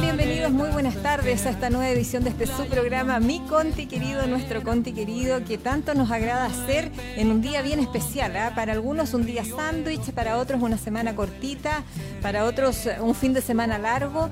Bienvenidos, 0.00 0.52
muy 0.52 0.68
buenas 0.68 0.94
tardes 1.02 1.46
a 1.46 1.50
esta 1.50 1.70
nueva 1.70 1.88
edición 1.88 2.22
de 2.22 2.28
este 2.28 2.46
su 2.46 2.66
programa, 2.66 3.18
Mi 3.18 3.40
Conti 3.40 3.86
querido, 3.86 4.26
nuestro 4.26 4.62
Conti 4.62 4.92
querido, 4.92 5.42
que 5.42 5.56
tanto 5.56 5.94
nos 5.94 6.10
agrada 6.10 6.44
hacer 6.44 6.92
en 7.16 7.30
un 7.30 7.40
día 7.40 7.62
bien 7.62 7.80
especial. 7.80 8.36
¿ah? 8.36 8.52
Para 8.54 8.74
algunos 8.74 9.14
un 9.14 9.24
día 9.24 9.44
sándwich, 9.44 10.12
para 10.12 10.36
otros 10.36 10.60
una 10.60 10.76
semana 10.76 11.16
cortita, 11.16 11.82
para 12.20 12.44
otros 12.44 12.86
un 13.00 13.14
fin 13.14 13.32
de 13.32 13.40
semana 13.40 13.78
largo. 13.78 14.28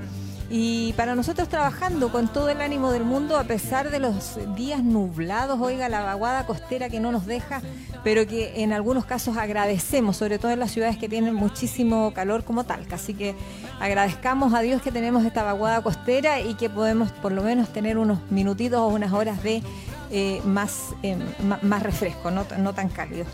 Y 0.51 0.93
para 0.93 1.15
nosotros 1.15 1.49
trabajando 1.49 2.13
con 2.13 2.29
todo 2.29 2.51
el 2.51 2.61
ánimo 2.61 2.93
del 2.93 3.05
mundo, 3.05 3.39
a 3.39 3.45
pesar 3.45 3.91
de 3.91 3.99
los 3.99 4.39
días 4.55 4.85
nublados, 4.85 5.59
oiga, 5.61 5.89
la 5.89 6.03
vaguada 6.03 6.47
costera 6.47 6.91
que 6.91 7.01
no 7.01 7.13
nos 7.13 7.27
deja, 7.27 7.63
pero 8.03 8.27
que 8.27 8.63
en 8.63 8.73
algunos 8.73 9.07
casos 9.07 9.37
agradecemos, 9.37 10.17
sobre 10.17 10.39
todo 10.39 10.53
en 10.53 10.61
las 10.61 10.71
ciudades 10.71 10.99
que 10.99 11.09
tienen 11.09 11.35
muchísimo 11.35 12.13
calor 12.13 12.45
como 12.45 12.65
Talca. 12.65 12.97
Así 12.97 13.15
que 13.15 13.35
agradezcamos 13.81 14.53
a 14.53 14.61
Dios 14.61 14.83
que 14.83 14.93
tenemos 14.93 15.25
esta 15.25 15.43
vaguada 15.43 15.83
costera 15.83 16.41
y 16.41 16.55
que 16.55 16.69
podemos 16.69 17.11
por 17.11 17.33
lo 17.33 17.43
menos 17.43 17.73
tener 17.73 17.97
unos 17.97 18.19
minutitos 18.31 18.81
o 18.81 18.89
unas 18.89 19.13
horas 19.13 19.43
de 19.43 19.63
eh, 20.11 20.43
más, 20.45 20.95
eh, 21.03 21.17
más 21.63 21.83
refresco, 21.83 22.31
no, 22.31 22.45
no 22.59 22.75
tan 22.75 22.91
cálido. 22.91 23.25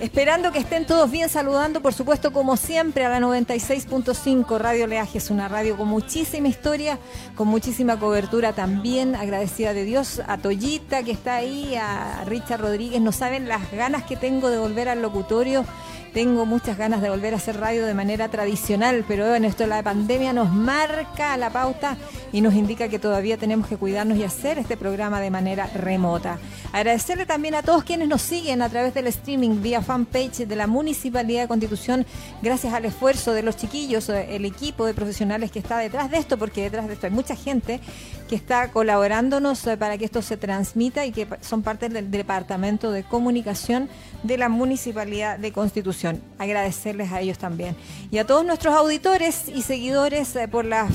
Esperando 0.00 0.52
que 0.52 0.60
estén 0.60 0.86
todos 0.86 1.10
bien, 1.10 1.28
saludando 1.28 1.82
por 1.82 1.92
supuesto 1.92 2.32
como 2.32 2.56
siempre 2.56 3.04
a 3.04 3.08
la 3.08 3.18
96.5 3.18 4.56
Radio 4.56 4.86
Leaje, 4.86 5.18
es 5.18 5.28
una 5.28 5.48
radio 5.48 5.76
con 5.76 5.88
muchísima 5.88 6.46
historia, 6.46 7.00
con 7.34 7.48
muchísima 7.48 7.98
cobertura 7.98 8.52
también, 8.52 9.16
agradecida 9.16 9.74
de 9.74 9.82
Dios, 9.82 10.22
a 10.28 10.38
Toyita 10.38 11.02
que 11.02 11.10
está 11.10 11.34
ahí, 11.34 11.74
a 11.74 12.22
Richard 12.26 12.60
Rodríguez, 12.60 13.00
no 13.00 13.10
saben 13.10 13.48
las 13.48 13.72
ganas 13.72 14.04
que 14.04 14.14
tengo 14.14 14.50
de 14.50 14.58
volver 14.58 14.88
al 14.88 15.02
locutorio 15.02 15.64
tengo 16.12 16.46
muchas 16.46 16.76
ganas 16.76 17.02
de 17.02 17.10
volver 17.10 17.34
a 17.34 17.36
hacer 17.36 17.58
radio 17.58 17.86
de 17.86 17.94
manera 17.94 18.28
tradicional, 18.28 19.04
pero 19.06 19.34
en 19.34 19.44
esto 19.44 19.66
la 19.66 19.82
pandemia 19.82 20.32
nos 20.32 20.52
marca 20.52 21.36
la 21.36 21.50
pauta 21.50 21.96
y 22.32 22.40
nos 22.40 22.54
indica 22.54 22.88
que 22.88 22.98
todavía 22.98 23.36
tenemos 23.36 23.68
que 23.68 23.76
cuidarnos 23.76 24.18
y 24.18 24.24
hacer 24.24 24.58
este 24.58 24.76
programa 24.76 25.20
de 25.20 25.30
manera 25.30 25.66
remota. 25.66 26.38
Agradecerle 26.72 27.26
también 27.26 27.54
a 27.54 27.62
todos 27.62 27.84
quienes 27.84 28.08
nos 28.08 28.22
siguen 28.22 28.62
a 28.62 28.68
través 28.68 28.94
del 28.94 29.06
streaming 29.08 29.62
vía 29.62 29.82
fanpage 29.82 30.46
de 30.46 30.56
la 30.56 30.66
Municipalidad 30.66 31.42
de 31.42 31.48
Constitución, 31.48 32.06
gracias 32.42 32.74
al 32.74 32.84
esfuerzo 32.84 33.32
de 33.32 33.42
los 33.42 33.56
chiquillos, 33.56 34.08
el 34.08 34.44
equipo 34.44 34.86
de 34.86 34.94
profesionales 34.94 35.50
que 35.50 35.58
está 35.58 35.78
detrás 35.78 36.10
de 36.10 36.18
esto, 36.18 36.38
porque 36.38 36.62
detrás 36.62 36.86
de 36.86 36.94
esto 36.94 37.06
hay 37.06 37.12
mucha 37.12 37.36
gente 37.36 37.80
que 38.28 38.36
está 38.36 38.70
colaborándonos 38.70 39.66
eh, 39.66 39.76
para 39.76 39.98
que 39.98 40.04
esto 40.04 40.22
se 40.22 40.36
transmita 40.36 41.04
y 41.06 41.12
que 41.12 41.26
son 41.40 41.62
parte 41.62 41.88
del 41.88 42.10
Departamento 42.10 42.92
de 42.92 43.02
Comunicación 43.02 43.88
de 44.22 44.38
la 44.38 44.48
Municipalidad 44.48 45.38
de 45.38 45.52
Constitución. 45.52 46.22
Agradecerles 46.38 47.10
a 47.10 47.20
ellos 47.20 47.38
también. 47.38 47.76
Y 48.10 48.18
a 48.18 48.26
todos 48.26 48.44
nuestros 48.44 48.74
auditores 48.74 49.48
y 49.48 49.62
seguidores 49.62 50.36
eh, 50.36 50.46
por 50.46 50.64
la 50.64 50.88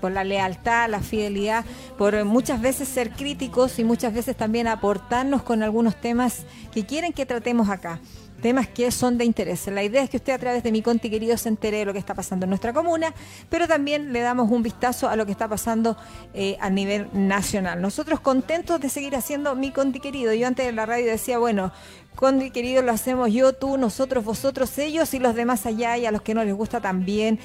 por 0.00 0.12
la 0.12 0.22
lealtad, 0.22 0.88
la 0.88 1.00
fidelidad, 1.00 1.64
por 1.96 2.24
muchas 2.24 2.60
veces 2.60 2.86
ser 2.88 3.10
críticos 3.10 3.80
y 3.80 3.84
muchas 3.84 4.14
veces 4.14 4.36
también 4.36 4.68
aportarnos 4.68 5.42
con 5.42 5.64
algunos 5.64 6.00
temas 6.00 6.44
que 6.72 6.86
quieren 6.86 7.12
que 7.12 7.26
tratemos 7.26 7.68
acá 7.68 7.98
temas 8.40 8.68
que 8.68 8.90
son 8.90 9.18
de 9.18 9.24
interés. 9.24 9.66
La 9.68 9.82
idea 9.82 10.02
es 10.02 10.10
que 10.10 10.16
usted 10.16 10.32
a 10.32 10.38
través 10.38 10.62
de 10.62 10.72
mi 10.72 10.82
Conti 10.82 11.10
querido 11.10 11.36
se 11.36 11.48
entere 11.48 11.78
de 11.78 11.84
lo 11.84 11.92
que 11.92 11.98
está 11.98 12.14
pasando 12.14 12.44
en 12.44 12.50
nuestra 12.50 12.72
comuna, 12.72 13.12
pero 13.48 13.68
también 13.68 14.12
le 14.12 14.20
damos 14.20 14.50
un 14.50 14.62
vistazo 14.62 15.08
a 15.08 15.16
lo 15.16 15.26
que 15.26 15.32
está 15.32 15.48
pasando 15.48 15.96
eh, 16.34 16.56
a 16.60 16.70
nivel 16.70 17.08
nacional. 17.12 17.80
Nosotros 17.80 18.20
contentos 18.20 18.80
de 18.80 18.88
seguir 18.88 19.16
haciendo 19.16 19.54
mi 19.54 19.70
Conti 19.70 20.00
querido. 20.00 20.32
Yo 20.32 20.46
antes 20.46 20.66
de 20.66 20.72
la 20.72 20.86
radio 20.86 21.06
decía, 21.06 21.38
bueno, 21.38 21.72
Conti 22.14 22.50
querido 22.50 22.82
lo 22.82 22.90
hacemos 22.90 23.32
yo, 23.32 23.52
tú, 23.52 23.78
nosotros, 23.78 24.24
vosotros, 24.24 24.76
ellos 24.78 25.14
y 25.14 25.20
los 25.20 25.34
demás 25.34 25.66
allá 25.66 25.96
y 25.96 26.06
a 26.06 26.10
los 26.10 26.22
que 26.22 26.34
no 26.34 26.42
les 26.42 26.54
gusta 26.54 26.80
también 26.80 27.38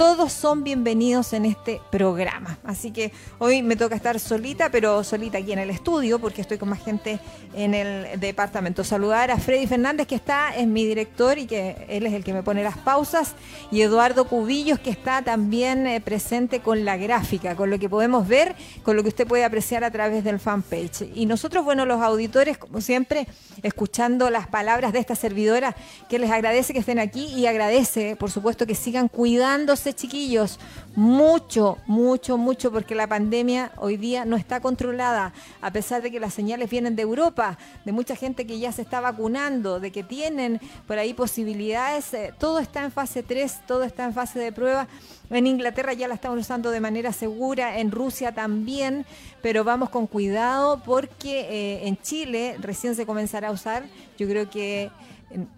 todos 0.00 0.32
son 0.32 0.64
bienvenidos 0.64 1.34
en 1.34 1.44
este 1.44 1.78
programa. 1.90 2.58
Así 2.64 2.90
que 2.90 3.12
hoy 3.38 3.62
me 3.62 3.76
toca 3.76 3.94
estar 3.94 4.18
solita, 4.18 4.70
pero 4.70 5.04
solita 5.04 5.36
aquí 5.36 5.52
en 5.52 5.58
el 5.58 5.68
estudio, 5.68 6.18
porque 6.18 6.40
estoy 6.40 6.56
con 6.56 6.70
más 6.70 6.82
gente 6.82 7.20
en 7.52 7.74
el 7.74 8.18
departamento. 8.18 8.82
Saludar 8.82 9.30
a 9.30 9.36
Freddy 9.36 9.66
Fernández, 9.66 10.06
que 10.06 10.14
está, 10.14 10.56
es 10.56 10.66
mi 10.66 10.86
director 10.86 11.36
y 11.36 11.44
que 11.46 11.84
él 11.90 12.06
es 12.06 12.14
el 12.14 12.24
que 12.24 12.32
me 12.32 12.42
pone 12.42 12.64
las 12.64 12.78
pausas, 12.78 13.34
y 13.70 13.82
Eduardo 13.82 14.26
Cubillos, 14.26 14.78
que 14.78 14.88
está 14.88 15.20
también 15.20 15.86
eh, 15.86 16.00
presente 16.00 16.60
con 16.60 16.86
la 16.86 16.96
gráfica, 16.96 17.54
con 17.54 17.68
lo 17.68 17.78
que 17.78 17.90
podemos 17.90 18.26
ver, 18.26 18.56
con 18.82 18.96
lo 18.96 19.02
que 19.02 19.10
usted 19.10 19.26
puede 19.26 19.44
apreciar 19.44 19.84
a 19.84 19.90
través 19.90 20.24
del 20.24 20.40
fanpage. 20.40 21.10
Y 21.14 21.26
nosotros, 21.26 21.62
bueno, 21.62 21.84
los 21.84 22.00
auditores, 22.00 22.56
como 22.56 22.80
siempre, 22.80 23.26
escuchando 23.62 24.30
las 24.30 24.46
palabras 24.46 24.94
de 24.94 24.98
esta 24.98 25.14
servidora, 25.14 25.76
que 26.08 26.18
les 26.18 26.30
agradece 26.30 26.72
que 26.72 26.78
estén 26.78 26.98
aquí 26.98 27.26
y 27.26 27.44
agradece, 27.44 28.16
por 28.16 28.30
supuesto, 28.30 28.66
que 28.66 28.74
sigan 28.74 29.08
cuidándose 29.08 29.89
chiquillos, 29.94 30.58
mucho, 30.96 31.78
mucho, 31.86 32.36
mucho, 32.36 32.72
porque 32.72 32.94
la 32.94 33.06
pandemia 33.06 33.72
hoy 33.76 33.96
día 33.96 34.24
no 34.24 34.36
está 34.36 34.60
controlada, 34.60 35.32
a 35.60 35.72
pesar 35.72 36.02
de 36.02 36.10
que 36.10 36.20
las 36.20 36.34
señales 36.34 36.68
vienen 36.70 36.96
de 36.96 37.02
Europa, 37.02 37.58
de 37.84 37.92
mucha 37.92 38.16
gente 38.16 38.46
que 38.46 38.58
ya 38.58 38.72
se 38.72 38.82
está 38.82 39.00
vacunando, 39.00 39.80
de 39.80 39.92
que 39.92 40.02
tienen 40.02 40.60
por 40.86 40.98
ahí 40.98 41.14
posibilidades, 41.14 42.12
eh, 42.14 42.34
todo 42.38 42.58
está 42.58 42.84
en 42.84 42.92
fase 42.92 43.22
3, 43.22 43.60
todo 43.66 43.84
está 43.84 44.04
en 44.04 44.14
fase 44.14 44.38
de 44.38 44.52
prueba. 44.52 44.88
En 45.30 45.46
Inglaterra 45.46 45.92
ya 45.92 46.08
la 46.08 46.14
estamos 46.14 46.40
usando 46.40 46.70
de 46.70 46.80
manera 46.80 47.12
segura, 47.12 47.78
en 47.78 47.92
Rusia 47.92 48.32
también, 48.32 49.06
pero 49.42 49.62
vamos 49.62 49.90
con 49.90 50.06
cuidado 50.06 50.82
porque 50.84 51.40
eh, 51.42 51.86
en 51.86 51.96
Chile 51.98 52.56
recién 52.58 52.96
se 52.96 53.06
comenzará 53.06 53.48
a 53.48 53.52
usar. 53.52 53.84
Yo 54.18 54.26
creo 54.26 54.50
que 54.50 54.90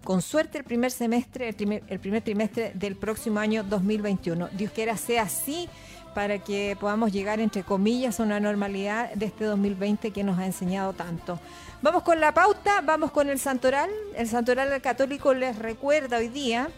con 0.03 0.21
suerte 0.21 0.57
el 0.59 0.63
primer 0.63 0.91
semestre, 0.91 1.49
el 1.49 1.99
primer, 1.99 2.21
trimestre 2.21 2.71
del 2.75 2.95
próximo 2.95 3.39
año 3.39 3.63
2021. 3.63 4.49
Dios 4.53 4.71
quiera 4.71 4.97
sea 4.97 5.23
así 5.23 5.67
para 6.13 6.39
que 6.39 6.77
podamos 6.79 7.11
llegar, 7.11 7.39
entre 7.39 7.63
comillas, 7.63 8.19
a 8.19 8.23
una 8.23 8.39
normalidad 8.39 9.11
de 9.13 9.25
este 9.25 9.45
2020 9.45 10.11
que 10.11 10.23
nos 10.23 10.37
ha 10.37 10.45
enseñado 10.45 10.93
tanto. 10.93 11.39
Vamos 11.81 12.03
con 12.03 12.19
la 12.19 12.33
pauta, 12.33 12.81
vamos 12.81 13.11
con 13.11 13.29
el 13.29 13.39
santoral. 13.39 13.89
El 14.15 14.27
santoral 14.27 14.79
católico 14.81 15.33
les 15.33 15.57
recuerda 15.57 16.17
hoy 16.17 16.27
día 16.29 16.69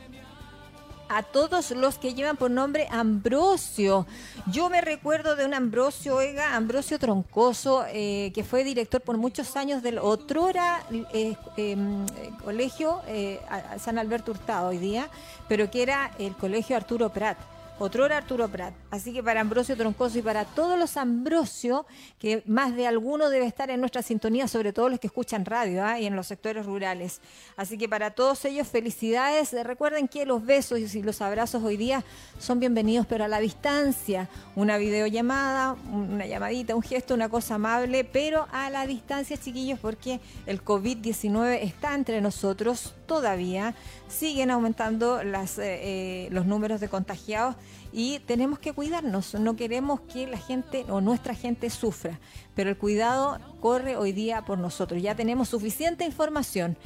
a 1.10 1.24
todos 1.24 1.72
los 1.72 1.98
que 1.98 2.14
llevan 2.14 2.38
por 2.38 2.52
nombre 2.52 2.88
Ambrosio. 2.92 4.06
Yo 4.48 4.70
me 4.70 4.82
recuerdo 4.82 5.36
de 5.36 5.46
un 5.46 5.54
Ambrosio, 5.54 6.16
oiga, 6.16 6.56
Ambrosio 6.56 7.00
Troncoso, 7.00 7.86
eh, 7.90 8.32
que 8.34 8.44
fue 8.44 8.64
director 8.64 9.02
por 9.02 9.18
muchos 9.18 9.56
años 9.56 9.84
del 9.84 10.00
otrora 10.00 10.84
eh, 11.14 11.36
em, 11.58 12.06
colegio 12.44 13.02
eh, 13.08 13.40
San 13.80 13.98
Alberto 13.98 14.32
Hurtado 14.32 14.70
hoy 14.70 14.78
día, 14.78 15.10
pero 15.48 15.70
que 15.70 15.84
era 15.84 16.12
el 16.20 16.36
colegio 16.36 16.76
Arturo 16.76 17.10
Prat 17.10 17.38
otro 17.78 18.06
era 18.06 18.18
Arturo 18.18 18.48
Prat. 18.48 18.74
Así 18.90 19.12
que 19.12 19.22
para 19.22 19.42
Ambrosio 19.42 19.76
Troncoso 19.76 20.18
y 20.18 20.22
para 20.22 20.46
todos 20.46 20.80
los 20.80 20.96
Ambrosio, 20.96 21.86
que 22.20 22.42
más 22.46 22.76
de 22.76 22.88
alguno 22.88 23.30
debe 23.30 23.46
estar 23.46 23.70
en 23.70 23.82
nuestra 23.82 24.02
sintonía, 24.02 24.48
sobre 24.48 24.72
todo 24.72 24.88
los 24.88 25.00
que 25.00 25.08
escuchan 25.08 25.44
radio 25.44 25.84
¿ah? 25.84 26.00
y 26.00 26.06
en 26.06 26.16
los 26.16 26.28
sectores 26.28 26.66
rurales. 26.66 27.20
Así 27.58 27.78
que 27.78 27.90
para 27.90 28.12
todos 28.12 28.46
ellos, 28.46 28.68
felicidades. 28.68 29.52
Recuerden 29.66 30.08
que 30.08 30.26
los 30.26 30.46
besos 30.46 30.80
y 30.96 31.02
los 31.02 31.22
abrazos 31.22 31.64
hoy 31.64 31.76
día 31.76 32.04
son 32.40 32.60
bienvenidos, 32.60 33.06
pero 33.08 33.26
a 33.26 33.28
la 33.28 33.40
distancia. 33.40 34.30
Una 34.56 34.78
videollamada, 34.78 35.76
una 35.92 36.26
llamadita, 36.26 36.76
un 36.76 36.82
gesto, 36.82 37.14
una 37.14 37.28
cosa 37.28 37.56
amable, 37.56 38.06
pero 38.06 38.48
a 38.52 38.70
la 38.70 38.88
distancia, 38.88 39.38
chiquillos, 39.38 39.80
porque 39.80 40.22
el 40.46 40.64
COVID-19 40.64 41.60
está 41.62 41.94
entre 41.94 42.22
nosotros 42.22 42.94
todavía. 43.06 43.76
Siguen 44.08 44.52
aumentando 44.52 45.22
eh, 45.22 45.46
eh, 45.58 46.28
los 46.32 46.46
números 46.46 46.80
de 46.80 46.90
contagiados 46.90 47.56
y 47.92 48.20
tenemos 48.20 48.60
que 48.60 48.74
cuidarnos. 48.74 49.34
No 49.36 49.56
queremos 49.56 50.02
que 50.02 50.28
la 50.28 50.38
gente 50.38 50.86
o 50.90 51.02
nuestra 51.02 51.34
gente 51.34 51.70
sufra, 51.70 52.20
pero 52.56 52.70
el 52.70 52.78
cuidado 52.78 53.40
corre 53.62 53.96
hoy 53.96 54.12
día 54.12 54.44
por 54.44 54.58
nosotros. 54.58 55.02
Ya 55.02 55.16
tenemos 55.16 55.50
suficiente 55.50 56.04
información. 56.06 56.78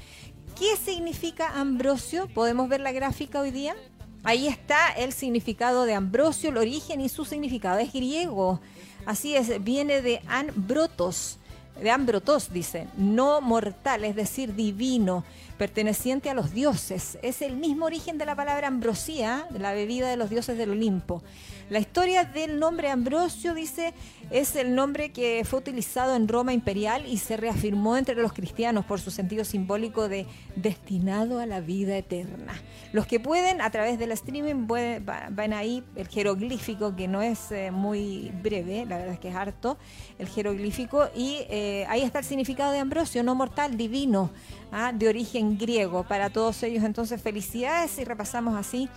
¿Qué 0.58 0.76
significa 0.76 1.60
Ambrosio? 1.60 2.28
¿Podemos 2.34 2.70
ver 2.70 2.82
la 2.82 2.92
gráfica 2.92 3.40
hoy 3.40 3.52
día? 3.52 3.76
Ahí 4.24 4.48
está 4.48 4.92
el 4.92 5.14
significado 5.14 5.86
de 5.86 5.94
Ambrosio, 5.94 6.50
el 6.50 6.58
origen 6.58 7.00
y 7.02 7.10
su 7.10 7.24
significado. 7.26 7.80
Es 7.80 7.94
griego. 7.94 8.60
Así 9.06 9.36
es, 9.36 9.64
viene 9.64 10.02
de 10.02 10.22
Ambrotos, 10.28 11.39
de 11.82 11.92
Ambrotos 11.92 12.52
dice, 12.52 12.88
no 12.98 13.42
mortal, 13.42 14.06
es 14.06 14.16
decir, 14.16 14.56
divino 14.56 15.24
perteneciente 15.58 16.30
a 16.30 16.34
los 16.34 16.54
dioses. 16.54 17.18
Es 17.22 17.42
el 17.42 17.58
mismo 17.58 17.86
origen 17.86 18.18
de 18.18 18.26
la 18.26 18.36
palabra 18.36 18.68
ambrosía, 18.68 19.46
la 19.58 19.74
bebida 19.74 20.10
de 20.10 20.18
los 20.18 20.30
dioses 20.30 20.58
del 20.58 20.72
Olimpo. 20.72 21.22
La 21.70 21.78
historia 21.78 22.24
del 22.24 22.58
nombre 22.58 22.90
Ambrosio, 22.90 23.54
dice, 23.54 23.94
es 24.32 24.56
el 24.56 24.74
nombre 24.74 25.12
que 25.12 25.44
fue 25.46 25.60
utilizado 25.60 26.16
en 26.16 26.28
Roma 26.28 26.52
imperial 26.52 27.06
y 27.06 27.18
se 27.18 27.38
reafirmó 27.38 27.96
entre 27.96 28.16
los 28.16 28.34
cristianos 28.34 28.86
por 28.86 29.00
su 29.00 29.12
sentido 29.12 29.46
simbólico 29.46 30.10
de 30.10 30.26
destinado 30.56 31.38
a 31.40 31.46
la 31.46 31.60
vida 31.60 31.96
eterna. 31.96 32.54
Los 32.92 33.06
que 33.06 33.20
pueden, 33.20 33.62
a 33.62 33.70
través 33.70 34.00
del 34.00 34.12
streaming, 34.14 34.66
van 34.66 35.54
ahí 35.54 35.84
el 35.96 36.08
jeroglífico, 36.08 36.96
que 36.96 37.08
no 37.08 37.22
es 37.22 37.52
eh, 37.52 37.70
muy 37.70 38.32
breve, 38.42 38.88
la 38.88 38.98
verdad 38.98 39.14
es 39.14 39.20
que 39.20 39.30
es 39.30 39.36
harto, 39.36 39.78
el 40.18 40.28
jeroglífico, 40.28 41.08
y 41.16 41.46
eh, 41.50 41.86
ahí 41.88 42.02
está 42.02 42.18
el 42.18 42.26
significado 42.26 42.72
de 42.72 42.80
Ambrosio, 42.80 43.22
no 43.22 43.36
mortal, 43.36 43.78
divino, 43.78 44.32
¿ah? 44.72 44.92
de 44.92 45.08
origen 45.08 45.56
griego. 45.60 46.04
Para 46.04 46.32
todos 46.32 46.64
ellos, 46.64 46.84
entonces, 46.84 47.22
felicidades 47.22 48.00
y 48.00 48.06
repasamos 48.06 48.56
así 48.58 48.90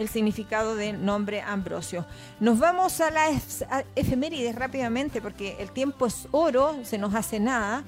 el 0.00 0.08
significado 0.08 0.76
del 0.76 1.04
nombre 1.04 1.42
Ambrosio. 1.42 2.06
Nos 2.40 2.58
vamos 2.58 3.02
a 3.02 3.10
las 3.10 3.64
efemérides 3.94 4.54
rápidamente 4.54 5.20
porque 5.20 5.56
el 5.60 5.70
tiempo 5.72 6.06
es 6.06 6.26
oro, 6.30 6.74
se 6.84 6.96
nos 6.96 7.14
hace 7.14 7.38
nada. 7.38 7.84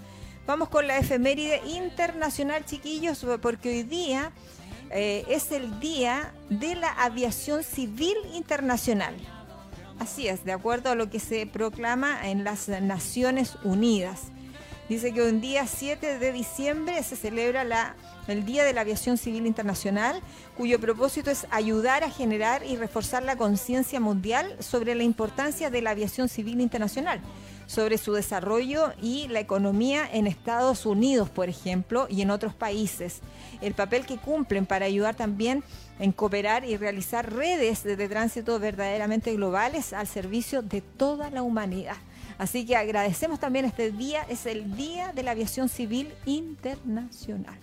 Vamos 0.46 0.68
con 0.68 0.86
la 0.86 0.98
efeméride 0.98 1.62
internacional, 1.66 2.66
chiquillos, 2.66 3.24
porque 3.40 3.70
hoy 3.70 3.82
día 3.84 4.30
eh, 4.90 5.24
es 5.28 5.52
el 5.52 5.80
día 5.80 6.34
de 6.50 6.74
la 6.74 6.90
aviación 6.90 7.62
civil 7.62 8.16
internacional. 8.34 9.14
Así 9.98 10.28
es, 10.28 10.44
de 10.44 10.52
acuerdo 10.52 10.90
a 10.90 10.94
lo 10.94 11.08
que 11.08 11.18
se 11.18 11.46
proclama 11.46 12.28
en 12.28 12.44
las 12.44 12.68
Naciones 12.68 13.56
Unidas. 13.64 14.24
Dice 14.90 15.14
que 15.14 15.22
un 15.22 15.40
día 15.40 15.66
7 15.66 16.18
de 16.18 16.32
diciembre 16.32 17.02
se 17.04 17.16
celebra 17.16 17.64
la, 17.64 17.94
el 18.28 18.44
Día 18.44 18.64
de 18.64 18.72
la 18.72 18.82
Aviación 18.82 19.16
Civil 19.16 19.46
Internacional, 19.46 20.20
cuyo 20.56 20.80
propósito 20.80 21.30
es 21.30 21.46
ayudar 21.50 22.04
a 22.04 22.10
generar 22.10 22.64
y 22.64 22.76
reforzar 22.76 23.22
la 23.22 23.36
conciencia 23.36 24.00
mundial 24.00 24.56
sobre 24.60 24.94
la 24.94 25.02
importancia 25.02 25.70
de 25.70 25.82
la 25.82 25.90
aviación 25.90 26.28
civil 26.28 26.60
internacional 26.60 27.20
sobre 27.66 27.96
su 27.96 28.12
desarrollo 28.12 28.92
y 29.00 29.28
la 29.28 29.40
economía 29.40 30.06
en 30.12 30.26
Estados 30.26 30.84
Unidos, 30.84 31.30
por 31.30 31.48
ejemplo, 31.48 32.06
y 32.10 32.20
en 32.20 32.30
otros 32.30 32.54
países. 32.54 33.20
El 33.62 33.72
papel 33.72 34.04
que 34.04 34.18
cumplen 34.18 34.66
para 34.66 34.84
ayudar 34.84 35.14
también 35.14 35.64
en 35.98 36.12
cooperar 36.12 36.66
y 36.66 36.76
realizar 36.76 37.32
redes 37.32 37.82
de 37.82 38.08
tránsito 38.08 38.58
verdaderamente 38.58 39.34
globales 39.34 39.94
al 39.94 40.06
servicio 40.06 40.60
de 40.60 40.82
toda 40.82 41.30
la 41.30 41.42
humanidad. 41.42 41.96
Así 42.36 42.66
que 42.66 42.76
agradecemos 42.76 43.40
también 43.40 43.64
este 43.64 43.90
día, 43.90 44.26
es 44.28 44.44
el 44.44 44.76
Día 44.76 45.12
de 45.12 45.22
la 45.22 45.30
Aviación 45.30 45.68
Civil 45.68 46.12
Internacional. 46.26 47.58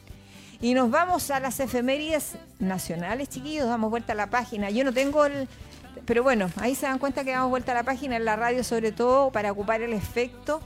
Y 0.61 0.73
nos 0.73 0.91
vamos 0.91 1.31
a 1.31 1.39
las 1.39 1.61
efemérides 1.61 2.33
nacionales, 2.59 3.29
chiquillos, 3.29 3.67
damos 3.67 3.89
vuelta 3.89 4.11
a 4.11 4.15
la 4.15 4.29
página. 4.29 4.69
Yo 4.69 4.83
no 4.83 4.93
tengo 4.93 5.23
el, 5.25 5.47
pero 6.05 6.21
bueno, 6.21 6.51
ahí 6.57 6.75
se 6.75 6.85
dan 6.85 6.99
cuenta 6.99 7.23
que 7.23 7.31
damos 7.31 7.49
vuelta 7.49 7.71
a 7.71 7.75
la 7.75 7.83
página 7.83 8.17
en 8.17 8.25
la 8.25 8.35
radio, 8.35 8.61
sobre 8.63 8.91
todo 8.91 9.31
para 9.31 9.53
ocupar 9.53 9.81
el 9.81 9.93
efecto. 9.93 10.61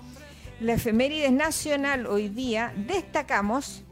La 0.60 0.74
efeméride 0.74 1.30
nacional 1.31 2.07
hoy 2.07 2.30
día 2.30 2.74
destacamos, 2.75 3.84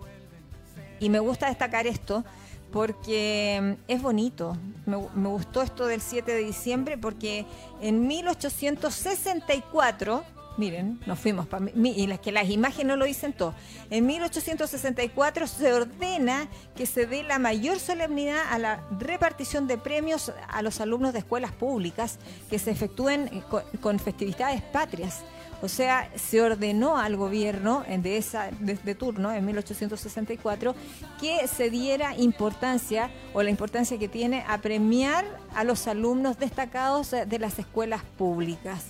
y 0.99 1.09
me 1.09 1.19
gusta 1.19 1.47
destacar 1.47 1.85
esto, 1.85 2.25
porque 2.71 3.59
mm, 3.61 3.73
es 3.87 4.01
bonito. 4.01 4.57
Me, 4.87 4.97
me, 5.13 5.29
gustó 5.29 5.61
esto 5.61 5.85
del 5.85 6.01
7 6.01 6.31
de 6.31 6.39
diciembre 6.39 6.97
porque 6.97 7.45
en 7.81 8.07
1864 8.07 10.23
Miren, 10.57 10.99
nos 11.05 11.17
fuimos 11.17 11.47
para 11.47 11.67
y 11.73 12.07
las 12.07 12.19
que 12.19 12.31
las 12.31 12.49
imágenes 12.49 12.87
no 12.87 12.95
lo 12.97 13.05
dicen 13.05 13.31
todo. 13.31 13.53
En 13.89 14.05
1864 14.05 15.47
se 15.47 15.73
ordena 15.73 16.47
que 16.75 16.85
se 16.85 17.05
dé 17.05 17.23
la 17.23 17.39
mayor 17.39 17.79
solemnidad 17.79 18.41
a 18.49 18.59
la 18.59 18.83
repartición 18.99 19.65
de 19.67 19.77
premios 19.77 20.31
a 20.49 20.61
los 20.61 20.81
alumnos 20.81 21.13
de 21.13 21.19
escuelas 21.19 21.53
públicas 21.53 22.19
que 22.49 22.59
se 22.59 22.71
efectúen 22.71 23.43
con, 23.81 23.99
festividades 23.99 24.61
patrias. 24.61 25.21
O 25.61 25.69
sea, 25.69 26.09
se 26.15 26.41
ordenó 26.41 26.97
al 26.97 27.15
gobierno 27.15 27.85
de, 27.87 28.17
esa, 28.17 28.49
de, 28.59 28.95
turno, 28.95 29.31
en 29.31 29.45
1864, 29.45 30.75
que 31.19 31.47
se 31.47 31.69
diera 31.69 32.17
importancia 32.17 33.11
o 33.33 33.43
la 33.43 33.51
importancia 33.51 33.99
que 33.99 34.07
tiene 34.07 34.43
a 34.47 34.57
premiar 34.57 35.23
a 35.55 35.63
los 35.63 35.87
alumnos 35.87 36.39
destacados 36.39 37.11
de 37.11 37.39
las 37.39 37.59
escuelas 37.59 38.01
públicas 38.17 38.83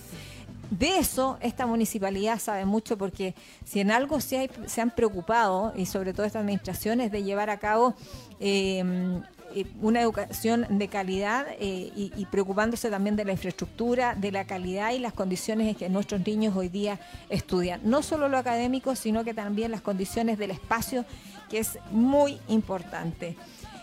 de 0.72 0.98
eso 0.98 1.38
esta 1.42 1.66
municipalidad 1.66 2.38
sabe 2.38 2.64
mucho 2.64 2.96
porque 2.96 3.34
si 3.64 3.80
en 3.80 3.90
algo 3.90 4.22
se, 4.22 4.48
se 4.66 4.80
han 4.80 4.90
preocupado, 4.90 5.74
y 5.76 5.84
sobre 5.84 6.14
todo 6.14 6.24
esta 6.24 6.40
administración, 6.40 7.02
es 7.02 7.12
de 7.12 7.22
llevar 7.22 7.50
a 7.50 7.58
cabo 7.58 7.94
em, 8.40 9.22
eh, 9.54 9.66
una 9.82 10.00
educación 10.00 10.66
de 10.70 10.88
calidad 10.88 11.46
eh, 11.60 11.92
y, 11.94 12.24
preocupándose 12.30 12.88
también 12.88 13.16
de 13.16 13.26
la 13.26 13.32
infraestructura, 13.32 14.14
de 14.14 14.32
la 14.32 14.46
calidad 14.46 14.92
y 14.92 14.98
las 14.98 15.12
condiciones 15.12 15.68
en 15.68 15.74
que 15.74 15.90
nuestros 15.90 16.26
niños 16.26 16.56
hoy 16.56 16.70
día 16.70 16.98
estudian. 17.28 17.82
No 17.84 18.02
solo 18.02 18.30
lo 18.30 18.38
académico, 18.38 18.96
sino 18.96 19.24
que 19.24 19.34
también 19.34 19.72
las 19.72 19.82
condiciones 19.82 20.38
del 20.38 20.52
espacio, 20.52 21.04
que 21.50 21.58
es 21.58 21.78
muy 21.90 22.40
importante. 22.48 23.36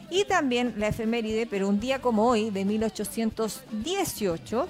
Y 0.10 0.26
también 0.26 0.74
la 0.78 0.88
efeméride, 0.88 1.46
pero 1.46 1.70
un 1.70 1.80
día 1.80 2.02
como 2.02 2.28
hoy, 2.28 2.50
de 2.50 2.66
1818, 2.66 4.68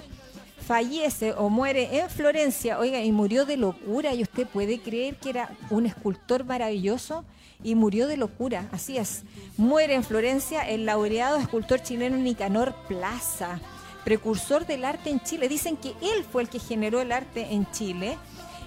fallece 0.70 1.32
o 1.32 1.48
muere 1.48 1.98
en 1.98 2.08
Florencia, 2.08 2.78
oiga, 2.78 3.02
y 3.02 3.10
murió 3.10 3.44
de 3.44 3.56
locura, 3.56 4.14
y 4.14 4.22
usted 4.22 4.46
puede 4.46 4.78
creer 4.78 5.16
que 5.16 5.30
era 5.30 5.50
un 5.68 5.84
escultor 5.84 6.44
maravilloso 6.44 7.24
y 7.64 7.74
murió 7.74 8.06
de 8.06 8.16
locura, 8.16 8.68
así 8.70 8.96
es. 8.96 9.24
Muere 9.56 9.94
en 9.94 10.04
Florencia 10.04 10.60
el 10.60 10.86
laureado 10.86 11.38
escultor 11.38 11.82
chileno 11.82 12.18
Nicanor 12.18 12.72
Plaza, 12.86 13.58
precursor 14.04 14.64
del 14.64 14.84
arte 14.84 15.10
en 15.10 15.18
Chile. 15.18 15.48
Dicen 15.48 15.76
que 15.76 15.88
él 15.88 16.22
fue 16.30 16.42
el 16.42 16.48
que 16.48 16.60
generó 16.60 17.00
el 17.00 17.10
arte 17.10 17.48
en 17.50 17.68
Chile 17.72 18.16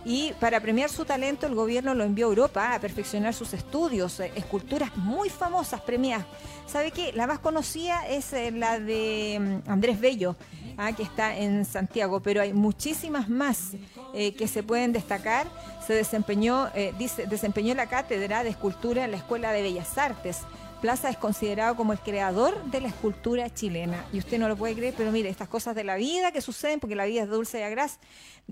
y 0.05 0.33
para 0.39 0.59
premiar 0.59 0.89
su 0.89 1.05
talento 1.05 1.45
el 1.47 1.55
gobierno 1.55 1.93
lo 1.93 2.03
envió 2.03 2.27
a 2.27 2.29
Europa 2.29 2.73
a 2.73 2.79
perfeccionar 2.79 3.33
sus 3.33 3.53
estudios, 3.53 4.19
eh, 4.19 4.31
esculturas 4.35 4.95
muy 4.97 5.29
famosas 5.29 5.81
premiadas. 5.81 6.25
¿Sabe 6.67 6.91
qué? 6.91 7.13
La 7.13 7.27
más 7.27 7.39
conocida 7.39 8.07
es 8.07 8.33
eh, 8.33 8.51
la 8.51 8.79
de 8.79 9.61
mm, 9.65 9.69
Andrés 9.69 9.99
Bello, 9.99 10.35
ah, 10.77 10.91
que 10.91 11.03
está 11.03 11.37
en 11.37 11.63
Santiago, 11.65 12.19
pero 12.19 12.41
hay 12.41 12.53
muchísimas 12.53 13.29
más 13.29 13.71
eh, 14.13 14.33
que 14.33 14.47
se 14.47 14.63
pueden 14.63 14.91
destacar. 14.91 15.47
Se 15.85 15.93
desempeñó, 15.93 16.69
dice, 16.97 17.27
desempeñó 17.27 17.75
la 17.75 17.87
cátedra 17.87 18.45
de 18.45 18.49
escultura 18.49 19.03
en 19.03 19.11
la 19.11 19.17
Escuela 19.17 19.51
de 19.51 19.61
Bellas 19.61 19.97
Artes. 19.97 20.43
Plaza 20.83 21.09
es 21.09 21.15
considerado 21.15 21.77
como 21.77 21.93
el 21.93 21.99
creador 21.99 22.61
de 22.65 22.81
la 22.81 22.89
escultura 22.89 23.49
chilena. 23.49 24.05
Y 24.11 24.17
usted 24.17 24.37
no 24.37 24.49
lo 24.49 24.57
puede 24.57 24.75
creer, 24.75 24.93
pero 24.97 25.13
mire, 25.13 25.29
estas 25.29 25.47
cosas 25.47 25.77
de 25.77 25.85
la 25.85 25.95
vida 25.95 26.33
que 26.33 26.41
suceden, 26.41 26.81
porque 26.81 26.93
la 26.93 27.05
vida 27.05 27.23
es 27.23 27.29
dulce 27.29 27.61
y 27.61 27.63
agraz. 27.63 27.99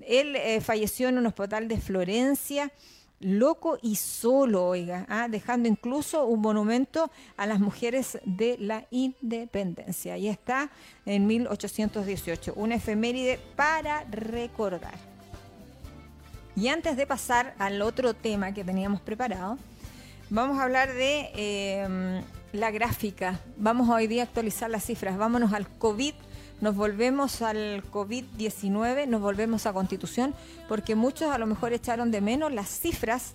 Él 0.08 0.38
eh, 0.38 0.62
falleció 0.62 1.10
en 1.10 1.18
un 1.18 1.26
hospital 1.26 1.68
de 1.68 1.76
Florencia, 1.76 2.72
loco 3.20 3.78
y 3.82 3.98
solo, 3.98 4.66
oiga, 4.66 5.06
¿ah? 5.10 5.28
dejando 5.28 5.68
incluso 5.68 6.26
un 6.26 6.40
monumento 6.40 7.12
a 7.36 7.46
las 7.48 7.60
mujeres 7.60 8.18
de 8.24 8.56
la 8.60 8.86
independencia. 8.92 10.18
Y 10.18 10.30
está 10.30 10.72
en 11.06 11.28
1818, 11.28 12.54
una 12.56 12.76
efeméride 12.76 13.42
para 13.58 14.06
recordar. 14.06 14.96
Y 16.56 16.70
antes 16.70 16.96
de 16.96 17.06
pasar 17.06 17.56
al 17.60 17.82
otro 17.82 18.14
tema 18.14 18.54
que 18.54 18.64
teníamos 18.64 19.02
preparado, 19.02 19.58
Vamos 20.34 20.60
a 20.60 20.64
hablar 20.64 20.94
de 20.94 21.30
em, 21.36 22.24
la 22.54 22.72
gráfica. 22.72 23.42
Vamos 23.58 23.90
hoy 23.90 24.08
día 24.08 24.22
a 24.22 24.26
actualizar 24.26 24.70
las 24.70 24.86
cifras. 24.86 25.18
Vámonos 25.18 25.52
al 25.52 25.68
COVID. 25.68 26.14
Nos 26.62 26.74
volvemos 26.74 27.42
al 27.42 27.84
COVID-19, 27.92 29.10
nos 29.10 29.20
volvemos 29.20 29.66
a 29.66 29.74
Constitución, 29.74 30.34
porque 30.70 30.96
muchos 30.96 31.34
a 31.34 31.38
lo 31.38 31.48
mejor 31.48 31.74
echaron 31.74 32.12
de 32.12 32.22
menos 32.22 32.54
las 32.54 32.70
cifras 32.70 33.34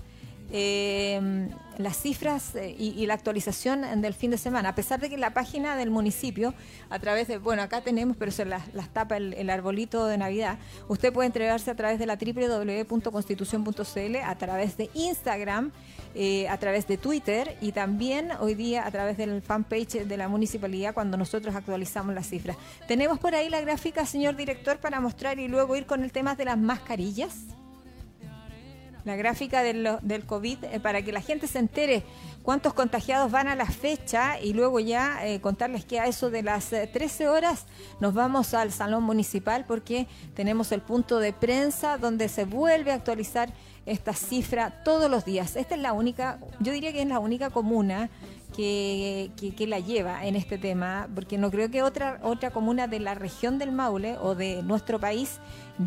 eh, 0.53 1.49
las 1.79 1.97
cifras 1.97 2.55
eh, 2.55 2.77
y, 2.79 3.05
la 3.07 3.15
actualización 3.15 4.01
del 4.01 4.15
fin 4.15 4.31
de 4.31 4.39
semana, 4.39 4.71
a 4.71 4.75
pesar 4.75 5.01
de 5.01 5.11
que 5.11 5.19
la 5.19 5.35
página 5.35 5.77
del 5.77 5.91
municipio, 5.91 6.55
a 6.89 6.99
través 6.99 7.29
de, 7.29 7.39
bueno, 7.39 7.63
acá 7.63 7.83
tenemos, 7.83 8.17
pero 8.17 8.31
se 8.31 8.45
las, 8.45 8.65
tapa 8.93 9.17
el, 9.17 9.51
arbolito 9.51 10.07
de 10.07 10.19
Navidad, 10.19 10.59
usted 10.89 11.13
puede 11.13 11.27
entregarse 11.27 11.71
a 11.71 11.75
través 11.75 11.99
de 11.99 12.07
la 12.07 12.17
www.constitución.cl, 12.17 14.17
a 14.25 14.39
través 14.39 14.77
de 14.77 14.91
Instagram, 14.95 15.73
eh, 16.15 16.49
a 16.49 16.57
través 16.59 16.87
de 16.87 16.97
Twitter 16.97 17.57
y 17.61 17.73
también 17.73 18.31
hoy 18.41 18.55
día 18.55 18.87
a 18.87 18.91
través 18.91 19.19
del 19.19 19.43
fanpage 19.43 20.07
de 20.07 20.17
la 20.17 20.29
municipalidad 20.29 20.95
cuando 20.95 21.19
nosotros 21.19 21.55
actualizamos 21.55 22.15
las 22.15 22.29
cifras. 22.29 22.57
Tenemos 22.89 23.19
por 23.19 23.35
ahí 23.35 23.51
la 23.51 23.61
gráfica, 23.61 24.07
señor 24.07 24.37
director, 24.37 24.79
para 24.79 25.01
mostrar 25.01 25.39
y 25.39 25.49
luego 25.49 25.77
ir 25.77 25.85
con 25.85 26.03
el 26.03 26.13
tema 26.13 26.35
de 26.35 26.47
las 26.47 26.57
mascarillas 26.57 27.57
la 29.07 29.17
gráfica 29.17 29.63
del, 29.63 29.89
del 30.03 30.25
COVID, 30.27 30.65
eh, 30.65 30.81
para 30.81 31.01
que 31.01 31.13
la 31.13 31.21
gente 31.23 31.47
se 31.47 31.61
entere 31.61 32.03
cuántos 32.43 32.75
contagiados 32.75 33.31
van 33.31 33.47
a 33.47 33.55
la 33.55 33.67
fecha 33.67 34.41
y 34.41 34.53
luego 34.53 34.81
ya 34.81 35.25
eh, 35.25 35.41
contarles 35.41 35.85
que 35.85 36.01
a 36.01 36.07
eso 36.07 36.29
de 36.29 36.43
las 36.43 36.71
13 36.71 37.25
eh, 37.25 37.29
horas 37.29 37.67
nos 38.01 38.15
vamos 38.15 38.53
al 38.53 38.73
salón 38.73 39.05
municipal 39.05 39.65
porque 39.67 40.09
tenemos 40.35 40.73
el 40.73 40.83
punto 40.83 41.21
de 41.21 41.33
prensa 41.33 41.99
donde 41.99 42.29
se 42.29 42.45
vuelve 42.45 42.91
a 42.91 42.95
actualizar 42.95 43.53
esta 43.87 44.13
cifra 44.13 44.83
todos 44.83 45.09
los 45.09 45.25
días. 45.25 45.55
Esta 45.55 45.77
es 45.77 45.81
la 45.81 45.93
única, 45.93 46.41
yo 46.59 46.73
diría 46.73 46.93
que 46.93 47.03
es 47.03 47.09
la 47.09 47.21
única 47.21 47.51
comuna 47.51 48.11
que, 48.57 49.67
la 49.67 49.81
lleva 49.81 50.27
en 50.27 50.37
este 50.37 50.59
tema, 50.59 51.09
porque 51.15 51.37
no 51.39 51.51
creo 51.51 51.71
que 51.71 51.83
otra, 51.83 52.19
otra 52.23 52.51
comuna 52.51 52.87
de 52.87 53.01
la 53.01 53.15
región 53.15 53.59
del 53.59 53.73
Maule 53.73 54.17
o 54.19 54.35
de 54.35 54.63
nuestro 54.63 54.99
país 54.99 55.41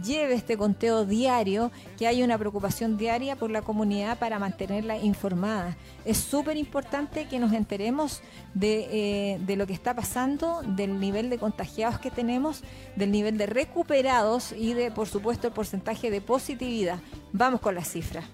lleve 0.04 0.36
este 0.36 0.58
conteo 0.58 1.06
diario, 1.06 1.72
que 1.98 2.06
hay 2.08 2.22
una 2.22 2.38
preocupación 2.38 2.98
diaria 2.98 3.36
por 3.36 3.50
la 3.50 3.64
comunidad 3.64 4.20
para 4.20 4.38
mantenerla 4.38 4.98
informada. 4.98 5.78
Es 6.06 6.18
súper 6.18 6.58
importante 6.58 7.28
que 7.28 7.40
nos 7.40 7.54
enteremos 7.54 8.22
de, 8.54 9.34
eh, 9.34 9.40
de 9.40 9.56
lo 9.56 9.66
que 9.66 9.74
está 9.74 9.96
pasando, 9.96 10.62
del 10.62 11.00
nivel 11.00 11.30
de 11.30 11.40
contagiados 11.40 12.00
que 12.00 12.12
tenemos, 12.12 12.64
del 12.96 13.12
nivel 13.12 13.38
de 13.38 13.48
recuperados 13.48 14.52
y 14.52 14.74
de, 14.74 14.92
por 14.92 15.08
supuesto, 15.08 15.48
el 15.48 15.54
porcentaje 15.54 16.12
de 16.12 16.22
positividad. 16.22 17.00
Vamos 17.34 17.62
con 17.62 17.74
las 17.74 17.90
cifras. 17.90 18.26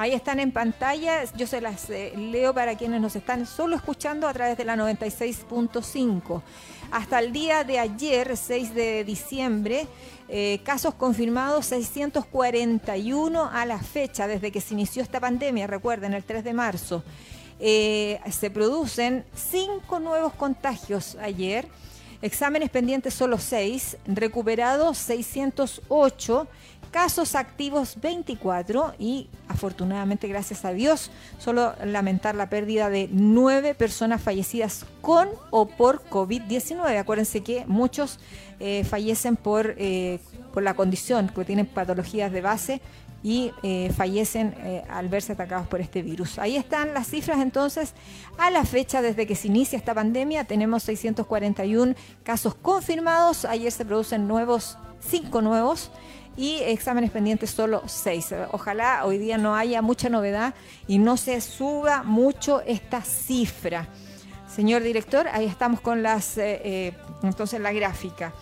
Ahí 0.00 0.14
están 0.14 0.40
en 0.40 0.50
pantalla, 0.50 1.24
yo 1.36 1.46
se 1.46 1.60
las 1.60 1.90
eh, 1.90 2.14
leo 2.16 2.54
para 2.54 2.74
quienes 2.74 3.02
nos 3.02 3.16
están 3.16 3.44
solo 3.44 3.76
escuchando 3.76 4.26
a 4.26 4.32
través 4.32 4.56
de 4.56 4.64
la 4.64 4.74
96.5. 4.74 6.40
Hasta 6.90 7.18
el 7.18 7.32
día 7.32 7.64
de 7.64 7.78
ayer, 7.78 8.34
6 8.34 8.74
de 8.74 9.04
diciembre, 9.04 9.86
eh, 10.30 10.60
casos 10.64 10.94
confirmados 10.94 11.66
641 11.66 13.50
a 13.52 13.66
la 13.66 13.78
fecha 13.78 14.26
desde 14.26 14.50
que 14.50 14.62
se 14.62 14.72
inició 14.72 15.02
esta 15.02 15.20
pandemia, 15.20 15.66
recuerden, 15.66 16.14
el 16.14 16.24
3 16.24 16.44
de 16.44 16.54
marzo. 16.54 17.04
Eh, 17.58 18.20
se 18.30 18.50
producen 18.50 19.26
cinco 19.34 20.00
nuevos 20.00 20.32
contagios 20.32 21.18
ayer. 21.20 21.68
Exámenes 22.22 22.70
pendientes 22.70 23.12
solo 23.12 23.36
6, 23.36 23.98
recuperados 24.06 24.96
608 24.96 26.48
casos 26.90 27.34
activos 27.34 27.96
24 28.00 28.94
y 28.98 29.28
afortunadamente, 29.48 30.28
gracias 30.28 30.64
a 30.64 30.72
Dios, 30.72 31.10
solo 31.38 31.74
lamentar 31.84 32.34
la 32.34 32.50
pérdida 32.50 32.90
de 32.90 33.08
nueve 33.12 33.74
personas 33.74 34.20
fallecidas 34.20 34.84
con 35.00 35.28
o 35.50 35.66
por 35.66 36.04
COVID-19. 36.08 36.98
Acuérdense 36.98 37.42
que 37.42 37.64
muchos 37.66 38.18
eh, 38.58 38.84
fallecen 38.84 39.36
por, 39.36 39.74
eh, 39.78 40.18
por 40.52 40.62
la 40.62 40.74
condición, 40.74 41.28
que 41.28 41.44
tienen 41.44 41.66
patologías 41.66 42.32
de 42.32 42.40
base 42.40 42.80
y 43.22 43.52
eh, 43.62 43.92
fallecen 43.94 44.54
al 44.88 45.08
verse 45.08 45.32
atacados 45.32 45.68
por 45.68 45.80
este 45.80 46.00
virus. 46.02 46.38
Ahí 46.38 46.56
están 46.56 46.94
las 46.94 47.06
cifras 47.06 47.40
entonces. 47.40 47.92
A 48.38 48.50
la 48.50 48.64
fecha 48.64 49.02
desde 49.02 49.26
que 49.26 49.36
se 49.36 49.48
inicia 49.48 49.76
esta 49.76 49.94
pandemia 49.94 50.44
tenemos 50.44 50.82
641 50.84 51.94
casos 52.22 52.54
confirmados. 52.54 53.44
Ayer 53.44 53.70
se 53.70 53.84
producen 53.84 54.26
nuevos, 54.26 54.78
cinco 55.00 55.42
nuevos 55.42 55.90
y 56.36 56.58
exámenes 56.60 57.10
pendientes 57.10 57.50
solo 57.50 57.82
seis. 57.86 58.34
Ojalá 58.52 59.04
hoy 59.04 59.18
día 59.18 59.38
no 59.38 59.54
haya 59.54 59.82
mucha 59.82 60.08
novedad 60.08 60.54
y 60.86 60.98
no 60.98 61.16
se 61.16 61.40
suba 61.40 62.02
mucho 62.02 62.62
esta 62.62 63.02
cifra. 63.02 63.88
Señor 64.48 64.82
director, 64.82 65.28
ahí 65.28 65.46
estamos 65.46 65.80
con 65.80 66.02
las, 66.02 66.36
eh, 66.36 66.60
eh, 66.64 66.92
entonces 67.22 67.60
la 67.60 67.72
gráfica. 67.72 68.32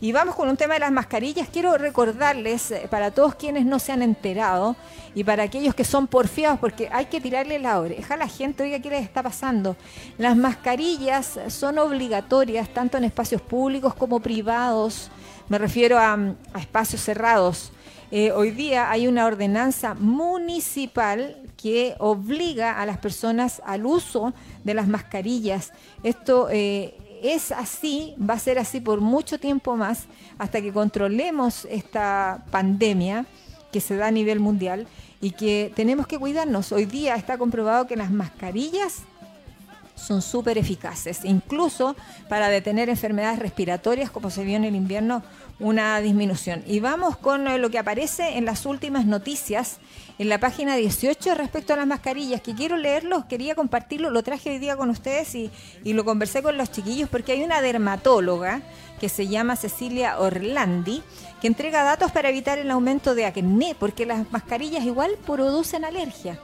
Y 0.00 0.12
vamos 0.12 0.34
con 0.34 0.48
un 0.48 0.56
tema 0.56 0.74
de 0.74 0.80
las 0.80 0.92
mascarillas. 0.92 1.48
Quiero 1.50 1.78
recordarles 1.78 2.70
eh, 2.72 2.88
para 2.90 3.12
todos 3.12 3.36
quienes 3.36 3.64
no 3.64 3.78
se 3.78 3.92
han 3.92 4.02
enterado 4.02 4.76
y 5.14 5.24
para 5.24 5.44
aquellos 5.44 5.74
que 5.74 5.84
son 5.84 6.06
porfiados, 6.06 6.58
porque 6.58 6.90
hay 6.92 7.06
que 7.06 7.20
tirarle 7.20 7.58
la 7.58 7.80
oreja 7.80 8.14
a 8.14 8.16
la 8.18 8.28
gente, 8.28 8.64
oiga, 8.64 8.80
¿qué 8.80 8.90
les 8.90 9.02
está 9.02 9.22
pasando? 9.22 9.76
Las 10.18 10.36
mascarillas 10.36 11.38
son 11.48 11.78
obligatorias 11.78 12.68
tanto 12.68 12.98
en 12.98 13.04
espacios 13.04 13.40
públicos 13.40 13.94
como 13.94 14.20
privados 14.20 15.10
me 15.48 15.58
refiero 15.58 15.98
a, 15.98 16.34
espacios 16.58 17.02
cerrados. 17.02 17.72
Eh, 18.10 18.30
hoy 18.32 18.50
día 18.50 18.90
hay 18.90 19.08
una 19.08 19.26
ordenanza 19.26 19.94
municipal 19.94 21.36
que 21.56 21.94
obliga 21.98 22.80
a 22.80 22.86
las 22.86 22.98
personas 22.98 23.60
al 23.64 23.86
uso 23.86 24.34
de 24.62 24.74
las 24.74 24.86
mascarillas. 24.86 25.72
Esto 26.02 26.48
eh, 26.50 26.94
es 27.22 27.52
así, 27.52 28.14
va 28.18 28.34
a 28.34 28.38
ser 28.38 28.58
así 28.58 28.80
por 28.80 29.00
mucho 29.00 29.38
tiempo 29.38 29.76
más 29.76 30.04
hasta 30.38 30.60
que 30.60 30.72
controlemos 30.72 31.66
esta 31.70 32.44
pandemia 32.50 33.26
que 33.72 33.80
se 33.80 33.96
da 33.96 34.08
a 34.08 34.10
nivel 34.12 34.40
mundial 34.40 34.86
y 35.20 35.32
que 35.32 35.72
tenemos 35.74 36.06
que 36.06 36.18
cuidarnos. 36.18 36.70
Hoy 36.70 36.84
día 36.84 37.16
está 37.16 37.38
comprobado 37.38 37.86
que 37.86 37.96
las 37.96 38.10
mascarillas 38.10 39.02
son 39.94 40.22
súper 40.22 40.58
eficaces, 40.58 41.24
incluso 41.24 41.96
para 42.28 42.48
detener 42.48 42.88
enfermedades 42.88 43.38
respiratorias, 43.38 44.10
como 44.10 44.30
se 44.30 44.44
vio 44.44 44.56
en 44.56 44.64
el 44.64 44.74
invierno, 44.74 45.22
una 45.60 46.00
disminución. 46.00 46.62
Y 46.66 46.80
vamos 46.80 47.16
con 47.16 47.46
eh, 47.46 47.58
lo 47.58 47.70
que 47.70 47.78
aparece 47.78 48.36
en 48.36 48.44
las 48.44 48.66
últimas 48.66 49.06
noticias 49.06 49.78
en 50.18 50.28
la 50.28 50.38
página 50.38 50.76
18 50.76 51.34
respecto 51.34 51.72
a 51.72 51.76
las 51.76 51.86
mascarillas, 51.86 52.40
que 52.40 52.54
quiero 52.54 52.76
leerlo, 52.76 53.26
quería 53.28 53.54
compartirlo, 53.54 54.10
lo 54.10 54.22
traje 54.22 54.50
hoy 54.50 54.58
día 54.58 54.76
con 54.76 54.90
ustedes 54.90 55.34
y, 55.34 55.50
y 55.82 55.92
lo 55.92 56.04
conversé 56.04 56.42
con 56.42 56.56
los 56.56 56.70
chiquillos 56.70 57.08
porque 57.08 57.32
hay 57.32 57.42
una 57.42 57.60
dermatóloga 57.60 58.62
que 59.00 59.08
se 59.08 59.26
llama 59.26 59.56
Cecilia 59.56 60.18
Orlandi, 60.18 61.02
que 61.40 61.46
entrega 61.48 61.82
datos 61.82 62.12
para 62.12 62.28
evitar 62.28 62.58
el 62.58 62.70
aumento 62.70 63.14
de 63.14 63.26
acné, 63.26 63.76
porque 63.78 64.06
las 64.06 64.30
mascarillas 64.30 64.84
igual 64.84 65.12
producen 65.26 65.84
alergia. 65.84 66.38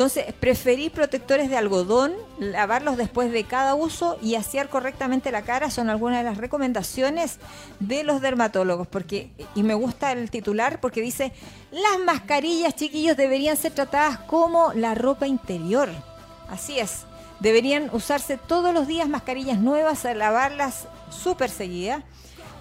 Entonces, 0.00 0.32
preferir 0.32 0.92
protectores 0.92 1.50
de 1.50 1.58
algodón, 1.58 2.14
lavarlos 2.38 2.96
después 2.96 3.30
de 3.32 3.44
cada 3.44 3.74
uso 3.74 4.16
y 4.22 4.34
asear 4.34 4.70
correctamente 4.70 5.30
la 5.30 5.42
cara 5.42 5.70
son 5.70 5.90
algunas 5.90 6.20
de 6.20 6.24
las 6.24 6.38
recomendaciones 6.38 7.38
de 7.80 8.02
los 8.02 8.22
dermatólogos. 8.22 8.86
Porque, 8.86 9.30
y 9.54 9.62
me 9.62 9.74
gusta 9.74 10.12
el 10.12 10.30
titular 10.30 10.80
porque 10.80 11.02
dice, 11.02 11.34
las 11.70 12.02
mascarillas, 12.02 12.76
chiquillos, 12.76 13.14
deberían 13.14 13.58
ser 13.58 13.72
tratadas 13.72 14.16
como 14.20 14.72
la 14.72 14.94
ropa 14.94 15.26
interior. 15.26 15.90
Así 16.48 16.78
es. 16.78 17.02
Deberían 17.40 17.90
usarse 17.92 18.38
todos 18.38 18.72
los 18.72 18.86
días 18.86 19.06
mascarillas 19.06 19.58
nuevas, 19.58 20.06
a 20.06 20.14
lavarlas 20.14 20.88
súper 21.10 21.50
seguida. 21.50 22.04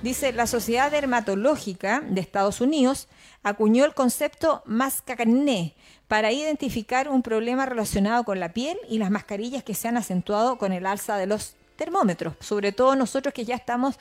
Dice 0.01 0.33
la 0.33 0.45
Sociedad 0.45 0.91
Dermatológica 0.91 2.01
de 2.01 2.19
Estados 2.19 2.59
Unidos 2.59 3.07
acuñó 3.43 3.85
el 3.85 3.93
concepto 3.93 4.61
mascarné 4.65 5.73
para 6.09 6.31
identificar 6.31 7.07
un 7.07 7.21
problema 7.21 7.67
relacionado 7.67 8.23
con 8.23 8.39
la 8.39 8.51
piel 8.51 8.77
y 8.89 8.97
las 8.97 9.11
mascarillas 9.11 9.63
que 9.63 9.75
se 9.75 9.87
han 9.87 9.95
acentuado 9.95 10.57
con 10.57 10.73
el 10.73 10.87
alza 10.87 11.17
de 11.17 11.27
los 11.27 11.53
termómetros, 11.75 12.33
sobre 12.39 12.71
todo 12.71 12.95
nosotros 12.95 13.31
que 13.31 13.45
ya 13.45 13.55
estamos 13.55 13.95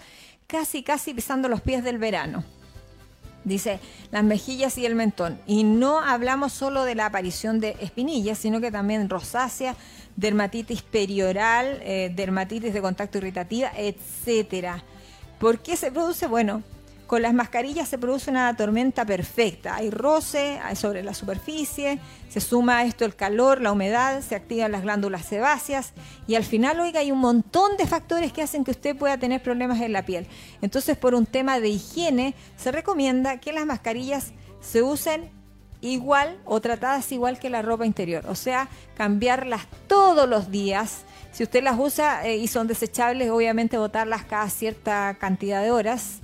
casi, 0.46 0.82
casi 0.82 1.12
pisando 1.12 1.48
los 1.48 1.60
pies 1.60 1.84
del 1.84 1.98
verano. 1.98 2.44
Dice 3.44 3.78
las 4.10 4.24
mejillas 4.24 4.78
y 4.78 4.86
el 4.86 4.94
mentón. 4.94 5.38
Y 5.46 5.64
no 5.64 6.00
hablamos 6.00 6.54
solo 6.54 6.84
de 6.84 6.94
la 6.94 7.06
aparición 7.06 7.60
de 7.60 7.76
espinillas, 7.80 8.38
sino 8.38 8.60
que 8.62 8.70
también 8.70 9.10
rosácea, 9.10 9.76
dermatitis 10.16 10.80
perioral, 10.80 11.78
eh, 11.82 12.10
dermatitis 12.14 12.72
de 12.72 12.80
contacto 12.80 13.18
irritativa, 13.18 13.70
etcétera. 13.76 14.82
¿Por 15.38 15.58
qué 15.60 15.76
se 15.76 15.92
produce? 15.92 16.26
Bueno, 16.26 16.62
con 17.08 17.22
las 17.22 17.32
mascarillas 17.32 17.88
se 17.88 17.96
produce 17.96 18.30
una 18.30 18.54
tormenta 18.54 19.06
perfecta. 19.06 19.76
Hay 19.76 19.90
roce 19.90 20.60
sobre 20.74 21.02
la 21.02 21.14
superficie, 21.14 21.98
se 22.28 22.38
suma 22.38 22.78
a 22.78 22.84
esto 22.84 23.06
el 23.06 23.16
calor, 23.16 23.62
la 23.62 23.72
humedad, 23.72 24.20
se 24.20 24.34
activan 24.34 24.72
las 24.72 24.82
glándulas 24.82 25.24
sebáceas 25.24 25.94
y 26.26 26.34
al 26.34 26.44
final, 26.44 26.78
oiga, 26.78 27.00
hay 27.00 27.10
un 27.10 27.18
montón 27.18 27.78
de 27.78 27.86
factores 27.86 28.30
que 28.30 28.42
hacen 28.42 28.62
que 28.62 28.72
usted 28.72 28.94
pueda 28.94 29.16
tener 29.16 29.42
problemas 29.42 29.80
en 29.80 29.94
la 29.94 30.04
piel. 30.04 30.26
Entonces, 30.60 30.98
por 30.98 31.14
un 31.14 31.24
tema 31.24 31.60
de 31.60 31.70
higiene, 31.70 32.34
se 32.58 32.72
recomienda 32.72 33.40
que 33.40 33.54
las 33.54 33.64
mascarillas 33.64 34.32
se 34.60 34.82
usen 34.82 35.30
igual 35.80 36.38
o 36.44 36.60
tratadas 36.60 37.10
igual 37.10 37.38
que 37.38 37.48
la 37.48 37.62
ropa 37.62 37.86
interior, 37.86 38.26
o 38.28 38.34
sea, 38.34 38.68
cambiarlas 38.98 39.62
todos 39.86 40.28
los 40.28 40.50
días. 40.50 41.04
Si 41.32 41.42
usted 41.42 41.62
las 41.62 41.78
usa 41.78 42.26
eh, 42.26 42.36
y 42.36 42.48
son 42.48 42.66
desechables, 42.66 43.30
obviamente 43.30 43.78
botarlas 43.78 44.24
cada 44.24 44.50
cierta 44.50 45.16
cantidad 45.18 45.62
de 45.62 45.70
horas 45.70 46.20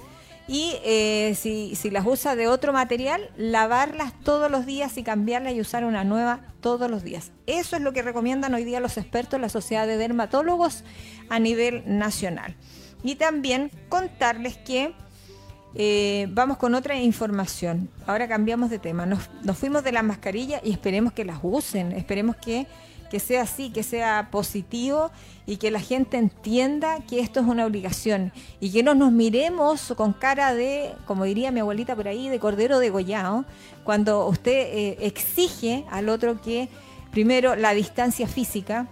y 0.46 0.76
eh, 0.84 1.34
si, 1.36 1.74
si, 1.74 1.90
las 1.90 2.06
usa 2.06 2.36
de 2.36 2.48
otro 2.48 2.72
material, 2.72 3.30
lavarlas 3.36 4.12
todos 4.20 4.50
los 4.50 4.66
días 4.66 4.96
y 4.98 5.02
cambiarlas 5.02 5.54
y 5.54 5.60
usar 5.60 5.84
una 5.84 6.04
nueva 6.04 6.40
todos 6.60 6.90
los 6.90 7.02
días. 7.02 7.32
Eso 7.46 7.76
es 7.76 7.82
lo 7.82 7.92
que 7.92 8.02
recomiendan 8.02 8.52
hoy 8.52 8.64
día 8.64 8.80
los 8.80 8.98
expertos, 8.98 9.40
la 9.40 9.48
Sociedad 9.48 9.86
de 9.86 9.96
Dermatólogos 9.96 10.84
a 11.30 11.38
nivel 11.38 11.82
nacional. 11.86 12.56
Y 13.02 13.14
también 13.14 13.70
contarles 13.88 14.58
que 14.58 14.94
eh, 15.74 16.26
vamos 16.30 16.58
con 16.58 16.74
otra 16.74 16.96
información. 16.96 17.88
Ahora 18.06 18.28
cambiamos 18.28 18.70
de 18.70 18.78
tema. 18.78 19.06
Nos, 19.06 19.30
nos 19.42 19.56
fuimos 19.56 19.82
de 19.82 19.92
la 19.92 20.02
mascarilla 20.02 20.60
y 20.62 20.72
esperemos 20.72 21.12
que 21.12 21.24
las 21.24 21.38
usen, 21.42 21.92
esperemos 21.92 22.36
que 22.36 22.66
que 23.14 23.20
sea 23.20 23.42
así, 23.42 23.70
que 23.70 23.84
sea 23.84 24.26
positivo 24.32 25.12
y 25.46 25.58
que 25.58 25.70
la 25.70 25.78
gente 25.78 26.16
entienda 26.16 26.98
que 27.08 27.20
esto 27.20 27.38
es 27.38 27.46
una 27.46 27.64
obligación 27.64 28.32
y 28.58 28.72
que 28.72 28.82
no 28.82 28.96
nos 28.96 29.12
miremos 29.12 29.94
con 29.96 30.12
cara 30.12 30.52
de, 30.52 30.90
como 31.06 31.22
diría 31.22 31.52
mi 31.52 31.60
abuelita 31.60 31.94
por 31.94 32.08
ahí, 32.08 32.28
de 32.28 32.40
cordero 32.40 32.80
degollado, 32.80 33.44
cuando 33.84 34.26
usted 34.26 34.50
eh, 34.50 34.96
exige 35.02 35.84
al 35.92 36.08
otro 36.08 36.42
que 36.42 36.68
primero 37.12 37.54
la 37.54 37.72
distancia 37.72 38.26
física, 38.26 38.88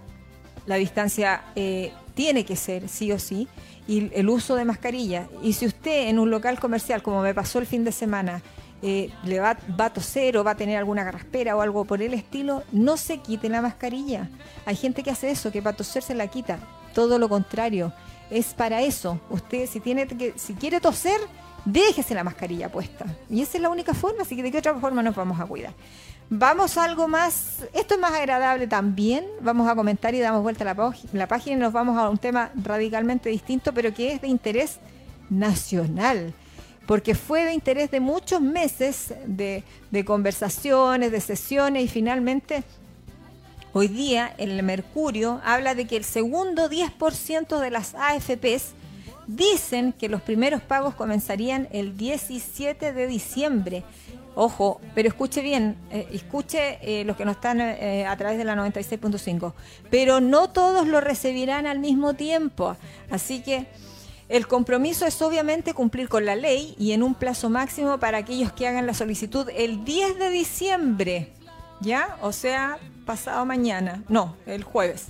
la 0.67 0.75
distancia 0.75 1.43
eh, 1.57 1.91
tiene 2.15 2.45
que 2.45 2.55
ser 2.55 2.87
sí 2.87 3.11
o 3.11 3.19
sí, 3.19 3.49
y 3.89 4.09
el 4.13 4.29
uso 4.29 4.55
de 4.55 4.63
mascarilla. 4.63 5.27
Y 5.41 5.51
si 5.51 5.65
usted 5.65 6.07
en 6.07 6.17
un 6.17 6.31
local 6.31 6.61
comercial, 6.61 7.03
como 7.03 7.21
me 7.21 7.33
pasó 7.33 7.59
el 7.59 7.65
fin 7.65 7.83
de 7.83 7.91
semana, 7.91 8.41
eh, 8.85 9.09
le 9.23 9.39
va, 9.39 9.57
va, 9.79 9.85
a 9.85 9.93
toser 9.93 10.35
o 10.35 10.43
va 10.43 10.51
a 10.51 10.55
tener 10.55 10.77
alguna 10.77 11.05
garraspera 11.05 11.55
o 11.55 11.61
algo 11.61 11.85
por 11.85 12.01
el 12.01 12.13
estilo, 12.13 12.63
no 12.73 12.97
se 12.97 13.19
quite 13.19 13.47
la 13.47 13.61
mascarilla. 13.61 14.29
Hay 14.65 14.75
gente 14.75 15.03
que 15.03 15.09
hace 15.09 15.31
eso, 15.31 15.53
que 15.53 15.61
para 15.61 15.77
toser 15.77 16.03
se 16.03 16.13
la 16.13 16.27
quita. 16.27 16.59
Todo 16.93 17.17
lo 17.17 17.29
contrario, 17.29 17.93
es 18.29 18.53
para 18.53 18.81
eso. 18.81 19.21
Usted 19.29 19.69
si 19.69 19.79
tiene 19.79 20.05
que, 20.05 20.33
si 20.35 20.53
quiere 20.53 20.81
toser, 20.81 21.21
déjese 21.63 22.13
la 22.13 22.25
mascarilla 22.25 22.69
puesta. 22.69 23.05
Y 23.29 23.41
esa 23.41 23.57
es 23.57 23.61
la 23.61 23.69
única 23.69 23.93
forma, 23.93 24.23
así 24.23 24.35
que 24.35 24.43
de 24.43 24.51
qué 24.51 24.57
otra 24.57 24.75
forma 24.75 25.01
nos 25.01 25.15
vamos 25.15 25.39
a 25.39 25.45
cuidar. 25.45 25.73
Vamos 26.29 26.77
a 26.77 26.83
algo 26.83 27.07
más, 27.07 27.63
esto 27.73 27.93
es 27.93 28.01
más 28.01 28.11
agradable 28.11 28.67
también, 28.67 29.25
vamos 29.39 29.69
a 29.69 29.75
comentar 29.75 30.13
y 30.13 30.19
damos 30.19 30.43
vuelta 30.43 30.69
a 30.69 30.73
la, 30.73 30.93
la 31.13 31.27
página 31.29 31.55
y 31.55 31.59
nos 31.59 31.71
vamos 31.71 31.97
a 31.97 32.09
un 32.09 32.17
tema 32.17 32.51
radicalmente 32.61 33.29
distinto, 33.29 33.73
pero 33.73 33.93
que 33.93 34.11
es 34.11 34.21
de 34.21 34.27
interés 34.27 34.79
nacional 35.29 36.33
porque 36.85 37.15
fue 37.15 37.45
de 37.45 37.53
interés 37.53 37.91
de 37.91 37.99
muchos 37.99 38.41
meses 38.41 39.13
de, 39.25 39.63
conversaciones, 40.05 41.11
de 41.11 41.21
sesiones 41.21 41.83
y 41.83 41.87
finalmente 41.87 42.63
hoy 43.71 43.87
día 43.87 44.33
el 44.37 44.61
Mercurio 44.63 45.41
habla 45.43 45.75
de 45.75 45.85
que 45.85 45.97
el 45.97 46.03
segundo 46.03 46.69
10% 46.69 47.59
de 47.59 47.69
las 47.71 47.95
AFPs 47.95 48.73
dicen 49.27 49.93
que 49.93 50.09
los 50.09 50.21
primeros 50.21 50.61
pagos 50.61 50.95
comenzarían 50.95 51.69
el 51.71 51.97
17 51.97 52.91
de 52.91 53.07
diciembre. 53.07 53.83
Ojo, 54.35 54.81
pero 54.95 55.07
escuche 55.07 55.41
bien, 55.41 55.77
eh, 55.91 56.07
escuche 56.11 56.79
eh, 56.81 57.05
los 57.05 57.15
que 57.15 57.23
no 57.23 57.31
están 57.31 57.61
eh, 57.61 58.05
a 58.05 58.17
través 58.17 58.37
de 58.37 58.43
la 58.43 58.55
96.5. 58.55 59.53
Pero 59.89 60.19
no 60.19 60.49
todos 60.49 60.87
lo 60.87 60.99
recibirán 61.01 61.67
al 61.67 61.79
mismo 61.79 62.15
tiempo. 62.15 62.75
Así 63.11 63.41
que 63.41 63.67
el 64.33 64.47
compromiso 64.47 65.05
es 65.05 65.21
obviamente 65.21 65.75
cumplir 65.75 66.09
con 66.09 66.25
la 66.25 66.35
ley 66.35 66.73
y 66.79 66.93
en 66.93 67.03
un 67.03 67.13
plazo 67.13 67.51
máximo 67.51 67.99
para 67.99 68.17
aquellos 68.17 68.51
que 68.51 68.67
hagan 68.67 68.87
la 68.87 68.95
solicitud 68.95 69.47
el 69.55 69.85
10 69.85 70.17
de 70.17 70.31
diciembre, 70.31 71.33
¿ya? 71.81 72.17
O 72.19 72.31
sea, 72.31 72.79
pasado 73.05 73.45
mañana, 73.45 74.03
no, 74.09 74.35
el 74.47 74.63
jueves. 74.63 75.09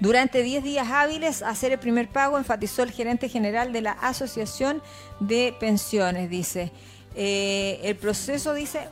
Durante 0.00 0.42
10 0.42 0.64
días 0.64 0.88
hábiles, 0.90 1.42
hacer 1.42 1.70
el 1.70 1.78
primer 1.78 2.08
pago, 2.08 2.38
enfatizó 2.38 2.82
el 2.82 2.90
gerente 2.90 3.28
general 3.28 3.72
de 3.72 3.82
la 3.82 3.92
Asociación 3.92 4.82
de 5.20 5.54
Pensiones, 5.60 6.28
dice. 6.28 6.72
Eh, 7.14 7.78
el 7.84 7.94
proceso, 7.94 8.52
dice, 8.54 8.88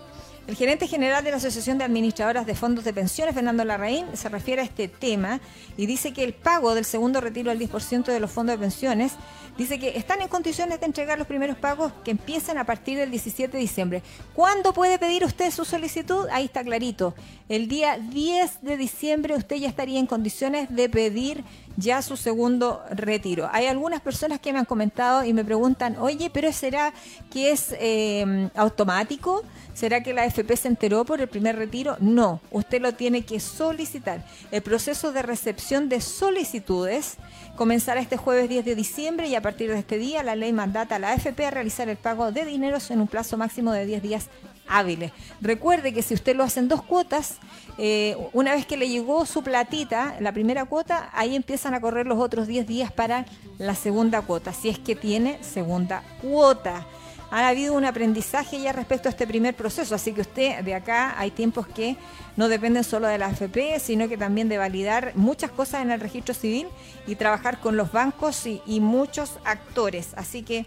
el 0.46 0.56
gerente 0.56 0.86
general 0.86 1.24
de 1.24 1.30
la 1.30 1.38
Asociación 1.38 1.78
de 1.78 1.84
Administradoras 1.84 2.44
de 2.44 2.54
Fondos 2.54 2.84
de 2.84 2.92
Pensiones, 2.92 3.34
Fernando 3.34 3.64
Larraín, 3.64 4.04
se 4.14 4.28
refiere 4.28 4.60
a 4.60 4.64
este 4.64 4.88
tema 4.88 5.40
y 5.76 5.86
dice 5.86 6.12
que 6.12 6.22
el 6.22 6.34
pago 6.34 6.74
del 6.74 6.84
segundo 6.84 7.20
retiro 7.20 7.50
al 7.50 7.58
10% 7.58 8.04
de 8.04 8.20
los 8.20 8.30
fondos 8.30 8.54
de 8.54 8.60
pensiones, 8.60 9.12
dice 9.56 9.78
que 9.78 9.96
están 9.96 10.20
en 10.20 10.28
condiciones 10.28 10.80
de 10.80 10.86
entregar 10.86 11.16
los 11.16 11.26
primeros 11.26 11.56
pagos 11.56 11.92
que 12.04 12.10
empiezan 12.10 12.58
a 12.58 12.64
partir 12.64 12.98
del 12.98 13.10
17 13.10 13.52
de 13.52 13.58
diciembre. 13.58 14.02
¿Cuándo 14.34 14.74
puede 14.74 14.98
pedir 14.98 15.24
usted 15.24 15.50
su 15.50 15.64
solicitud? 15.64 16.26
Ahí 16.30 16.44
está 16.44 16.62
clarito. 16.62 17.14
El 17.48 17.68
día 17.68 17.96
10 17.98 18.62
de 18.62 18.76
diciembre 18.76 19.36
usted 19.36 19.56
ya 19.56 19.68
estaría 19.68 19.98
en 19.98 20.06
condiciones 20.06 20.68
de 20.74 20.90
pedir 20.90 21.42
ya 21.76 22.02
su 22.02 22.16
segundo 22.16 22.82
retiro. 22.90 23.48
Hay 23.52 23.66
algunas 23.66 24.00
personas 24.00 24.40
que 24.40 24.52
me 24.52 24.58
han 24.58 24.64
comentado 24.64 25.24
y 25.24 25.32
me 25.32 25.44
preguntan, 25.44 25.96
oye, 25.98 26.30
pero 26.30 26.52
¿será 26.52 26.92
que 27.30 27.50
es 27.50 27.74
eh, 27.78 28.50
automático? 28.54 29.42
¿Será 29.74 30.02
que 30.02 30.14
la 30.14 30.22
AFP 30.22 30.56
se 30.56 30.68
enteró 30.68 31.04
por 31.04 31.20
el 31.20 31.28
primer 31.28 31.56
retiro? 31.56 31.96
No, 31.98 32.40
usted 32.52 32.80
lo 32.80 32.92
tiene 32.92 33.22
que 33.22 33.40
solicitar. 33.40 34.24
El 34.52 34.62
proceso 34.62 35.12
de 35.12 35.22
recepción 35.22 35.88
de 35.88 36.00
solicitudes 36.00 37.16
comenzará 37.56 38.00
este 38.00 38.16
jueves 38.16 38.48
10 38.48 38.64
de 38.64 38.74
diciembre 38.76 39.28
y 39.28 39.34
a 39.34 39.42
partir 39.42 39.70
de 39.70 39.78
este 39.78 39.98
día 39.98 40.22
la 40.22 40.36
ley 40.36 40.52
mandata 40.52 40.96
a 40.96 40.98
la 40.98 41.12
AFP 41.12 41.46
a 41.46 41.50
realizar 41.50 41.88
el 41.88 41.96
pago 41.96 42.30
de 42.30 42.44
dineros 42.44 42.90
en 42.90 43.00
un 43.00 43.08
plazo 43.08 43.36
máximo 43.36 43.72
de 43.72 43.86
10 43.86 44.02
días 44.02 44.28
hábiles. 44.68 45.12
Recuerde 45.40 45.92
que 45.92 46.02
si 46.02 46.14
usted 46.14 46.36
lo 46.36 46.44
hace 46.44 46.60
en 46.60 46.68
dos 46.68 46.82
cuotas, 46.82 47.38
eh, 47.78 48.16
una 48.32 48.52
vez 48.52 48.66
que 48.66 48.76
le 48.76 48.88
llegó 48.88 49.26
su 49.26 49.42
platita, 49.42 50.16
la 50.20 50.32
primera 50.32 50.64
cuota, 50.64 51.10
ahí 51.12 51.34
empiezan 51.34 51.74
a 51.74 51.80
correr 51.80 52.06
los 52.06 52.18
otros 52.18 52.46
10 52.46 52.66
días 52.66 52.92
para 52.92 53.26
la 53.58 53.74
segunda 53.74 54.22
cuota, 54.22 54.52
si 54.52 54.68
es 54.68 54.78
que 54.78 54.94
tiene 54.94 55.42
segunda 55.42 56.02
cuota. 56.20 56.86
Ha 57.30 57.48
habido 57.48 57.74
un 57.74 57.84
aprendizaje 57.84 58.60
ya 58.60 58.72
respecto 58.72 59.08
a 59.08 59.10
este 59.10 59.26
primer 59.26 59.56
proceso, 59.56 59.96
así 59.96 60.12
que 60.12 60.20
usted 60.20 60.62
de 60.62 60.74
acá 60.74 61.18
hay 61.18 61.32
tiempos 61.32 61.66
que 61.66 61.96
no 62.36 62.48
dependen 62.48 62.84
solo 62.84 63.08
de 63.08 63.18
la 63.18 63.26
AFP, 63.26 63.80
sino 63.80 64.08
que 64.08 64.16
también 64.16 64.48
de 64.48 64.56
validar 64.56 65.12
muchas 65.16 65.50
cosas 65.50 65.82
en 65.82 65.90
el 65.90 65.98
registro 65.98 66.32
civil 66.32 66.68
y 67.08 67.16
trabajar 67.16 67.58
con 67.58 67.76
los 67.76 67.90
bancos 67.90 68.46
y, 68.46 68.62
y 68.66 68.78
muchos 68.78 69.38
actores. 69.44 70.12
Así 70.14 70.42
que 70.42 70.64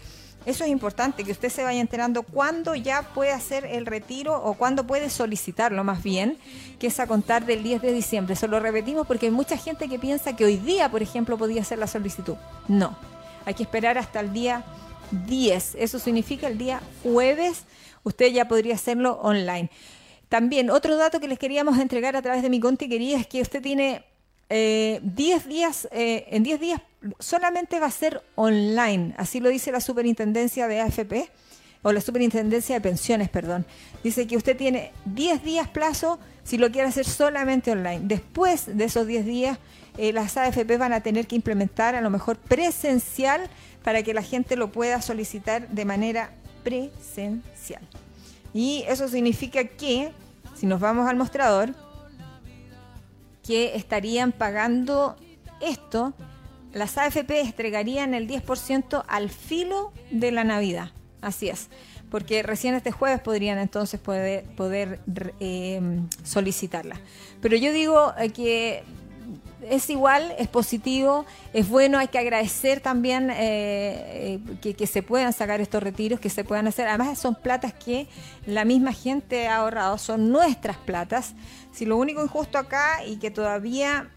eso 0.48 0.64
es 0.64 0.70
importante, 0.70 1.24
que 1.24 1.32
usted 1.32 1.50
se 1.50 1.62
vaya 1.62 1.78
enterando 1.78 2.22
cuándo 2.22 2.74
ya 2.74 3.02
puede 3.14 3.32
hacer 3.32 3.66
el 3.66 3.84
retiro 3.84 4.34
o 4.42 4.54
cuándo 4.54 4.86
puede 4.86 5.10
solicitarlo 5.10 5.84
más 5.84 6.02
bien, 6.02 6.38
que 6.78 6.86
es 6.86 6.98
a 7.00 7.06
contar 7.06 7.44
del 7.44 7.62
10 7.62 7.82
de 7.82 7.92
diciembre. 7.92 8.32
Eso 8.32 8.46
lo 8.46 8.58
repetimos 8.58 9.06
porque 9.06 9.26
hay 9.26 9.32
mucha 9.32 9.58
gente 9.58 9.90
que 9.90 9.98
piensa 9.98 10.34
que 10.36 10.46
hoy 10.46 10.56
día, 10.56 10.90
por 10.90 11.02
ejemplo, 11.02 11.36
podía 11.36 11.60
hacer 11.60 11.78
la 11.78 11.86
solicitud. 11.86 12.36
No, 12.66 12.96
hay 13.44 13.52
que 13.52 13.62
esperar 13.62 13.98
hasta 13.98 14.20
el 14.20 14.32
día 14.32 14.64
10. 15.26 15.74
Eso 15.74 15.98
significa 15.98 16.46
el 16.46 16.56
día 16.56 16.80
jueves 17.02 17.64
usted 18.02 18.32
ya 18.32 18.48
podría 18.48 18.74
hacerlo 18.74 19.20
online. 19.22 19.68
También 20.30 20.70
otro 20.70 20.96
dato 20.96 21.20
que 21.20 21.28
les 21.28 21.38
queríamos 21.38 21.78
entregar 21.78 22.16
a 22.16 22.22
través 22.22 22.42
de 22.42 22.48
mi 22.48 22.58
Conti 22.58 22.88
querida 22.88 23.18
es 23.18 23.26
que 23.26 23.42
usted 23.42 23.60
tiene 23.60 24.02
10 24.50 24.50
eh, 24.50 25.00
días, 25.46 25.88
eh, 25.92 26.26
en 26.30 26.42
10 26.42 26.60
días 26.60 26.80
solamente 27.18 27.78
va 27.80 27.86
a 27.86 27.90
ser 27.90 28.22
online, 28.34 29.14
así 29.18 29.40
lo 29.40 29.50
dice 29.50 29.70
la 29.70 29.80
superintendencia 29.80 30.66
de 30.68 30.80
AFP, 30.80 31.30
o 31.82 31.92
la 31.92 32.00
superintendencia 32.00 32.74
de 32.74 32.80
pensiones, 32.80 33.28
perdón. 33.28 33.64
Dice 34.02 34.26
que 34.26 34.36
usted 34.36 34.56
tiene 34.56 34.92
10 35.04 35.44
días 35.44 35.68
plazo 35.68 36.18
si 36.42 36.58
lo 36.58 36.70
quiere 36.70 36.88
hacer 36.88 37.04
solamente 37.04 37.70
online. 37.70 38.00
Después 38.02 38.76
de 38.76 38.84
esos 38.84 39.06
10 39.06 39.24
días, 39.24 39.58
eh, 39.96 40.12
las 40.12 40.36
AFP 40.36 40.76
van 40.76 40.92
a 40.92 41.02
tener 41.02 41.26
que 41.26 41.36
implementar 41.36 41.94
a 41.94 42.00
lo 42.00 42.10
mejor 42.10 42.36
presencial 42.36 43.48
para 43.84 44.02
que 44.02 44.12
la 44.12 44.22
gente 44.22 44.56
lo 44.56 44.72
pueda 44.72 45.00
solicitar 45.02 45.68
de 45.68 45.84
manera 45.84 46.30
presencial. 46.64 47.82
Y 48.52 48.84
eso 48.88 49.08
significa 49.08 49.64
que, 49.64 50.10
si 50.56 50.66
nos 50.66 50.80
vamos 50.80 51.08
al 51.08 51.16
mostrador, 51.16 51.74
que 53.48 53.76
estarían 53.76 54.32
pagando 54.32 55.16
esto, 55.62 56.12
las 56.74 56.98
AFP 56.98 57.40
entregarían 57.40 58.12
el 58.12 58.28
10% 58.28 59.02
al 59.08 59.30
filo 59.30 59.90
de 60.10 60.32
la 60.32 60.44
Navidad. 60.44 60.90
Así 61.22 61.48
es, 61.48 61.70
porque 62.10 62.42
recién 62.42 62.74
este 62.74 62.92
jueves 62.92 63.20
podrían 63.20 63.58
entonces 63.58 63.98
poder, 63.98 64.44
poder 64.54 65.00
eh, 65.40 65.80
solicitarla. 66.24 67.00
Pero 67.40 67.56
yo 67.56 67.72
digo 67.72 68.12
eh, 68.18 68.28
que 68.28 68.84
es 69.62 69.90
igual, 69.90 70.34
es 70.38 70.48
positivo, 70.48 71.26
es 71.52 71.68
bueno, 71.68 71.98
hay 71.98 72.08
que 72.08 72.18
agradecer 72.18 72.80
también 72.80 73.30
eh, 73.32 74.40
que, 74.60 74.74
que, 74.74 74.86
se 74.86 75.02
puedan 75.02 75.32
sacar 75.32 75.60
estos 75.60 75.82
retiros, 75.82 76.20
que 76.20 76.30
se 76.30 76.44
puedan 76.44 76.66
hacer. 76.66 76.88
Además 76.88 77.18
son 77.18 77.34
platas 77.34 77.72
que 77.72 78.06
la 78.46 78.64
misma 78.64 78.92
gente 78.92 79.48
ha 79.48 79.58
ahorrado, 79.58 79.98
son 79.98 80.30
nuestras 80.30 80.76
platas. 80.76 81.34
Si 81.72 81.84
lo 81.84 81.96
único 81.96 82.22
injusto 82.22 82.58
acá 82.58 83.04
y 83.04 83.16
que 83.16 83.30
todavía 83.30 84.10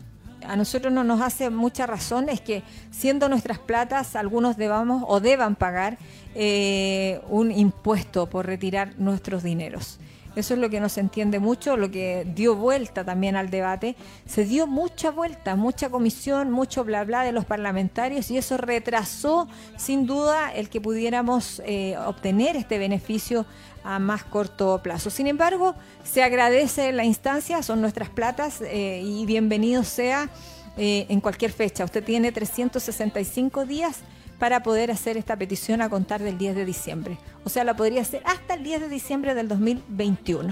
a 0.47 0.55
nosotros 0.55 0.91
no 0.91 1.03
nos 1.03 1.21
hace 1.21 1.49
mucha 1.49 1.85
razón 1.85 2.29
es 2.29 2.41
que 2.41 2.63
siendo 2.89 3.29
nuestras 3.29 3.59
platas 3.59 4.15
algunos 4.15 4.57
debamos 4.57 5.03
o 5.07 5.19
deban 5.19 5.55
pagar 5.55 5.97
eh, 6.35 7.21
un 7.29 7.51
impuesto 7.51 8.27
por 8.27 8.45
retirar 8.45 8.97
nuestros 8.97 9.43
dineros. 9.43 9.99
Eso 10.35 10.53
es 10.53 10.59
lo 10.59 10.69
que 10.69 10.79
no 10.79 10.87
se 10.87 11.01
entiende 11.01 11.39
mucho, 11.39 11.75
lo 11.75 11.91
que 11.91 12.25
dio 12.35 12.55
vuelta 12.55 13.03
también 13.03 13.35
al 13.35 13.49
debate. 13.49 13.95
Se 14.25 14.45
dio 14.45 14.65
mucha 14.65 15.11
vuelta, 15.11 15.55
mucha 15.55 15.89
comisión, 15.89 16.51
mucho 16.51 16.83
bla 16.83 17.03
bla 17.03 17.23
de 17.23 17.31
los 17.31 17.45
parlamentarios 17.45 18.31
y 18.31 18.37
eso 18.37 18.57
retrasó 18.57 19.47
sin 19.77 20.05
duda 20.05 20.53
el 20.53 20.69
que 20.69 20.79
pudiéramos 20.79 21.61
eh, 21.65 21.97
obtener 22.05 22.55
este 22.55 22.77
beneficio 22.77 23.45
a 23.83 23.99
más 23.99 24.23
corto 24.23 24.79
plazo. 24.81 25.09
Sin 25.09 25.27
embargo, 25.27 25.75
se 26.03 26.23
agradece 26.23 26.91
la 26.91 27.03
instancia, 27.03 27.61
son 27.63 27.81
nuestras 27.81 28.09
platas 28.09 28.61
eh, 28.61 29.01
y 29.03 29.25
bienvenido 29.25 29.83
sea 29.83 30.29
eh, 30.77 31.05
en 31.09 31.19
cualquier 31.19 31.51
fecha. 31.51 31.83
Usted 31.83 32.03
tiene 32.03 32.31
365 32.31 33.65
días 33.65 33.99
para 34.41 34.63
poder 34.63 34.89
hacer 34.89 35.17
esta 35.17 35.35
petición 35.35 35.83
a 35.83 35.89
contar 35.89 36.19
del 36.19 36.39
10 36.39 36.55
de 36.55 36.65
diciembre. 36.65 37.19
O 37.43 37.49
sea, 37.49 37.63
la 37.63 37.75
podría 37.75 38.01
hacer 38.01 38.23
hasta 38.25 38.55
el 38.55 38.63
10 38.63 38.81
de 38.81 38.89
diciembre 38.89 39.35
del 39.35 39.47
2021. 39.47 40.51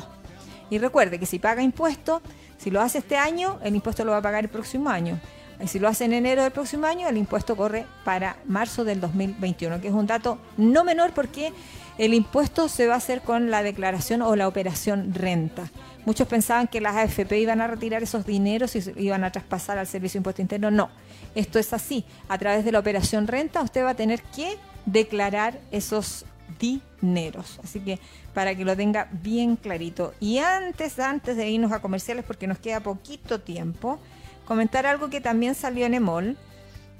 Y 0.69 0.77
recuerde 0.77 1.17
que 1.17 1.25
si 1.25 1.39
paga 1.39 1.63
impuesto, 1.63 2.21
si 2.59 2.69
lo 2.69 2.81
hace 2.81 2.99
este 2.99 3.17
año, 3.17 3.57
el 3.63 3.73
impuesto 3.73 4.05
lo 4.05 4.11
va 4.11 4.17
a 4.17 4.21
pagar 4.21 4.43
el 4.43 4.49
próximo 4.51 4.91
año. 4.91 5.19
Y 5.59 5.65
si 5.65 5.79
lo 5.79 5.87
hace 5.87 6.05
en 6.05 6.13
enero 6.13 6.43
del 6.43 6.51
próximo 6.51 6.85
año, 6.85 7.07
el 7.07 7.17
impuesto 7.17 7.57
corre 7.57 7.87
para 8.05 8.37
marzo 8.45 8.83
del 8.83 9.01
2021, 9.01 9.81
que 9.81 9.87
es 9.87 9.93
un 9.95 10.05
dato 10.05 10.37
no 10.55 10.83
menor 10.83 11.11
porque 11.13 11.51
el 11.97 12.13
impuesto 12.13 12.69
se 12.69 12.85
va 12.85 12.93
a 12.93 12.97
hacer 12.97 13.21
con 13.21 13.49
la 13.49 13.63
declaración 13.63 14.21
o 14.21 14.35
la 14.35 14.47
operación 14.47 15.15
renta. 15.15 15.63
Muchos 16.05 16.27
pensaban 16.27 16.67
que 16.67 16.81
las 16.81 16.95
AFP 16.95 17.39
iban 17.39 17.61
a 17.61 17.67
retirar 17.67 18.01
esos 18.01 18.25
dineros 18.25 18.75
y 18.75 18.81
iban 18.97 19.23
a 19.23 19.31
traspasar 19.31 19.77
al 19.77 19.87
Servicio 19.87 20.17
de 20.17 20.19
Impuesto 20.19 20.41
Interno. 20.41 20.71
No, 20.71 20.89
esto 21.35 21.59
es 21.59 21.73
así. 21.73 22.05
A 22.27 22.37
través 22.37 22.65
de 22.65 22.71
la 22.71 22.79
operación 22.79 23.27
renta 23.27 23.61
usted 23.61 23.83
va 23.83 23.91
a 23.91 23.95
tener 23.95 24.21
que 24.21 24.57
declarar 24.85 25.59
esos 25.71 26.25
dineros. 26.59 27.59
Así 27.63 27.79
que 27.79 27.99
para 28.33 28.55
que 28.55 28.65
lo 28.65 28.75
tenga 28.75 29.09
bien 29.11 29.55
clarito. 29.55 30.13
Y 30.19 30.37
antes, 30.39 30.99
antes 30.99 31.35
de 31.35 31.49
irnos 31.49 31.71
a 31.71 31.79
comerciales, 31.79 32.25
porque 32.25 32.47
nos 32.47 32.59
queda 32.59 32.79
poquito 32.79 33.41
tiempo, 33.41 33.99
comentar 34.45 34.85
algo 34.85 35.09
que 35.09 35.21
también 35.21 35.55
salió 35.55 35.85
en 35.85 35.93
EMOL, 35.93 36.37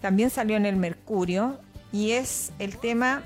también 0.02 0.30
salió 0.30 0.58
en 0.58 0.66
el 0.66 0.76
Mercurio, 0.76 1.60
y 1.92 2.12
es 2.12 2.52
el 2.60 2.78
tema 2.78 3.24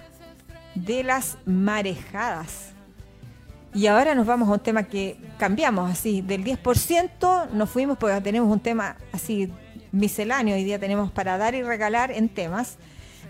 de 0.75 1.03
las 1.03 1.37
marejadas. 1.45 2.72
Y 3.75 3.87
ahora 3.87 4.13
nos 4.13 4.27
vamos 4.27 4.49
a 4.49 4.53
un 4.53 4.59
tema 4.59 4.83
que 4.83 5.17
cambiamos 5.39 5.91
así, 5.91 6.21
del 6.21 6.43
10% 6.43 7.49
nos 7.49 7.69
fuimos 7.69 7.97
porque 7.97 8.21
tenemos 8.21 8.51
un 8.51 8.59
tema 8.59 8.97
así 9.11 9.51
misceláneo, 9.91 10.55
hoy 10.55 10.63
día 10.63 10.77
tenemos 10.79 11.11
para 11.11 11.39
dar 11.39 11.55
y 11.55 11.63
regalar 11.63 12.11
en 12.11 12.29
temas. 12.29 12.77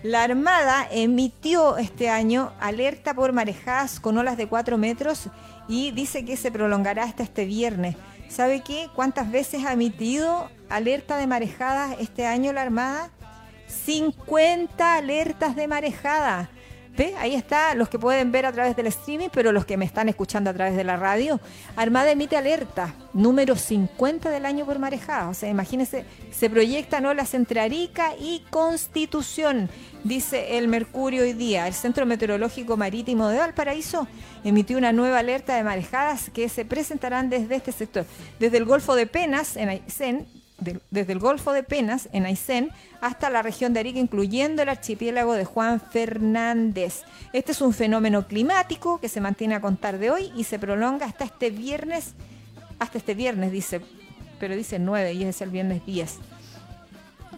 La 0.02 0.22
Armada 0.22 0.86
emitió 0.90 1.78
este 1.78 2.10
año 2.10 2.52
alerta 2.60 3.14
por 3.14 3.32
marejadas 3.32 4.00
con 4.00 4.18
olas 4.18 4.36
de 4.36 4.46
4 4.46 4.76
metros 4.76 5.30
y 5.66 5.92
dice 5.92 6.26
que 6.26 6.36
se 6.36 6.52
prolongará 6.52 7.04
hasta 7.04 7.22
este 7.22 7.46
viernes. 7.46 7.96
¿Sabe 8.28 8.60
qué? 8.60 8.88
¿Cuántas 8.94 9.30
veces 9.30 9.64
ha 9.64 9.72
emitido 9.72 10.50
alerta 10.68 11.16
de 11.16 11.26
marejadas 11.26 11.96
este 12.00 12.26
año 12.26 12.52
la 12.52 12.62
Armada? 12.62 13.08
50 13.66 14.96
alertas 14.96 15.56
de 15.56 15.68
marejada. 15.68 16.50
Ahí 17.18 17.34
está, 17.34 17.74
los 17.74 17.88
que 17.88 17.98
pueden 17.98 18.30
ver 18.30 18.46
a 18.46 18.52
través 18.52 18.76
del 18.76 18.86
streaming, 18.86 19.28
pero 19.32 19.50
los 19.50 19.64
que 19.64 19.76
me 19.76 19.84
están 19.84 20.08
escuchando 20.08 20.50
a 20.50 20.54
través 20.54 20.76
de 20.76 20.84
la 20.84 20.96
radio. 20.96 21.40
Armada 21.74 22.12
emite 22.12 22.36
alerta, 22.36 22.94
número 23.12 23.56
50 23.56 24.30
del 24.30 24.46
año 24.46 24.64
por 24.64 24.78
marejada. 24.78 25.28
O 25.28 25.34
sea, 25.34 25.48
imagínense, 25.48 26.04
se 26.30 26.48
proyectan 26.48 27.04
olas 27.06 27.34
entre 27.34 27.60
Arica 27.60 28.12
y 28.16 28.44
Constitución, 28.48 29.68
dice 30.04 30.56
el 30.56 30.68
Mercurio 30.68 31.22
hoy 31.22 31.32
día. 31.32 31.66
El 31.66 31.74
Centro 31.74 32.06
Meteorológico 32.06 32.76
Marítimo 32.76 33.26
de 33.26 33.38
Valparaíso 33.38 34.06
emitió 34.44 34.78
una 34.78 34.92
nueva 34.92 35.18
alerta 35.18 35.56
de 35.56 35.64
marejadas 35.64 36.30
que 36.30 36.48
se 36.48 36.64
presentarán 36.64 37.28
desde 37.28 37.56
este 37.56 37.72
sector. 37.72 38.06
Desde 38.38 38.58
el 38.58 38.66
Golfo 38.66 38.94
de 38.94 39.08
Penas, 39.08 39.56
en 39.56 39.68
Aysén, 39.68 40.28
desde 40.90 41.12
el 41.12 41.18
Golfo 41.18 41.52
de 41.52 41.62
Penas, 41.62 42.08
en 42.12 42.26
Aysén, 42.26 42.70
hasta 43.00 43.30
la 43.30 43.42
región 43.42 43.72
de 43.72 43.80
Arica, 43.80 43.98
incluyendo 43.98 44.62
el 44.62 44.68
archipiélago 44.68 45.34
de 45.34 45.44
Juan 45.44 45.80
Fernández. 45.80 47.02
Este 47.32 47.52
es 47.52 47.60
un 47.60 47.72
fenómeno 47.72 48.26
climático 48.26 49.00
que 49.00 49.08
se 49.08 49.20
mantiene 49.20 49.54
a 49.54 49.60
contar 49.60 49.98
de 49.98 50.10
hoy 50.10 50.32
y 50.36 50.44
se 50.44 50.58
prolonga 50.58 51.06
hasta 51.06 51.24
este 51.24 51.50
viernes, 51.50 52.14
hasta 52.78 52.98
este 52.98 53.14
viernes 53.14 53.52
dice, 53.52 53.80
pero 54.38 54.56
dice 54.56 54.78
9 54.78 55.12
y 55.12 55.24
es 55.24 55.40
el 55.40 55.50
viernes 55.50 55.84
10. 55.86 56.18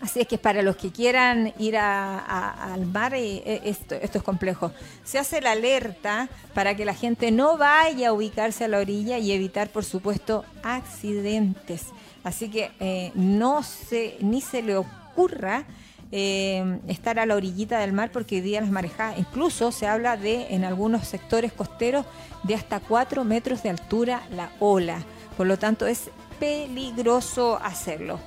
Así 0.00 0.20
es 0.20 0.28
que 0.28 0.38
para 0.38 0.62
los 0.62 0.76
que 0.76 0.90
quieran 0.90 1.52
ir 1.58 1.76
al 1.76 2.86
mar, 2.86 3.14
eh, 3.14 3.42
eh, 3.44 3.60
esto, 3.64 3.94
esto 3.94 4.18
es 4.18 4.24
complejo. 4.24 4.72
Se 5.04 5.18
hace 5.18 5.40
la 5.40 5.52
alerta 5.52 6.28
para 6.54 6.76
que 6.76 6.84
la 6.84 6.94
gente 6.94 7.30
no 7.30 7.56
vaya 7.56 8.08
a 8.08 8.12
ubicarse 8.12 8.64
a 8.64 8.68
la 8.68 8.78
orilla 8.78 9.18
y 9.18 9.32
evitar, 9.32 9.68
por 9.68 9.84
supuesto, 9.84 10.44
accidentes. 10.62 11.86
Así 12.26 12.48
que 12.48 12.72
eh, 12.80 13.12
no 13.14 13.62
se, 13.62 14.16
ni 14.20 14.40
se 14.40 14.60
le 14.60 14.76
ocurra 14.76 15.64
eh, 16.10 16.80
estar 16.88 17.20
a 17.20 17.24
la 17.24 17.36
orillita 17.36 17.78
del 17.78 17.92
mar 17.92 18.10
porque 18.10 18.34
hoy 18.34 18.40
día 18.40 18.60
las 18.60 18.70
marejadas, 18.72 19.16
incluso 19.16 19.70
se 19.70 19.86
habla 19.86 20.16
de 20.16 20.48
en 20.52 20.64
algunos 20.64 21.06
sectores 21.06 21.52
costeros 21.52 22.04
de 22.42 22.56
hasta 22.56 22.80
4 22.80 23.22
metros 23.22 23.62
de 23.62 23.70
altura 23.70 24.22
la 24.32 24.50
ola. 24.58 25.04
Por 25.36 25.46
lo 25.46 25.56
tanto 25.56 25.86
es 25.86 26.10
peligroso 26.40 27.60
hacerlo. 27.62 28.18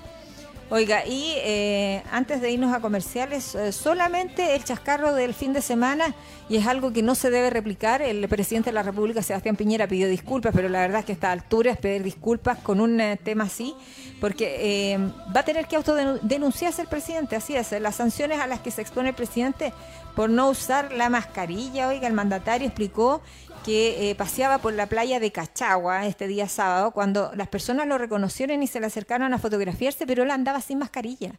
Oiga, 0.72 1.04
y 1.04 1.34
eh, 1.38 2.04
antes 2.12 2.42
de 2.42 2.52
irnos 2.52 2.72
a 2.76 2.80
comerciales, 2.80 3.56
eh, 3.56 3.72
solamente 3.72 4.56
el 4.56 4.64
chascarro 4.64 5.16
del 5.16 5.34
fin 5.34 5.52
de 5.52 5.64
semana, 5.64 6.14
y 6.48 6.58
es 6.58 6.68
algo 6.68 6.94
que 6.94 7.02
no 7.02 7.16
se 7.16 7.32
debe 7.32 7.50
replicar, 7.50 8.04
el 8.04 8.28
presidente 8.30 8.70
de 8.70 8.76
la 8.76 8.84
República, 8.84 9.24
Sebastián 9.24 9.56
Piñera, 9.56 9.88
pidió 9.88 10.08
disculpas, 10.08 10.54
pero 10.56 10.70
la 10.70 10.82
verdad 10.82 11.00
es 11.00 11.06
que 11.08 11.14
a 11.14 11.16
esta 11.16 11.32
altura 11.32 11.72
es 11.72 11.78
pedir 11.80 12.04
disculpas 12.04 12.60
con 12.60 12.82
un 12.82 13.02
eh, 13.02 13.18
tema 13.18 13.46
así, 13.46 13.74
porque 14.22 15.00
va 15.36 15.40
a 15.40 15.46
tener 15.46 15.66
que 15.66 15.76
autodenunciarse 15.76 16.84
el 16.84 16.88
presidente, 16.88 17.36
así 17.36 17.56
es, 17.56 17.72
las 17.72 17.96
sanciones 17.96 18.40
a 18.40 18.46
las 18.46 18.60
que 18.60 18.70
se 18.70 18.82
expone 18.84 19.10
el 19.10 19.16
presidente 19.16 19.74
por 20.16 20.30
no 20.30 20.50
usar 20.50 20.92
la 20.92 21.10
mascarilla, 21.10 21.88
oiga, 21.88 22.06
el 22.06 22.14
mandatario 22.14 22.68
explicó 22.68 23.22
que 23.64 24.10
eh, 24.10 24.16
paseaba 24.16 24.58
por 24.60 24.74
la 24.74 24.88
playa 24.88 25.20
de 25.20 25.32
Cachagua 25.32 26.06
este 26.06 26.28
día 26.28 26.48
sábado, 26.48 26.92
cuando 26.92 27.32
las 27.36 27.48
personas 27.48 27.88
lo 27.88 27.98
reconocieron 27.98 28.62
y 28.64 28.68
se 28.68 28.80
le 28.80 28.86
acercaron 28.86 29.34
a 29.34 29.40
fotografiarse, 29.40 30.06
pero 30.06 30.24
él 30.24 30.32
andaba 30.32 30.62
sin 30.62 30.80
mascarilla. 30.80 31.34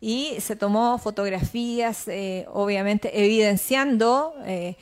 Y 0.00 0.36
se 0.40 0.56
tomó 0.56 0.98
fotografías, 0.98 2.08
eh, 2.08 2.46
obviamente, 2.52 3.24
evidenciando, 3.24 4.34
eh, 4.46 4.76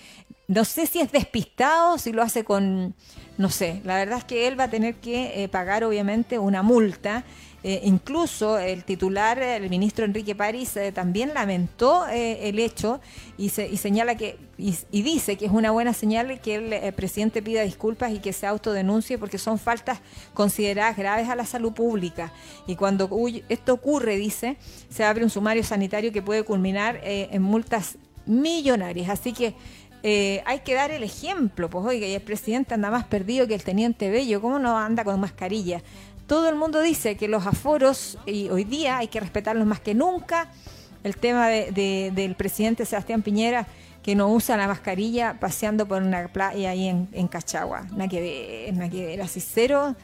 no 0.47 0.65
sé 0.65 0.87
si 0.87 1.01
es 1.01 1.11
despistado, 1.13 1.99
si 1.99 2.13
lo 2.13 2.23
hace 2.23 2.45
con, 2.45 2.95
no 3.37 3.51
sé, 3.51 3.81
la 3.85 3.97
verdad 3.97 4.19
es 4.19 4.25
que 4.25 4.47
él 4.47 4.59
va 4.59 4.65
a 4.65 4.71
tener 4.71 4.95
que 4.97 5.49
pagar, 5.53 5.85
obviamente, 5.85 6.39
una 6.39 6.63
multa 6.63 7.25
eh, 7.65 7.81
incluso 7.83 8.57
el 8.57 8.85
titular, 8.85 9.41
el 9.41 9.69
ministro 9.69 10.05
Enrique 10.05 10.37
París, 10.37 10.77
eh, 10.77 10.93
también 10.93 11.35
lamentó 11.35 12.07
eh, 12.07 12.49
el 12.49 12.61
hecho 12.61 13.01
y, 13.37 13.49
se, 13.49 13.77
señala 13.77 14.17
que 14.17 14.39
y, 14.57 15.03
dice 15.03 15.37
que 15.37 15.47
es 15.47 15.51
una 15.51 15.73
buena 15.73 15.93
señal 15.93 16.41
que 16.41 16.55
el, 16.55 16.95
presidente 16.95 17.43
pida 17.43 17.63
disculpas 17.63 18.13
y 18.13 18.21
que 18.21 18.33
se 18.33 18.47
autodenuncie 18.47 19.19
porque 19.19 19.39
son 19.39 19.59
faltas 19.59 19.99
consideradas 20.35 20.97
graves 20.97 21.29
a 21.29 21.35
la 21.35 21.45
salud 21.47 21.73
pública. 21.73 22.33
Y 22.69 22.77
cuando 22.77 23.11
esto 23.49 23.73
ocurre, 23.73 24.17
dice, 24.17 24.57
se 24.89 25.03
abre 25.03 25.25
un 25.25 25.31
sumario 25.31 25.65
sanitario 25.65 26.13
que 26.13 26.23
puede 26.23 26.45
culminar 26.45 27.01
en 27.03 27.43
multas 27.43 27.99
millonarias. 28.27 29.11
Así 29.11 29.33
que 29.33 29.55
hay 30.45 30.61
que 30.61 30.75
dar 30.75 30.91
el 30.91 31.05
ejemplo, 31.05 31.71
pues 31.71 31.85
oiga, 31.85 32.07
y 32.07 32.15
el 32.15 32.23
presidente 32.23 32.75
anda 32.75 32.91
más 32.91 33.05
perdido 33.05 33.47
que 33.47 33.55
el 33.55 33.63
teniente 33.63 34.11
Bello, 34.11 34.41
¿cómo 34.41 34.59
no 34.59 34.77
anda 34.77 35.05
con 35.05 35.21
mascarilla? 35.21 35.83
Todo 36.29 36.49
el 36.51 36.55
mundo 36.57 36.81
dice 36.81 37.17
que 37.17 37.27
los 37.27 37.47
aforos, 37.47 38.19
y 38.27 38.51
hoy 38.51 38.65
día 38.65 38.99
hay 38.99 39.09
que 39.09 39.19
respetarlos 39.19 39.67
más 39.67 39.81
que 39.81 39.95
nunca. 39.95 40.53
El 41.03 41.17
tema 41.17 41.49
del 41.49 42.35
presidente 42.37 42.85
Sebastián 42.85 43.23
Piñera, 43.23 43.67
que 44.03 44.15
no 44.15 44.29
usa 44.29 44.57
la 44.57 44.69
mascarilla 44.69 45.41
paseando 45.41 45.89
por 45.89 46.03
una 46.03 46.29
playa 46.29 46.71
ahí 46.71 46.87
en, 46.87 47.29
Cachagua. 47.29 47.87
Nada 47.93 48.09
que 48.09 48.21
ver, 48.21 48.75
nada 48.75 48.91
que 48.91 49.07
ver, 49.07 49.23
así 49.23 49.41
cero. 49.41 49.97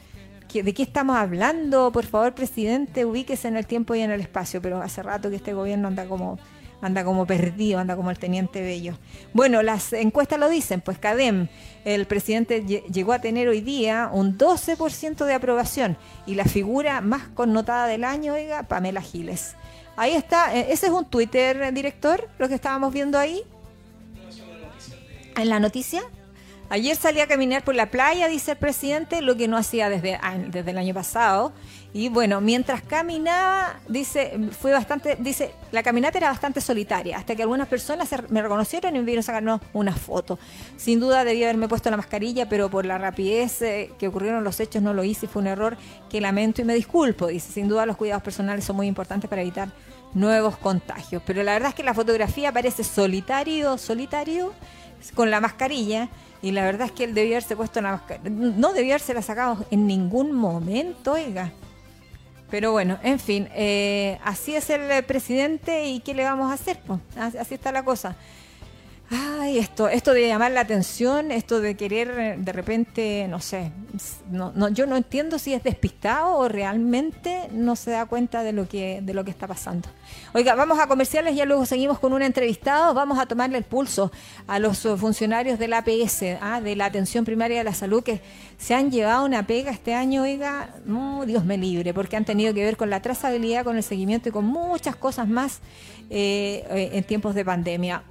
¿De 0.51 0.73
qué 0.73 0.83
estamos 0.83 1.15
hablando? 1.15 1.91
Por 1.91 2.05
favor, 2.05 2.33
presidente, 2.33 3.05
ubíquese 3.05 3.47
en 3.47 3.57
el 3.57 3.67
tiempo 3.67 3.93
y 3.93 4.01
en 4.01 4.09
el 4.09 4.21
espacio, 4.21 4.61
pero 4.61 4.81
hace 4.81 5.03
rato 5.03 5.29
que 5.29 5.35
este 5.35 5.53
gobierno 5.53 5.89
anda 5.89 6.05
como 6.05 6.39
anda 6.81 7.03
como 7.03 7.25
perdido, 7.25 7.79
anda 7.79 7.95
como 7.95 8.11
el 8.11 8.19
teniente 8.19 8.61
Bello. 8.61 8.97
Bueno, 9.33 9.61
las 9.63 9.93
encuestas 9.93 10.39
lo 10.39 10.49
dicen, 10.49 10.81
pues 10.81 10.97
CADEM, 10.97 11.47
el 11.83 12.05
presidente 12.05 12.63
llegó 12.63 13.13
a 13.13 13.19
tener 13.19 13.47
hoy 13.47 13.61
día 13.61 14.09
un 14.11 14.37
12% 14.37 15.25
de 15.25 15.33
aprobación 15.33 15.97
y 16.25 16.35
la 16.35 16.45
figura 16.45 17.01
más 17.01 17.27
connotada 17.29 17.87
del 17.87 18.03
año, 18.03 18.33
oiga, 18.33 18.63
Pamela 18.63 19.01
Giles. 19.01 19.55
Ahí 19.97 20.13
está, 20.13 20.55
eh, 20.55 20.67
ese 20.71 20.87
es 20.87 20.91
un 20.91 21.05
Twitter, 21.05 21.73
director, 21.73 22.27
lo 22.37 22.47
que 22.47 22.55
estábamos 22.55 22.93
viendo 22.93 23.17
ahí. 23.17 23.43
En 25.37 25.49
la 25.49 25.59
noticia. 25.59 26.01
Ayer 26.69 26.95
salí 26.95 27.19
a 27.19 27.27
caminar 27.27 27.63
por 27.63 27.75
la 27.75 27.91
playa, 27.91 28.27
dice 28.27 28.51
el 28.51 28.57
presidente, 28.57 29.21
lo 29.21 29.37
que 29.37 29.47
no 29.47 29.55
hacía 29.55 29.87
desde, 29.87 30.19
desde 30.47 30.71
el 30.71 30.77
año 30.77 30.93
pasado. 30.93 31.53
Y 31.97 32.09
bueno, 32.09 32.41
mientras 32.41 32.81
caminaba, 32.81 33.79
dice, 33.87 34.37
fue 34.59 34.73
bastante, 34.73 35.15
dice, 35.17 35.53
la 35.71 35.81
caminata 35.81 36.17
era 36.17 36.27
bastante 36.27 36.59
solitaria, 36.59 37.17
hasta 37.17 37.37
que 37.37 37.43
algunas 37.43 37.69
personas 37.69 38.09
me 38.27 38.41
reconocieron 38.41 38.93
y 38.93 38.99
me 38.99 39.05
vieron 39.05 39.23
sacarnos 39.23 39.61
una 39.71 39.95
foto. 39.95 40.37
Sin 40.75 40.99
duda 40.99 41.23
debía 41.23 41.45
haberme 41.45 41.69
puesto 41.69 41.89
la 41.89 41.95
mascarilla, 41.95 42.49
pero 42.49 42.69
por 42.69 42.85
la 42.85 42.97
rapidez 42.97 43.61
eh, 43.61 43.93
que 43.97 44.09
ocurrieron 44.09 44.43
los 44.43 44.59
hechos 44.59 44.81
no 44.81 44.93
lo 44.93 45.05
hice 45.05 45.29
fue 45.29 45.41
un 45.41 45.47
error 45.47 45.77
que 46.09 46.19
lamento 46.19 46.61
y 46.61 46.65
me 46.65 46.75
disculpo. 46.75 47.27
Dice, 47.27 47.53
sin 47.53 47.69
duda 47.69 47.85
los 47.85 47.95
cuidados 47.95 48.23
personales 48.23 48.65
son 48.65 48.75
muy 48.75 48.87
importantes 48.87 49.29
para 49.29 49.41
evitar 49.41 49.69
nuevos 50.13 50.57
contagios. 50.57 51.23
Pero 51.25 51.43
la 51.43 51.53
verdad 51.53 51.69
es 51.69 51.75
que 51.75 51.83
la 51.83 51.93
fotografía 51.93 52.51
parece 52.51 52.83
solitario, 52.83 53.77
solitario, 53.77 54.51
con 55.13 55.31
la 55.31 55.39
mascarilla 55.39 56.09
y 56.41 56.51
la 56.51 56.65
verdad 56.65 56.87
es 56.87 56.91
que 56.91 57.05
él 57.05 57.13
debía 57.13 57.37
haberse 57.37 57.55
puesto 57.55 57.79
la 57.79 57.93
mascarilla. 57.93 58.29
No 58.29 58.73
debía 58.73 58.95
haberse 58.95 59.13
la 59.13 59.21
sacado 59.21 59.65
en 59.71 59.87
ningún 59.87 60.33
momento, 60.33 61.13
oiga. 61.13 61.53
Pero 62.55 62.71
bueno, 62.71 62.97
en 63.03 63.19
fin, 63.19 63.49
eh, 63.53 64.17
así 64.23 64.55
es 64.55 64.69
el 64.69 65.03
presidente 65.03 65.87
y 65.87 65.99
¿qué 65.99 66.13
le 66.13 66.23
vamos 66.23 66.49
a 66.49 66.53
hacer? 66.53 66.79
Pues? 66.87 67.01
Así 67.17 67.53
está 67.53 67.73
la 67.73 67.83
cosa. 67.83 68.15
Ay, 69.17 69.59
esto, 69.59 69.87
esto 69.87 70.13
de 70.13 70.27
llamar 70.27 70.51
la 70.51 70.61
atención, 70.61 71.31
esto 71.31 71.61
de 71.61 71.77
querer 71.77 72.09
eh, 72.19 72.35
de 72.37 72.51
repente, 72.51 73.27
no 73.29 73.39
sé, 73.39 73.71
no, 74.29 74.69
yo 74.69 74.85
no 74.87 74.97
entiendo 74.97 75.39
si 75.39 75.53
es 75.53 75.63
despistado 75.63 76.35
o 76.35 76.49
realmente 76.49 77.47
no 77.53 77.77
se 77.77 77.91
da 77.91 78.07
cuenta 78.07 78.43
de 78.43 78.51
lo 78.51 78.67
que, 78.67 78.99
de 79.01 79.13
lo 79.13 79.23
que 79.23 79.31
está 79.31 79.47
pasando. 79.47 79.87
Oiga, 80.33 80.55
vamos 80.55 80.79
a 80.79 80.87
comerciales, 80.87 81.35
ya 81.35 81.45
luego 81.45 81.65
seguimos 81.65 81.99
con 81.99 82.11
un 82.11 82.23
entrevistado, 82.23 82.93
vamos 82.93 83.17
a 83.17 83.25
tomarle 83.25 83.57
el 83.57 83.63
pulso 83.63 84.11
a 84.47 84.59
los 84.59 84.79
funcionarios 84.79 85.59
del 85.59 85.73
APS, 85.73 86.23
¿ah? 86.41 86.59
de 86.59 86.75
la 86.75 86.85
atención 86.85 87.23
primaria 87.23 87.59
de 87.59 87.63
la 87.63 87.73
salud, 87.73 88.03
que 88.03 88.21
se 88.57 88.73
han 88.73 88.91
llevado 88.91 89.23
una 89.23 89.47
pega 89.47 89.71
este 89.71 89.93
año, 89.93 90.23
oiga, 90.23 90.71
no, 90.85 91.25
Dios 91.25 91.45
me 91.45 91.57
libre, 91.57 91.93
porque 91.93 92.17
han 92.17 92.25
tenido 92.25 92.53
que 92.53 92.63
ver 92.65 92.75
con 92.75 92.89
la 92.89 93.01
trazabilidad, 93.01 93.63
con 93.63 93.77
el 93.77 93.83
seguimiento 93.83 94.27
y 94.27 94.31
con 94.33 94.45
muchas 94.45 94.97
cosas 94.97 95.27
más 95.27 95.59
eh, 96.09 96.65
eh, 96.69 96.89
en 96.93 97.03
tiempos 97.05 97.33
de 97.33 97.45
pandemia. 97.45 98.03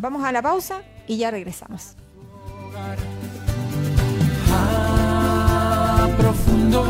Vamos 0.00 0.24
a 0.24 0.32
la 0.32 0.40
pausa 0.40 0.80
y 1.06 1.18
ya 1.18 1.30
regresamos. 1.30 1.94
profundo, 6.16 6.84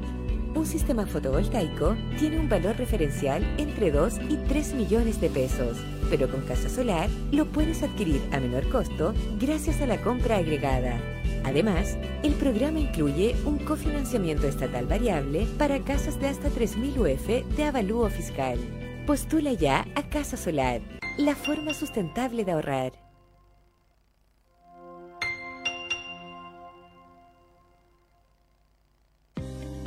Un 0.56 0.66
sistema 0.66 1.06
fotovoltaico 1.06 1.96
tiene 2.18 2.40
un 2.40 2.50
valor 2.50 2.78
referencial 2.78 3.46
entre 3.60 3.92
2 3.92 4.22
y 4.30 4.38
3 4.38 4.74
millones 4.74 5.22
de 5.22 5.30
pesos, 5.30 5.78
pero 6.10 6.30
con 6.30 6.42
Casa 6.42 6.70
Solar 6.70 7.10
lo 7.32 7.46
puedes 7.46 7.84
adquirir 7.84 8.22
a 8.32 8.40
menor 8.40 8.68
costo 8.70 9.14
gracias 9.40 9.82
a 9.82 9.88
la 9.88 10.02
compra 10.02 10.38
agregada. 10.38 11.00
Además, 11.44 11.98
el 12.24 12.34
programa 12.34 12.80
incluye 12.80 13.36
un 13.46 13.58
cofinanciamiento 13.60 14.48
estatal 14.48 14.86
variable 14.86 15.48
para 15.58 15.80
casas 15.80 16.20
de 16.20 16.28
hasta 16.28 16.50
3.000 16.50 16.98
UF 16.98 17.56
de 17.56 17.64
avalúo 17.64 18.10
fiscal. 18.10 18.60
Postula 19.08 19.54
ya 19.54 19.88
a 19.96 20.10
Casa 20.10 20.38
Solar, 20.38 20.82
la 21.18 21.36
forma 21.36 21.74
sustentable 21.74 22.44
de 22.44 22.52
ahorrar. 22.52 23.10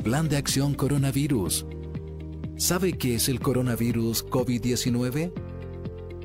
Plan 0.03 0.27
de 0.27 0.35
Acción 0.35 0.73
Coronavirus. 0.73 1.65
¿Sabe 2.57 2.97
qué 2.97 3.15
es 3.15 3.29
el 3.29 3.39
coronavirus 3.39 4.25
COVID-19? 4.25 5.52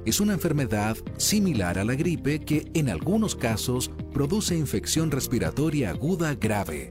Es 0.08 0.20
una 0.20 0.32
enfermedad 0.32 0.96
similar 1.18 1.78
a 1.78 1.84
la 1.84 1.94
gripe 1.94 2.40
que 2.40 2.70
en 2.72 2.88
algunos 2.88 3.36
casos 3.36 3.90
produce 4.10 4.56
infección 4.56 5.10
respiratoria 5.10 5.90
aguda 5.90 6.34
grave. 6.34 6.88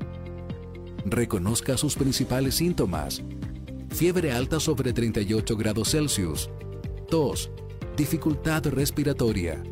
Reconozca 1.04 1.78
sus 1.78 1.96
principales 1.96 2.54
síntomas. 2.54 3.24
Fiebre 3.90 4.34
alta 4.34 4.60
sobre 4.60 4.94
38 4.94 5.58
grados 5.58 5.90
Celsius. 5.90 6.52
Tos. 7.10 7.50
Dificultad 7.98 8.68
respiratoria. 8.68 9.64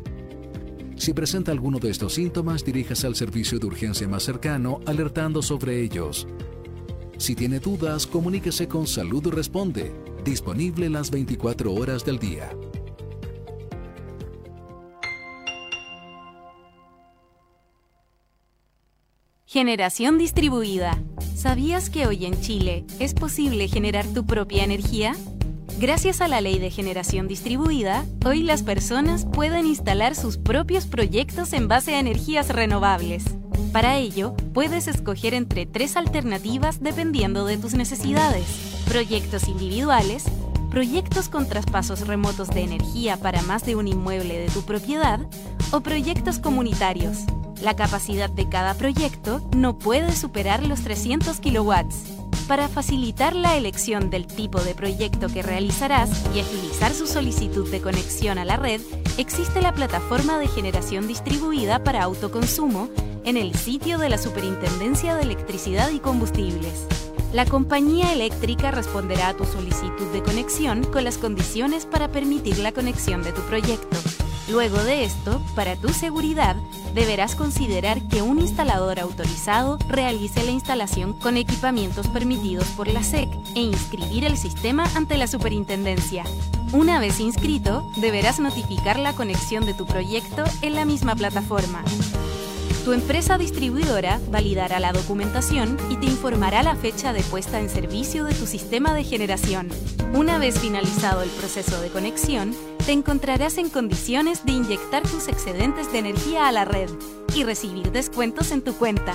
Si 0.96 1.12
presenta 1.12 1.52
alguno 1.52 1.78
de 1.78 1.90
estos 1.90 2.14
síntomas, 2.14 2.64
diríjase 2.64 3.06
al 3.06 3.14
servicio 3.14 3.60
de 3.60 3.66
urgencia 3.68 4.08
más 4.08 4.24
cercano 4.24 4.80
alertando 4.86 5.40
sobre 5.40 5.80
ellos. 5.82 6.26
Si 7.16 7.36
tiene 7.36 7.60
dudas, 7.60 8.08
comuníquese 8.08 8.66
con 8.66 8.88
Salud 8.88 9.24
Responde, 9.28 9.94
disponible 10.24 10.90
las 10.90 11.12
24 11.12 11.72
horas 11.72 12.04
del 12.04 12.18
día. 12.18 12.50
Generación 19.56 20.18
distribuida. 20.18 20.98
¿Sabías 21.34 21.88
que 21.88 22.06
hoy 22.06 22.26
en 22.26 22.38
Chile 22.42 22.84
es 22.98 23.14
posible 23.14 23.68
generar 23.68 24.04
tu 24.04 24.26
propia 24.26 24.62
energía? 24.62 25.16
Gracias 25.80 26.20
a 26.20 26.28
la 26.28 26.42
ley 26.42 26.58
de 26.58 26.70
generación 26.70 27.26
distribuida, 27.26 28.04
hoy 28.26 28.42
las 28.42 28.62
personas 28.62 29.24
pueden 29.24 29.64
instalar 29.64 30.14
sus 30.14 30.36
propios 30.36 30.84
proyectos 30.84 31.54
en 31.54 31.68
base 31.68 31.94
a 31.94 32.00
energías 32.00 32.50
renovables. 32.50 33.24
Para 33.72 33.96
ello, 33.96 34.36
puedes 34.52 34.88
escoger 34.88 35.32
entre 35.32 35.64
tres 35.64 35.96
alternativas 35.96 36.82
dependiendo 36.82 37.46
de 37.46 37.56
tus 37.56 37.72
necesidades. 37.72 38.44
Proyectos 38.86 39.48
individuales, 39.48 40.24
proyectos 40.68 41.30
con 41.30 41.48
traspasos 41.48 42.06
remotos 42.06 42.50
de 42.50 42.60
energía 42.60 43.16
para 43.16 43.40
más 43.40 43.64
de 43.64 43.74
un 43.74 43.88
inmueble 43.88 44.38
de 44.38 44.48
tu 44.50 44.66
propiedad 44.66 45.18
o 45.70 45.80
proyectos 45.80 46.40
comunitarios. 46.40 47.24
La 47.62 47.74
capacidad 47.74 48.28
de 48.28 48.48
cada 48.48 48.74
proyecto 48.74 49.40
no 49.56 49.78
puede 49.78 50.12
superar 50.12 50.66
los 50.66 50.82
300 50.82 51.40
kilowatts. 51.40 52.04
Para 52.46 52.68
facilitar 52.68 53.34
la 53.34 53.56
elección 53.56 54.08
del 54.08 54.26
tipo 54.26 54.60
de 54.60 54.74
proyecto 54.74 55.28
que 55.28 55.42
realizarás 55.42 56.10
y 56.34 56.40
agilizar 56.40 56.92
su 56.92 57.06
solicitud 57.06 57.68
de 57.70 57.80
conexión 57.80 58.38
a 58.38 58.44
la 58.44 58.56
red, 58.56 58.80
existe 59.18 59.60
la 59.60 59.72
plataforma 59.72 60.38
de 60.38 60.46
generación 60.46 61.08
distribuida 61.08 61.82
para 61.82 62.04
autoconsumo 62.04 62.88
en 63.24 63.36
el 63.36 63.54
sitio 63.54 63.98
de 63.98 64.10
la 64.10 64.18
Superintendencia 64.18 65.16
de 65.16 65.22
Electricidad 65.22 65.90
y 65.90 65.98
Combustibles. 65.98 66.86
La 67.32 67.46
compañía 67.46 68.12
eléctrica 68.12 68.70
responderá 68.70 69.30
a 69.30 69.36
tu 69.36 69.44
solicitud 69.44 70.06
de 70.12 70.22
conexión 70.22 70.84
con 70.84 71.02
las 71.02 71.18
condiciones 71.18 71.84
para 71.84 72.12
permitir 72.12 72.58
la 72.58 72.70
conexión 72.70 73.24
de 73.24 73.32
tu 73.32 73.40
proyecto. 73.42 73.96
Luego 74.48 74.82
de 74.84 75.04
esto, 75.04 75.40
para 75.56 75.74
tu 75.74 75.88
seguridad, 75.88 76.54
deberás 76.94 77.34
considerar 77.34 78.00
que 78.02 78.22
un 78.22 78.38
instalador 78.38 79.00
autorizado 79.00 79.76
realice 79.88 80.44
la 80.44 80.52
instalación 80.52 81.14
con 81.14 81.36
equipamientos 81.36 82.06
permitidos 82.06 82.66
por 82.68 82.86
la 82.86 83.02
SEC 83.02 83.28
e 83.56 83.60
inscribir 83.60 84.24
el 84.24 84.36
sistema 84.36 84.84
ante 84.94 85.16
la 85.16 85.26
superintendencia. 85.26 86.24
Una 86.72 87.00
vez 87.00 87.18
inscrito, 87.18 87.90
deberás 87.96 88.38
notificar 88.38 89.00
la 89.00 89.14
conexión 89.14 89.66
de 89.66 89.74
tu 89.74 89.84
proyecto 89.84 90.44
en 90.62 90.74
la 90.74 90.84
misma 90.84 91.16
plataforma. 91.16 91.82
Tu 92.86 92.92
empresa 92.92 93.36
distribuidora 93.36 94.20
validará 94.30 94.78
la 94.78 94.92
documentación 94.92 95.76
y 95.90 95.96
te 95.96 96.06
informará 96.06 96.62
la 96.62 96.76
fecha 96.76 97.12
de 97.12 97.24
puesta 97.24 97.58
en 97.58 97.68
servicio 97.68 98.22
de 98.22 98.32
tu 98.32 98.46
sistema 98.46 98.94
de 98.94 99.02
generación. 99.02 99.70
Una 100.14 100.38
vez 100.38 100.60
finalizado 100.60 101.22
el 101.22 101.30
proceso 101.30 101.80
de 101.80 101.88
conexión, 101.88 102.54
te 102.86 102.92
encontrarás 102.92 103.58
en 103.58 103.70
condiciones 103.70 104.46
de 104.46 104.52
inyectar 104.52 105.02
tus 105.02 105.26
excedentes 105.26 105.90
de 105.90 105.98
energía 105.98 106.46
a 106.46 106.52
la 106.52 106.64
red 106.64 106.88
y 107.34 107.42
recibir 107.42 107.90
descuentos 107.90 108.52
en 108.52 108.62
tu 108.62 108.76
cuenta. 108.76 109.14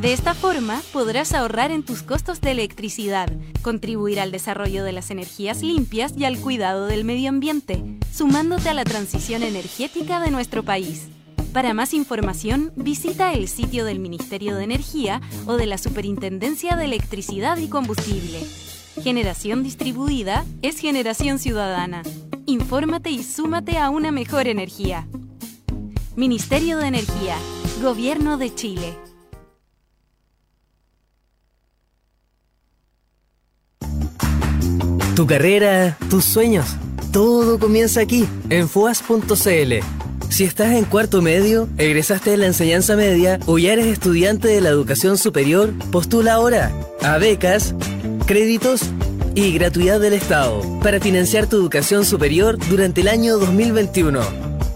De 0.00 0.14
esta 0.14 0.32
forma 0.32 0.80
podrás 0.94 1.34
ahorrar 1.34 1.72
en 1.72 1.82
tus 1.82 2.02
costos 2.02 2.40
de 2.40 2.52
electricidad, 2.52 3.30
contribuir 3.60 4.20
al 4.20 4.32
desarrollo 4.32 4.84
de 4.84 4.92
las 4.92 5.10
energías 5.10 5.60
limpias 5.60 6.14
y 6.16 6.24
al 6.24 6.38
cuidado 6.38 6.86
del 6.86 7.04
medio 7.04 7.28
ambiente, 7.28 7.84
sumándote 8.10 8.70
a 8.70 8.74
la 8.74 8.84
transición 8.84 9.42
energética 9.42 10.18
de 10.18 10.30
nuestro 10.30 10.62
país. 10.62 11.08
Para 11.56 11.72
más 11.72 11.94
información, 11.94 12.70
visita 12.76 13.32
el 13.32 13.48
sitio 13.48 13.86
del 13.86 13.98
Ministerio 13.98 14.56
de 14.56 14.64
Energía 14.64 15.22
o 15.46 15.56
de 15.56 15.64
la 15.64 15.78
Superintendencia 15.78 16.76
de 16.76 16.84
Electricidad 16.84 17.56
y 17.56 17.70
Combustible. 17.70 18.40
Generación 19.02 19.62
distribuida 19.62 20.44
es 20.60 20.78
generación 20.78 21.38
ciudadana. 21.38 22.02
Infórmate 22.44 23.08
y 23.08 23.22
súmate 23.22 23.78
a 23.78 23.88
una 23.88 24.12
mejor 24.12 24.48
energía. 24.48 25.08
Ministerio 26.14 26.76
de 26.76 26.88
Energía, 26.88 27.38
Gobierno 27.80 28.36
de 28.36 28.54
Chile. 28.54 28.98
Tu 35.14 35.26
carrera, 35.26 35.96
tus 36.10 36.26
sueños, 36.26 36.76
todo 37.14 37.58
comienza 37.58 38.02
aquí, 38.02 38.28
en 38.50 38.68
FUAS.cl. 38.68 39.95
Si 40.28 40.44
estás 40.44 40.72
en 40.72 40.84
cuarto 40.84 41.22
medio, 41.22 41.68
egresaste 41.78 42.30
de 42.30 42.36
la 42.36 42.46
enseñanza 42.46 42.96
media 42.96 43.38
o 43.46 43.58
ya 43.58 43.72
eres 43.72 43.86
estudiante 43.86 44.48
de 44.48 44.60
la 44.60 44.68
educación 44.68 45.16
superior, 45.16 45.72
postula 45.90 46.34
ahora 46.34 46.72
a 47.02 47.16
becas, 47.18 47.74
créditos 48.26 48.82
y 49.34 49.52
gratuidad 49.52 50.00
del 50.00 50.12
Estado 50.12 50.62
para 50.82 51.00
financiar 51.00 51.46
tu 51.46 51.56
educación 51.56 52.04
superior 52.04 52.58
durante 52.68 53.00
el 53.00 53.08
año 53.08 53.38
2021. 53.38 54.20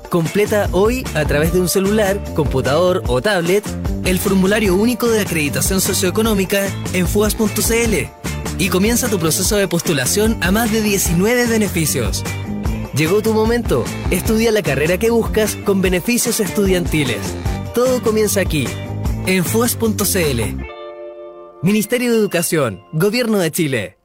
Completa 0.09 0.69
hoy 0.73 1.05
a 1.15 1.25
través 1.25 1.53
de 1.53 1.61
un 1.61 1.69
celular, 1.69 2.23
computador 2.35 3.03
o 3.07 3.21
tablet 3.21 3.65
el 4.05 4.19
formulario 4.19 4.75
único 4.75 5.09
de 5.09 5.21
acreditación 5.21 5.81
socioeconómica 5.81 6.67
en 6.93 7.07
fuas.cl 7.07 7.95
y 8.59 8.69
comienza 8.69 9.09
tu 9.09 9.19
proceso 9.19 9.57
de 9.57 9.69
postulación 9.69 10.37
a 10.43 10.51
más 10.51 10.73
de 10.73 10.83
19 10.83 11.47
beneficios. 11.47 12.25
Llegó 12.95 13.23
tu 13.23 13.33
momento. 13.33 13.85
Estudia 14.11 14.51
la 14.51 14.63
carrera 14.63 14.99
que 14.99 15.11
buscas 15.11 15.55
con 15.57 15.81
beneficios 15.81 16.41
estudiantiles. 16.41 17.21
Todo 17.75 18.03
comienza 18.03 18.41
aquí, 18.41 18.67
en 19.27 19.45
fuas.cl. 19.45 20.41
Ministerio 21.63 22.11
de 22.11 22.19
Educación, 22.19 22.83
Gobierno 22.93 23.39
de 23.39 23.51
Chile. 23.53 23.97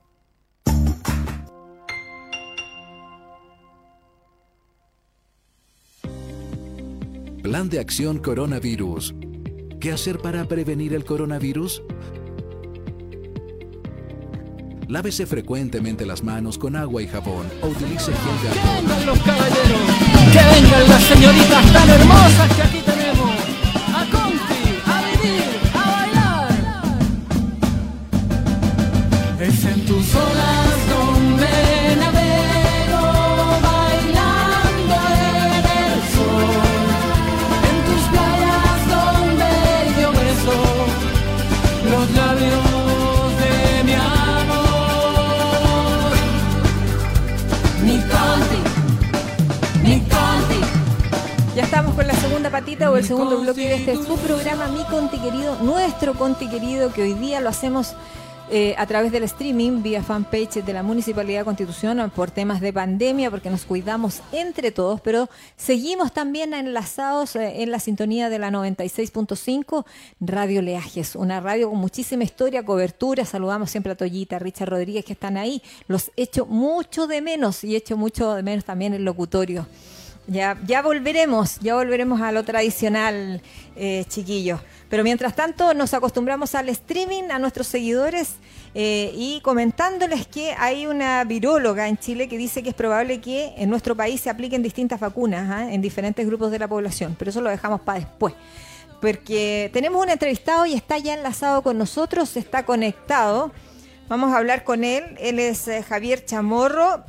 Plan 7.41 7.69
de 7.69 7.79
Acción 7.79 8.19
Coronavirus. 8.19 9.15
¿Qué 9.79 9.91
hacer 9.91 10.19
para 10.19 10.47
prevenir 10.47 10.93
el 10.93 11.05
coronavirus? 11.05 11.81
Lávese 14.87 15.25
frecuentemente 15.25 16.05
las 16.05 16.23
manos 16.23 16.57
con 16.57 16.75
agua 16.75 17.01
y 17.01 17.07
jabón 17.07 17.47
o 17.61 17.67
utilice 17.67 18.11
gel 18.11 18.41
de 18.43 18.49
Que 18.51 18.59
alcohol. 18.59 18.75
vengan 18.85 19.05
los 19.05 19.19
caballeros, 19.19 19.81
que 20.31 20.61
vengan 20.61 20.89
las 20.89 21.03
señoritas 21.03 21.73
tan 21.73 21.89
hermosas 21.89 22.53
que 22.55 22.61
aquí 22.61 22.79
tenemos. 22.85 23.34
Patita 52.55 52.89
o 52.89 52.95
el 52.95 53.03
segundo 53.03 53.41
bloque 53.41 53.67
de 53.67 53.75
este 53.75 53.95
su 53.97 54.15
programa, 54.15 54.69
Mi 54.69 54.85
Conti 54.85 55.19
Querido, 55.19 55.57
nuestro 55.61 56.13
Conti 56.13 56.47
Querido, 56.47 56.89
que 56.93 57.01
hoy 57.01 57.13
día 57.13 57.41
lo 57.41 57.49
hacemos 57.49 57.95
eh, 58.49 58.75
a 58.77 58.85
través 58.87 59.11
del 59.11 59.23
streaming 59.23 59.83
vía 59.83 60.01
fanpage 60.01 60.63
de 60.63 60.71
la 60.71 60.81
Municipalidad 60.81 61.39
de 61.39 61.43
Constitución 61.43 62.09
por 62.15 62.31
temas 62.31 62.61
de 62.61 62.71
pandemia, 62.71 63.29
porque 63.29 63.49
nos 63.49 63.65
cuidamos 63.65 64.21
entre 64.31 64.71
todos, 64.71 65.01
pero 65.01 65.29
seguimos 65.57 66.13
también 66.13 66.53
enlazados 66.53 67.35
eh, 67.35 67.61
en 67.61 67.71
la 67.71 67.79
sintonía 67.79 68.29
de 68.29 68.39
la 68.39 68.51
96.5 68.51 69.83
Radio 70.21 70.61
Leajes, 70.61 71.17
una 71.17 71.41
radio 71.41 71.69
con 71.69 71.79
muchísima 71.79 72.23
historia, 72.23 72.63
cobertura. 72.63 73.25
Saludamos 73.25 73.69
siempre 73.69 73.91
a 73.91 73.95
Toyita, 73.95 74.37
a 74.37 74.39
Richard 74.39 74.69
Rodríguez 74.69 75.03
que 75.03 75.11
están 75.11 75.35
ahí. 75.35 75.61
Los 75.89 76.09
echo 76.15 76.45
mucho 76.45 77.05
de 77.05 77.21
menos 77.21 77.65
y 77.65 77.75
echo 77.75 77.97
mucho 77.97 78.33
de 78.33 78.43
menos 78.43 78.63
también 78.63 78.93
el 78.93 79.03
locutorio. 79.03 79.67
Ya, 80.27 80.57
ya 80.65 80.81
volveremos, 80.81 81.59
ya 81.59 81.75
volveremos 81.75 82.19
a 82.21 82.31
lo 82.31 82.43
tradicional, 82.43 83.41
eh, 83.75 84.05
chiquillos. 84.07 84.59
Pero 84.89 85.03
mientras 85.03 85.35
tanto 85.35 85.73
nos 85.73 85.93
acostumbramos 85.93 86.55
al 86.55 86.69
streaming, 86.69 87.29
a 87.31 87.37
nuestros 87.37 87.67
seguidores 87.67 88.35
eh, 88.73 89.11
y 89.15 89.39
comentándoles 89.41 90.25
que 90.25 90.53
hay 90.57 90.87
una 90.87 91.23
viróloga 91.25 91.87
en 91.87 91.97
Chile 91.97 92.27
que 92.27 92.37
dice 92.37 92.63
que 92.63 92.69
es 92.69 92.75
probable 92.75 93.21
que 93.21 93.53
en 93.57 93.69
nuestro 93.69 93.95
país 93.95 94.21
se 94.21 94.29
apliquen 94.29 94.63
distintas 94.63 94.99
vacunas 94.99 95.49
¿ah? 95.49 95.71
en 95.71 95.81
diferentes 95.81 96.25
grupos 96.25 96.51
de 96.51 96.59
la 96.59 96.67
población, 96.67 97.15
pero 97.17 97.29
eso 97.29 97.41
lo 97.41 97.49
dejamos 97.49 97.81
para 97.81 97.99
después. 97.99 98.33
Porque 99.01 99.69
tenemos 99.73 100.01
un 100.01 100.09
entrevistado 100.09 100.65
y 100.65 100.73
está 100.73 100.97
ya 100.97 101.13
enlazado 101.13 101.61
con 101.61 101.77
nosotros, 101.77 102.35
está 102.35 102.65
conectado. 102.65 103.51
Vamos 104.07 104.33
a 104.33 104.37
hablar 104.37 104.63
con 104.63 104.83
él. 104.83 105.03
Él 105.19 105.39
es 105.39 105.67
eh, 105.67 105.83
Javier 105.83 106.25
Chamorro, 106.25 107.03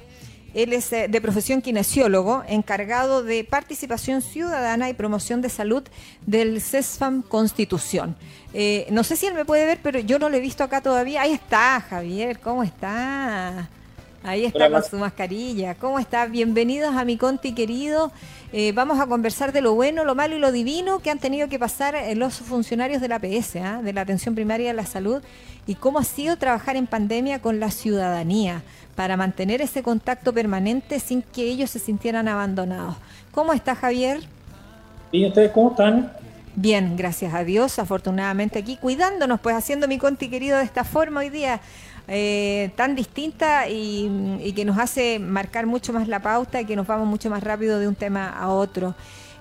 él 0.57 0.73
es 0.73 0.91
eh, 0.95 1.07
de 1.07 1.21
profesión 1.21 1.61
kinesiólogo, 1.61 2.43
encargado 2.49 3.23
de 3.23 3.45
participación 3.45 4.23
ciudadana 4.23 4.89
y 4.89 4.95
promoción 4.95 5.43
de 5.43 5.51
salud 5.51 5.83
del 6.25 6.63
CESFAM 6.63 7.21
Constitución. 7.21 8.17
Eh, 8.55 8.87
no 8.91 9.05
sé 9.05 9.17
si 9.17 9.27
él 9.27 9.35
me 9.35 9.45
puede 9.45 9.67
ver, 9.67 9.81
pero 9.83 9.99
yo 10.01 10.19
no 10.19 10.31
lo 10.31 10.37
he 10.39 10.41
visto 10.41 10.65
acá 10.65 10.81
todavía. 10.81 11.21
Ahí 11.21 11.33
está, 11.33 11.79
Javier, 11.83 12.41
¿cómo 12.41 12.63
está? 12.63 13.69
Ahí 14.23 14.47
está 14.47 14.71
con 14.71 14.83
su 14.83 14.97
mascarilla. 14.97 15.75
¿Cómo 15.75 15.99
está? 15.99 16.25
Bienvenidos 16.25 16.97
a 16.97 17.05
mi 17.05 17.19
Conti 17.19 17.53
querido. 17.53 18.11
Eh, 18.51 18.73
vamos 18.73 18.99
a 18.99 19.07
conversar 19.07 19.53
de 19.53 19.61
lo 19.61 19.75
bueno, 19.75 20.07
lo 20.07 20.15
malo 20.15 20.37
y 20.37 20.39
lo 20.39 20.53
divino 20.53 21.01
que 21.01 21.11
han 21.11 21.19
tenido 21.19 21.51
que 21.51 21.59
pasar 21.59 21.97
los 22.17 22.39
funcionarios 22.39 23.03
de 23.03 23.09
la 23.09 23.19
PS, 23.19 23.57
¿ah? 23.57 23.83
de 23.83 23.93
la 23.93 24.01
Atención 24.01 24.35
Primaria 24.35 24.69
de 24.69 24.75
la 24.75 24.87
Salud, 24.87 25.23
y 25.67 25.75
cómo 25.75 25.99
ha 25.99 26.05
sido 26.05 26.39
trabajar 26.39 26.77
en 26.77 26.87
pandemia 26.87 27.43
con 27.43 27.61
la 27.61 27.71
ciudadanía 27.71 28.63
para 28.97 29.17
mantener 29.17 29.61
ese 29.61 29.83
contacto 29.83 30.33
permanente 30.33 30.99
sin 30.99 31.23
que 31.23 31.43
ellos 31.43 31.71
se 31.71 31.79
sintieran 31.79 32.27
abandonados. 32.27 32.97
¿Cómo 33.31 33.53
está 33.53 33.77
Javier? 33.77 34.21
Bien, 35.13 35.29
¿ustedes 35.29 35.53
cómo 35.53 35.71
están? 35.71 36.13
Bien, 36.57 36.97
gracias 36.97 37.35
a 37.35 37.45
Dios, 37.45 37.79
afortunadamente 37.79 38.59
aquí 38.59 38.79
cuidándonos, 38.79 39.39
pues 39.41 39.55
haciendo 39.55 39.87
mi 39.87 39.99
conti 39.99 40.31
querido 40.31 40.57
de 40.57 40.65
esta 40.65 40.85
forma 40.85 41.21
hoy 41.21 41.29
día. 41.29 41.61
Eh, 42.09 42.71
tan 42.77 42.95
distinta 42.95 43.69
y, 43.69 44.53
que 44.55 44.65
nos 44.65 44.79
hace 44.79 45.19
marcar 45.19 45.67
mucho 45.67 45.93
más 45.93 46.07
la 46.07 46.21
pauta 46.21 46.61
y 46.61 46.65
que 46.65 46.77
nos 46.77 46.87
vamos 46.87 47.09
mucho 47.09 47.29
más 47.29 47.43
rápido 47.43 47.79
de 47.79 47.89
un 47.89 47.97
tema 47.97 48.29
a 48.29 48.49
otro. 48.49 48.95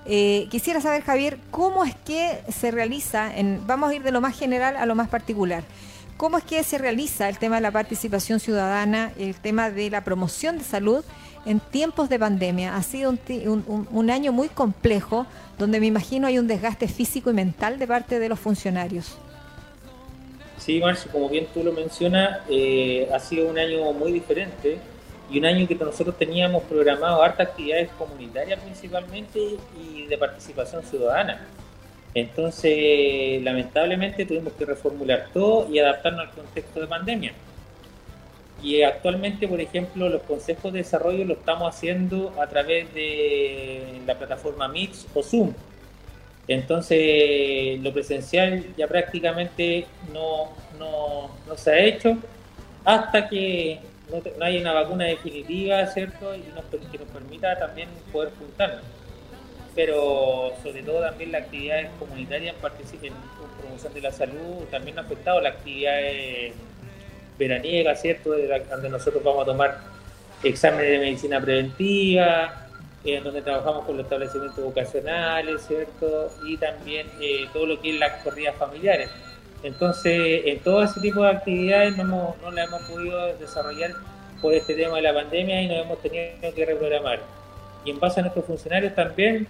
Eh, 0.04 0.46
quisiera 0.50 0.80
saber, 0.80 1.02
Javier, 1.02 1.38
cómo 1.50 1.84
es 1.84 1.94
que 1.94 2.42
se 2.48 2.70
realiza, 2.70 3.34
en, 3.36 3.62
vamos 3.66 3.90
a 3.90 3.94
ir 3.94 4.02
de 4.02 4.10
lo 4.10 4.20
más 4.20 4.36
general 4.36 4.76
a 4.76 4.84
lo 4.84 4.94
más 4.94 5.08
particular. 5.08 5.62
¿Cómo 6.16 6.38
es 6.38 6.44
que 6.44 6.62
se 6.64 6.78
realiza 6.78 7.28
el 7.28 7.38
tema 7.38 7.56
de 7.56 7.62
la 7.62 7.70
participación 7.70 8.40
ciudadana, 8.40 9.12
el 9.18 9.34
tema 9.34 9.70
de 9.70 9.90
la 9.90 10.02
promoción 10.02 10.56
de 10.56 10.64
salud 10.64 11.04
en 11.44 11.60
tiempos 11.60 12.08
de 12.08 12.18
pandemia? 12.18 12.74
Ha 12.74 12.82
sido 12.82 13.12
un, 13.12 14.10
año 14.10 14.32
muy 14.32 14.48
complejo, 14.48 15.26
donde 15.58 15.78
me 15.78 15.86
imagino 15.86 16.26
hay 16.26 16.38
un 16.38 16.46
desgaste 16.46 16.88
físico 16.88 17.30
y 17.30 17.34
mental 17.34 17.78
de 17.78 17.86
parte 17.86 18.18
de 18.18 18.30
los 18.30 18.40
funcionarios. 18.40 19.18
Sí, 20.56 20.80
Marcio, 20.80 21.12
como 21.12 21.28
bien 21.28 21.48
tú 21.52 21.62
lo 21.62 21.72
mencionas, 21.72 22.40
eh, 22.48 23.10
ha 23.12 23.20
sido 23.20 23.50
un 23.50 23.58
año 23.58 23.92
muy 23.92 24.10
diferente 24.10 24.78
y 25.30 25.38
un 25.38 25.44
año 25.44 25.68
que 25.68 25.74
nosotros 25.74 26.16
teníamos 26.16 26.62
programado 26.62 27.22
hartas 27.22 27.48
actividades 27.48 27.90
comunitarias 27.98 28.58
principalmente 28.60 29.58
y 29.78 30.06
de 30.06 30.16
participación 30.16 30.82
ciudadana. 30.82 31.46
Entonces, 32.16 33.42
lamentablemente 33.42 34.24
tuvimos 34.24 34.54
que 34.54 34.64
reformular 34.64 35.26
todo 35.34 35.68
y 35.70 35.78
adaptarnos 35.78 36.26
al 36.26 36.30
contexto 36.30 36.80
de 36.80 36.86
pandemia. 36.86 37.32
Y 38.62 38.80
actualmente, 38.80 39.46
por 39.46 39.60
ejemplo, 39.60 40.08
los 40.08 40.22
consejos 40.22 40.72
de 40.72 40.78
desarrollo 40.78 41.26
lo 41.26 41.34
estamos 41.34 41.68
haciendo 41.68 42.32
a 42.40 42.46
través 42.46 42.92
de 42.94 44.00
la 44.06 44.14
plataforma 44.14 44.66
Mix 44.66 45.06
o 45.12 45.22
Zoom. 45.22 45.52
Entonces, 46.48 47.82
lo 47.82 47.92
presencial 47.92 48.64
ya 48.78 48.86
prácticamente 48.88 49.84
no, 50.10 50.52
se 51.54 51.70
ha 51.70 51.78
hecho 51.80 52.16
hasta 52.82 53.28
que 53.28 53.80
no, 54.10 54.22
haya 54.42 54.60
una 54.62 54.72
vacuna 54.72 55.04
definitiva, 55.04 55.86
¿cierto? 55.88 56.34
Y 56.34 56.40
que 56.40 56.98
nos 56.98 57.08
permita 57.08 57.58
también 57.58 57.90
poder 58.10 58.32
juntarnos 58.38 58.84
pero 59.76 60.54
sobre 60.62 60.82
todo 60.82 61.00
también 61.02 61.30
las 61.30 61.42
actividades 61.42 61.90
comunitarias 61.98 62.56
en, 63.02 63.12
promoción 63.60 63.92
de 63.92 64.00
la 64.00 64.10
salud, 64.10 64.64
también 64.70 64.98
ha 64.98 65.02
afectado 65.02 65.40
las 65.40 65.56
actividades 65.56 66.54
veraniegas, 67.38 68.00
¿cierto? 68.00 68.30
donde 68.70 68.88
nosotros 68.88 69.22
vamos 69.22 69.42
a 69.42 69.46
tomar 69.46 69.78
exámenes 70.42 70.90
de 70.92 70.98
medicina 70.98 71.40
preventiva, 71.40 72.66
en 73.04 73.22
donde 73.22 73.42
trabajamos 73.42 73.84
con 73.84 73.98
los 73.98 74.04
establecimientos 74.04 74.64
vocacionales, 74.64 75.62
¿cierto? 75.66 76.32
Y 76.46 76.56
también 76.56 77.06
eh, 77.20 77.46
todo 77.52 77.66
lo 77.66 77.80
que 77.80 77.90
es 77.90 78.00
las 78.00 78.22
corridas 78.24 78.56
familiares. 78.56 79.10
Entonces, 79.62 80.42
en 80.46 80.58
todo 80.60 80.82
ese 80.82 81.00
tipo 81.00 81.22
de 81.22 81.30
actividades 81.30 81.96
no, 81.98 82.34
no 82.42 82.50
las 82.50 82.66
hemos 82.66 82.82
podido 82.82 83.36
desarrollar 83.36 83.92
por 84.40 84.54
este 84.54 84.74
tema 84.74 84.96
de 84.96 85.02
la 85.02 85.14
pandemia 85.14 85.62
y 85.62 85.68
nos 85.68 85.84
hemos 85.84 86.00
tenido 86.00 86.54
que 86.54 86.64
reprogramar. 86.64 87.20
Y 87.84 87.90
en 87.90 88.00
base 88.00 88.20
a 88.20 88.22
nuestros 88.22 88.44
funcionarios 88.46 88.94
también 88.94 89.46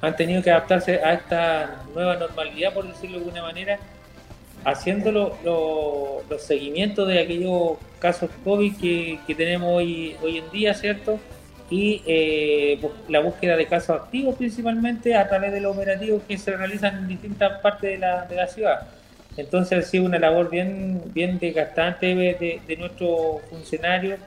han 0.00 0.16
tenido 0.16 0.42
que 0.42 0.50
adaptarse 0.50 1.00
a 1.02 1.14
esta 1.14 1.82
nueva 1.94 2.16
normalidad, 2.16 2.72
por 2.72 2.86
decirlo 2.86 3.18
de 3.18 3.24
alguna 3.24 3.42
manera, 3.42 3.78
haciendo 4.64 5.10
los 5.12 6.42
seguimientos 6.42 7.06
de 7.08 7.20
aquellos 7.20 7.78
casos 7.98 8.30
COVID 8.44 8.76
que, 8.76 9.34
tenemos 9.34 9.70
hoy, 9.72 10.16
hoy 10.22 10.38
en 10.38 10.50
día, 10.50 10.74
¿cierto? 10.74 11.18
Y 11.70 12.02
eh, 12.06 12.80
la 13.08 13.20
búsqueda 13.20 13.56
de 13.56 13.66
casos 13.66 14.00
activos 14.00 14.34
principalmente 14.36 15.14
a 15.14 15.28
través 15.28 15.52
de 15.52 15.60
los 15.60 15.76
operativos 15.76 16.22
que 16.26 16.36
se 16.36 16.56
realizan 16.56 16.98
en 16.98 17.08
distintas 17.08 17.60
partes 17.60 17.90
de 17.90 17.98
la, 17.98 18.26
de 18.26 18.36
la 18.36 18.46
ciudad. 18.48 18.88
Entonces 19.36 19.78
ha 19.78 19.88
sido 19.88 20.04
una 20.04 20.18
labor 20.18 20.50
bien, 20.50 21.00
bien 21.14 21.38
desgastante 21.38 22.14
de, 22.14 22.60
de 22.66 22.76
nuestros 22.76 23.42
funcionarios 23.48 24.18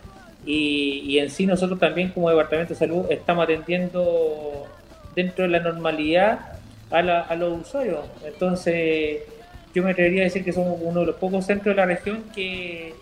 y, 0.46 1.04
y, 1.06 1.20
en 1.20 1.30
sí 1.30 1.46
nosotros 1.46 1.80
también 1.80 2.10
como 2.10 2.30
Departamento 2.30 2.74
de 2.74 2.80
Salud 2.80 3.06
estamos 3.10 3.44
atendiendo 3.46 4.68
dentro 5.16 5.44
de 5.44 5.50
la 5.50 5.60
normalidad 5.60 6.40
a, 6.92 6.98
a 6.98 7.36
los 7.36 7.62
usuarios. 7.62 8.06
Entonces, 8.26 9.22
yo 9.74 9.84
me 9.84 9.92
atrevería 9.92 10.22
a 10.22 10.24
decir 10.26 10.44
que 10.44 10.54
somos 10.54 10.78
uno 10.82 11.02
de 11.02 11.06
los 11.08 11.16
pocos 11.16 11.46
centros 11.46 11.76
de 11.76 11.82
la 11.82 11.88
región 11.88 12.24
que, 12.36 12.94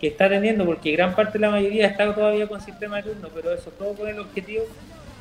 que 0.00 0.08
está 0.08 0.26
atendiendo, 0.26 0.64
porque 0.64 0.92
gran 0.92 1.14
parte 1.14 1.34
de 1.34 1.40
la 1.40 1.50
mayoría 1.50 1.86
está 1.86 2.14
todavía 2.14 2.46
con 2.46 2.60
sistema 2.60 2.96
de 2.96 3.04
turno, 3.04 3.28
pero 3.34 3.52
eso 3.52 3.70
todo 3.70 3.94
con 3.94 4.08
el 4.08 4.18
objetivo 4.18 4.64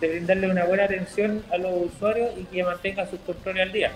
de 0.01 0.09
brindarle 0.09 0.49
una 0.49 0.65
buena 0.65 0.83
atención 0.83 1.43
a 1.51 1.57
los 1.57 1.93
usuarios 1.93 2.31
y 2.37 2.43
que 2.43 2.63
mantengan 2.63 3.09
sus 3.09 3.19
controles 3.21 3.63
al 3.63 3.71
día. 3.71 3.91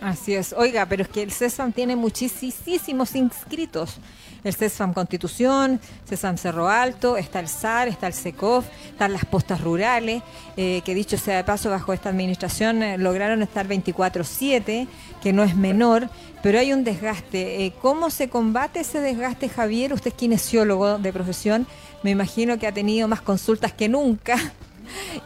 Así 0.00 0.34
es. 0.34 0.54
Oiga, 0.56 0.86
pero 0.86 1.02
es 1.02 1.08
que 1.10 1.22
el 1.22 1.30
CESFAM 1.30 1.72
tiene 1.72 1.94
muchísimos 1.94 3.14
inscritos. 3.14 3.98
El 4.42 4.54
CESFAM 4.54 4.94
Constitución, 4.94 5.78
CESFAM 6.08 6.38
Cerro 6.38 6.70
Alto, 6.70 7.18
está 7.18 7.40
el 7.40 7.48
SAR, 7.48 7.88
está 7.88 8.06
el 8.06 8.14
SECOF, 8.14 8.64
están 8.86 9.12
las 9.12 9.26
postas 9.26 9.60
rurales, 9.60 10.22
eh, 10.56 10.80
que 10.86 10.94
dicho 10.94 11.18
sea 11.18 11.36
de 11.36 11.44
paso, 11.44 11.68
bajo 11.68 11.92
esta 11.92 12.08
administración 12.08 12.82
eh, 12.82 12.96
lograron 12.96 13.42
estar 13.42 13.68
24-7, 13.68 14.88
que 15.22 15.32
no 15.34 15.42
es 15.42 15.54
menor, 15.54 16.08
pero 16.42 16.58
hay 16.58 16.72
un 16.72 16.82
desgaste. 16.82 17.66
Eh, 17.66 17.74
¿Cómo 17.82 18.08
se 18.08 18.30
combate 18.30 18.80
ese 18.80 19.00
desgaste, 19.00 19.50
Javier? 19.50 19.92
Usted 19.92 20.12
es 20.12 20.16
kinesiólogo 20.16 20.96
de 20.96 21.12
profesión, 21.12 21.66
me 22.02 22.10
imagino 22.10 22.58
que 22.58 22.66
ha 22.66 22.72
tenido 22.72 23.06
más 23.06 23.20
consultas 23.20 23.74
que 23.74 23.90
nunca 23.90 24.36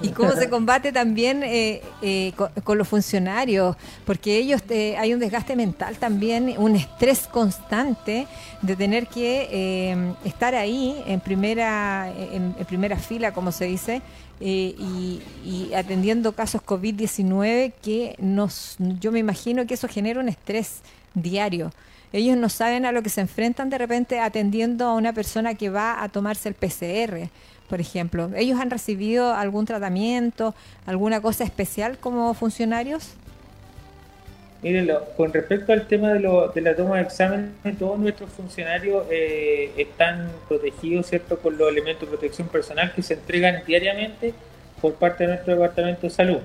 y 0.00 0.08
cómo 0.10 0.32
se 0.32 0.48
combate 0.48 0.92
también 0.92 1.42
eh, 1.42 1.82
eh, 2.02 2.32
con, 2.64 2.78
los 2.78 2.88
funcionarios, 2.88 3.76
porque 4.04 4.36
ellos 4.36 4.62
eh, 4.68 4.96
hay 4.98 5.14
un 5.14 5.20
desgaste 5.20 5.56
mental 5.56 5.96
también, 5.96 6.54
un 6.58 6.76
estrés 6.76 7.26
constante 7.26 8.26
de 8.62 8.76
tener 8.76 9.06
que 9.06 10.14
estar 10.24 10.54
ahí 10.54 11.02
en 11.06 11.20
primera, 11.20 12.12
en, 12.32 12.54
primera 12.66 12.96
fila, 12.96 13.32
como 13.32 13.52
se 13.52 13.66
dice, 13.66 14.02
y, 14.40 15.20
atendiendo 15.76 16.32
casos 16.32 16.62
COVID-19 16.62 17.72
que 17.82 18.16
nos, 18.18 18.76
yo 19.00 19.12
me 19.12 19.18
imagino 19.18 19.66
que 19.66 19.74
eso 19.74 19.88
genera 19.88 20.20
un 20.20 20.28
estrés 20.28 20.80
diario. 21.14 21.72
Ellos 22.12 22.36
no 22.36 22.48
saben 22.48 22.86
a 22.86 22.92
lo 22.92 23.02
que 23.02 23.10
se 23.10 23.20
enfrentan 23.20 23.70
de 23.70 23.78
repente 23.78 24.20
atendiendo 24.20 24.86
a 24.86 24.94
una 24.94 25.12
persona 25.12 25.54
que 25.54 25.68
va 25.68 26.00
a 26.02 26.08
tomarse 26.08 26.48
el 26.48 26.54
PCR 26.54 27.28
por 27.68 27.80
ejemplo? 27.80 28.30
¿Ellos 28.36 28.60
han 28.60 28.70
recibido 28.70 29.34
algún 29.34 29.66
tratamiento, 29.66 30.54
alguna 30.86 31.20
cosa 31.20 31.44
especial 31.44 31.98
como 31.98 32.32
funcionarios? 32.34 33.14
Mírenlo, 34.62 35.04
con 35.16 35.30
respecto 35.32 35.74
al 35.74 35.86
tema 35.86 36.14
de, 36.14 36.20
la 36.20 36.74
toma 36.74 36.96
de 36.96 37.02
exámenes, 37.02 37.50
todos 37.78 37.98
nuestros 37.98 38.30
funcionarios 38.30 39.04
eh, 39.10 39.70
están 39.76 40.30
protegidos, 40.48 41.06
¿cierto?, 41.06 41.38
con 41.38 41.58
los 41.58 41.68
elementos 41.68 42.02
de 42.02 42.16
protección 42.16 42.48
personal 42.48 42.92
que 42.94 43.02
se 43.02 43.14
entregan 43.14 43.62
diariamente 43.66 44.32
por 44.80 44.94
parte 44.94 45.24
de 45.24 45.34
nuestro 45.34 45.54
Departamento 45.54 46.02
de 46.02 46.10
Salud. 46.10 46.40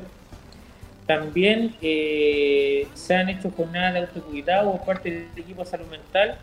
También 1.06 1.76
eh, 1.82 2.88
se 2.94 3.16
han 3.16 3.30
hecho 3.30 3.52
jornadas 3.52 3.94
de 3.94 4.00
autocuidado 4.02 4.74
por 4.74 4.86
parte 4.86 5.12
del 5.12 5.28
equipo 5.38 5.64
de 5.64 5.70
salud 5.70 5.88
mental 5.88 6.38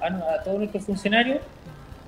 a, 0.00 0.42
todos 0.42 0.58
nuestros 0.58 0.84
funcionarios 0.84 1.38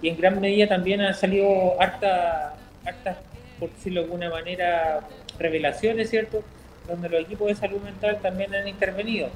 y 0.02 0.08
en 0.08 0.16
gran 0.16 0.40
medida 0.40 0.68
también 0.68 1.00
han 1.00 1.14
salido 1.14 1.80
hartas, 1.80 2.54
hartas, 2.84 3.16
por 3.58 3.70
decirlo 3.70 4.00
de 4.00 4.06
alguna 4.06 4.30
manera, 4.30 5.00
revelaciones, 5.38 6.10
¿cierto?, 6.10 6.42
donde 6.88 7.08
los 7.08 7.20
equipos 7.20 7.48
de 7.48 7.54
salud 7.54 7.80
mental 7.82 8.18
también 8.20 8.54
han 8.54 8.66
intervenido. 8.66 9.28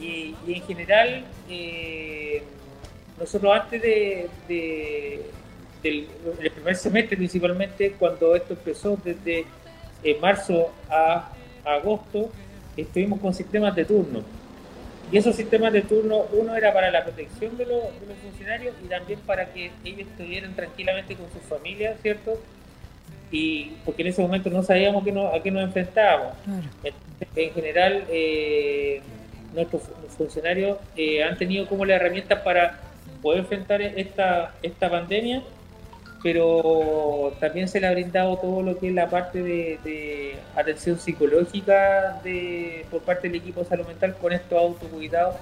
Y, 0.00 0.34
en 0.46 0.62
general, 0.62 1.24
eh, 1.50 2.42
nosotros 3.18 3.52
antes 3.54 3.82
de, 3.82 4.28
del 5.82 6.06
primer 6.54 6.76
semestre 6.76 7.16
principalmente, 7.16 7.92
cuando 7.98 8.34
esto 8.34 8.54
empezó 8.54 8.98
desde 9.04 9.44
eh, 10.02 10.18
marzo 10.20 10.72
a, 10.88 11.30
agosto, 11.64 12.30
estuvimos 12.76 13.20
con 13.20 13.34
sistemas 13.34 13.74
de 13.74 13.84
turno. 13.84 14.22
Y 15.12 15.18
esos 15.18 15.34
sistemas 15.34 15.72
de 15.72 15.82
turno, 15.82 16.26
uno 16.32 16.54
era 16.54 16.72
para 16.72 16.90
la 16.90 17.04
protección 17.04 17.56
de, 17.56 17.66
los 17.66 17.84
funcionarios 18.22 18.74
y 18.84 18.88
también 18.88 19.18
para 19.20 19.52
que 19.52 19.70
ellos 19.84 20.06
estuvieran 20.08 20.54
tranquilamente 20.54 21.16
con 21.16 21.30
sus 21.32 21.42
familias, 21.42 21.96
¿cierto? 22.00 22.38
y 23.30 23.72
porque 23.84 24.02
en 24.02 24.08
ese 24.08 24.22
momento 24.22 24.50
no 24.50 24.62
sabíamos 24.62 25.04
que 25.04 25.10
a 25.10 25.42
qué 25.42 25.50
nos 25.50 25.62
enfrentábamos. 25.62 26.34
En 27.36 27.52
general, 27.52 28.04
eh, 28.10 29.00
nuestros 29.54 29.82
funcionarios 30.16 30.78
eh, 30.96 31.22
han 31.22 31.38
tenido 31.38 31.66
como 31.66 31.84
la 31.84 31.94
herramienta 31.94 32.42
para 32.42 32.80
poder 33.22 33.40
enfrentar 33.40 33.80
esta, 33.82 34.54
esta 34.62 34.90
pandemia, 34.90 35.42
pero 36.22 37.34
también 37.40 37.68
se 37.68 37.80
le 37.80 37.86
ha 37.86 37.92
brindado 37.92 38.36
todo 38.36 38.62
lo 38.62 38.78
que 38.78 38.88
es 38.88 38.94
la 38.94 39.08
parte 39.08 39.42
de, 39.42 40.36
atención 40.54 40.98
psicológica 40.98 42.20
de, 42.22 42.84
por 42.90 43.02
parte 43.02 43.28
del 43.28 43.38
equipo 43.38 43.64
salud 43.64 43.86
mental 43.86 44.14
con 44.20 44.32
estos 44.32 44.58
autocuidados 44.58 45.36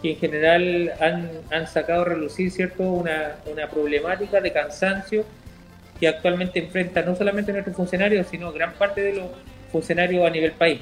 que 0.00 0.12
en 0.12 0.16
general 0.16 0.92
han, 1.00 1.30
han 1.50 1.66
sacado 1.66 2.02
a 2.02 2.04
relucir 2.06 2.50
cierto 2.50 2.82
una, 2.84 3.36
una 3.50 3.68
problemática 3.68 4.40
de 4.40 4.52
cansancio 4.52 5.24
que 6.00 6.08
actualmente 6.08 6.58
enfrenta 6.58 7.02
no 7.02 7.14
solamente 7.14 7.52
nuestros 7.52 7.76
funcionarios, 7.76 8.26
sino 8.26 8.52
gran 8.52 8.72
parte 8.72 9.00
de 9.00 9.14
los 9.14 9.26
funcionarios 9.70 10.26
a 10.26 10.30
nivel 10.30 10.52
país. 10.52 10.80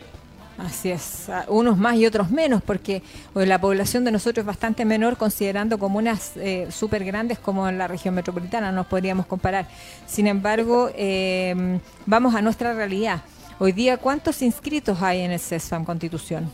Así 0.67 0.91
es, 0.91 1.29
unos 1.49 1.79
más 1.79 1.97
y 1.97 2.05
otros 2.05 2.31
menos, 2.31 2.63
porque 2.63 3.03
pues, 3.33 3.49
la 3.49 3.59
población 3.59 4.05
de 4.05 4.13
nosotros 4.13 4.43
es 4.43 4.47
bastante 4.47 4.85
menor, 4.85 5.17
considerando 5.17 5.79
comunas 5.79 6.33
eh, 6.37 6.67
súper 6.71 7.03
grandes 7.03 7.39
como 7.39 7.67
en 7.67 7.79
la 7.79 7.89
región 7.89 8.15
metropolitana, 8.15 8.71
nos 8.71 8.87
podríamos 8.87 9.25
comparar. 9.25 9.67
Sin 10.07 10.27
embargo, 10.27 10.91
eh, 10.95 11.81
vamos 12.05 12.35
a 12.35 12.43
nuestra 12.43 12.75
realidad. 12.75 13.23
Hoy 13.59 13.73
día, 13.73 13.97
¿cuántos 13.97 14.43
inscritos 14.43 15.01
hay 15.01 15.21
en 15.21 15.31
el 15.31 15.41
CESFAM 15.41 15.85
Constitución? 15.87 16.51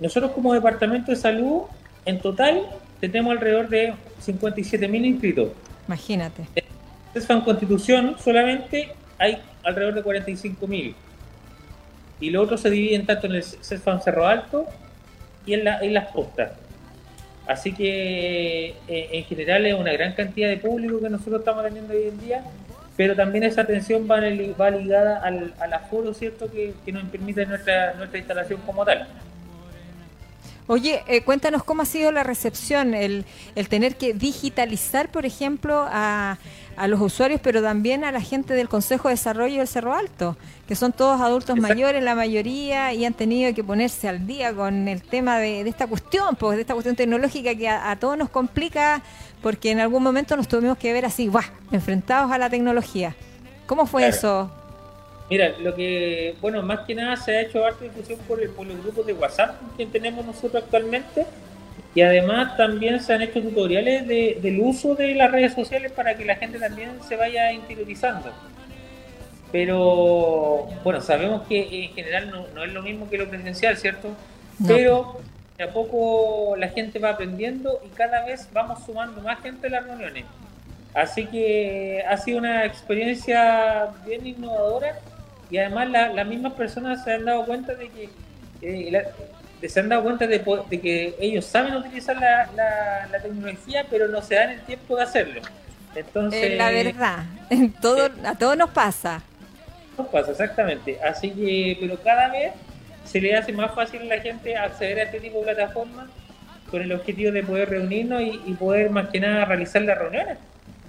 Nosotros 0.00 0.32
como 0.32 0.52
Departamento 0.52 1.12
de 1.12 1.16
Salud, 1.16 1.62
en 2.04 2.20
total, 2.20 2.66
tenemos 2.98 3.30
alrededor 3.30 3.68
de 3.68 3.94
57.000 4.24 5.04
inscritos. 5.04 5.48
Imagínate. 5.86 6.46
CESFAM 7.12 7.44
Constitución 7.44 8.16
solamente 8.18 8.92
hay 9.18 9.38
alrededor 9.62 9.94
de 9.94 10.02
45.000. 10.02 10.94
Y 12.20 12.30
lo 12.30 12.42
otro 12.42 12.56
se 12.56 12.70
dividen 12.70 13.06
tanto 13.06 13.26
en 13.26 13.34
el 13.34 13.42
CESFAM 13.42 14.00
Cerro 14.00 14.26
Alto 14.26 14.66
y 15.44 15.54
en, 15.54 15.64
las 15.64 16.12
postas. 16.12 16.52
Así 17.46 17.72
que 17.72 18.74
eh, 18.88 19.08
en 19.12 19.24
general 19.24 19.66
es 19.66 19.74
una 19.74 19.92
gran 19.92 20.14
cantidad 20.14 20.48
de 20.48 20.56
público 20.56 21.00
que 21.00 21.08
nosotros 21.08 21.40
estamos 21.40 21.64
teniendo 21.64 21.94
hoy 21.94 22.08
en 22.08 22.20
día, 22.20 22.42
pero 22.96 23.14
también 23.14 23.44
esa 23.44 23.60
atención 23.60 24.08
va, 24.10 24.20
ligada 24.20 25.20
al, 25.22 25.52
aforo 25.72 26.14
¿cierto? 26.14 26.50
Que, 26.50 26.74
nos 26.92 27.04
permite 27.04 27.46
nuestra, 27.46 27.94
nuestra 27.94 28.18
instalación 28.18 28.60
como 28.62 28.84
tal. 28.84 29.06
Oye, 30.68 31.02
eh, 31.06 31.22
cuéntanos 31.22 31.62
cómo 31.62 31.82
ha 31.82 31.86
sido 31.86 32.10
la 32.10 32.24
recepción, 32.24 32.94
el, 32.94 33.24
el 33.54 33.68
tener 33.68 33.96
que 33.96 34.14
digitalizar, 34.14 35.10
por 35.10 35.24
ejemplo, 35.24 35.86
a, 35.88 36.38
a 36.76 36.88
los 36.88 37.00
usuarios, 37.00 37.40
pero 37.42 37.62
también 37.62 38.04
a 38.04 38.12
la 38.12 38.20
gente 38.20 38.54
del 38.54 38.68
Consejo 38.68 39.08
de 39.08 39.14
Desarrollo 39.14 39.58
del 39.58 39.68
Cerro 39.68 39.94
Alto, 39.94 40.36
que 40.68 40.74
son 40.74 40.92
todos 40.92 41.20
adultos 41.20 41.56
mayores, 41.56 42.02
la 42.02 42.14
mayoría, 42.14 42.92
y 42.92 43.04
han 43.04 43.14
tenido 43.14 43.54
que 43.54 43.64
ponerse 43.64 44.08
al 44.08 44.26
día 44.26 44.52
con 44.52 44.88
el 44.88 45.02
tema 45.02 45.38
de, 45.38 45.60
esta 45.62 45.86
cuestión, 45.86 46.36
pues 46.36 46.56
de 46.56 46.62
esta 46.62 46.74
cuestión 46.74 46.96
tecnológica 46.96 47.54
que 47.54 47.68
a, 47.68 47.96
todos 47.96 48.18
nos 48.18 48.28
complica, 48.28 49.02
porque 49.42 49.70
en 49.70 49.80
algún 49.80 50.02
momento 50.02 50.36
nos 50.36 50.48
tuvimos 50.48 50.76
que 50.78 50.92
ver 50.92 51.06
así, 51.06 51.28
¡guau!, 51.28 51.44
enfrentados 51.72 52.30
a 52.30 52.38
la 52.38 52.50
tecnología. 52.50 53.14
¿Cómo 53.66 53.86
fue 53.86 54.06
eso? 54.06 54.50
Mira, 55.28 55.54
lo 55.58 55.74
que, 55.74 56.36
bueno, 56.40 56.62
más 56.62 56.80
que 56.80 56.94
nada 56.94 57.16
se 57.16 57.36
ha 57.36 57.40
hecho 57.42 57.64
harta 57.64 57.84
difusión 57.84 58.18
por, 58.28 58.48
por 58.54 58.66
los 58.66 58.80
grupos 58.82 59.06
de 59.06 59.12
WhatsApp 59.12 59.56
que 59.76 59.86
tenemos 59.86 60.24
nosotros 60.24 60.62
actualmente 60.62 61.26
y 61.96 62.02
además 62.02 62.56
también 62.58 63.00
se 63.00 63.14
han 63.14 63.22
hecho 63.22 63.40
tutoriales 63.40 64.06
del 64.06 64.60
uso 64.60 64.94
de 64.94 65.14
las 65.14 65.32
redes 65.32 65.54
sociales 65.54 65.90
para 65.92 66.14
que 66.14 66.26
la 66.26 66.36
gente 66.36 66.58
también 66.58 66.90
se 67.08 67.16
vaya 67.16 67.50
interiorizando. 67.52 68.30
Pero 69.50 70.68
bueno, 70.84 71.00
sabemos 71.00 71.46
que 71.48 71.86
en 71.86 71.94
general 71.94 72.46
no, 72.54 72.64
es 72.64 72.72
lo 72.72 72.82
mismo 72.82 73.08
que 73.08 73.16
lo 73.16 73.28
presencial, 73.28 73.78
¿cierto? 73.78 74.10
Pero 74.66 75.20
de 75.56 75.64
a 75.64 75.72
poco 75.72 76.54
la 76.58 76.68
gente 76.68 76.98
va 76.98 77.10
aprendiendo 77.10 77.80
y 77.82 77.88
cada 77.88 78.26
vez 78.26 78.46
vamos 78.52 78.84
sumando 78.84 79.22
más 79.22 79.40
gente 79.40 79.68
a 79.68 79.70
las 79.70 79.86
reuniones. 79.86 80.26
Así 80.92 81.24
que 81.24 82.04
ha 82.06 82.16
sido 82.18 82.38
una 82.38 82.66
experiencia 82.66 83.88
bien 84.06 84.26
innovadora 84.26 84.98
y 85.50 85.58
además 85.58 85.90
las 85.90 86.26
mismas 86.26 86.52
personas 86.54 87.04
se 87.04 87.12
han 87.12 87.24
dado 87.24 87.44
cuenta 87.44 87.74
de 87.74 87.88
que 87.88 88.10
eh, 88.62 89.04
se 89.68 89.80
han 89.80 89.88
dado 89.88 90.02
cuenta 90.02 90.26
de, 90.26 90.42
que 90.42 91.14
ellos 91.18 91.44
saben 91.44 91.76
utilizar 91.76 92.16
la, 92.16 93.18
tecnología, 93.22 93.86
pero 93.88 94.08
no 94.08 94.22
se 94.22 94.34
dan 94.34 94.50
el 94.50 94.60
tiempo 94.62 94.96
de 94.96 95.02
hacerlo. 95.02 95.40
Entonces, 95.94 96.58
la 96.58 96.70
verdad, 96.70 97.24
en 97.50 97.72
todo, 97.72 98.10
a 98.24 98.34
todos 98.34 98.56
nos 98.56 98.70
pasa. 98.70 99.22
Nos 99.96 100.08
pasa, 100.08 100.32
exactamente. 100.32 100.98
Así 101.02 101.30
que, 101.30 101.78
pero 101.80 101.98
cada 102.02 102.28
vez 102.28 102.52
se 103.04 103.20
le 103.20 103.34
hace 103.34 103.52
más 103.52 103.74
fácil 103.74 104.02
a 104.02 104.16
la 104.16 104.20
gente 104.20 104.56
acceder 104.56 105.00
a 105.00 105.02
este 105.04 105.20
tipo 105.20 105.38
de 105.38 105.54
plataformas 105.54 106.08
con 106.70 106.82
el 106.82 106.92
objetivo 106.92 107.32
de 107.32 107.42
poder 107.42 107.70
reunirnos 107.70 108.20
y, 108.22 108.52
poder 108.54 108.90
más 108.90 109.08
que 109.08 109.20
nada 109.20 109.44
realizar 109.44 109.82
las 109.82 109.96
reuniones, 109.96 110.36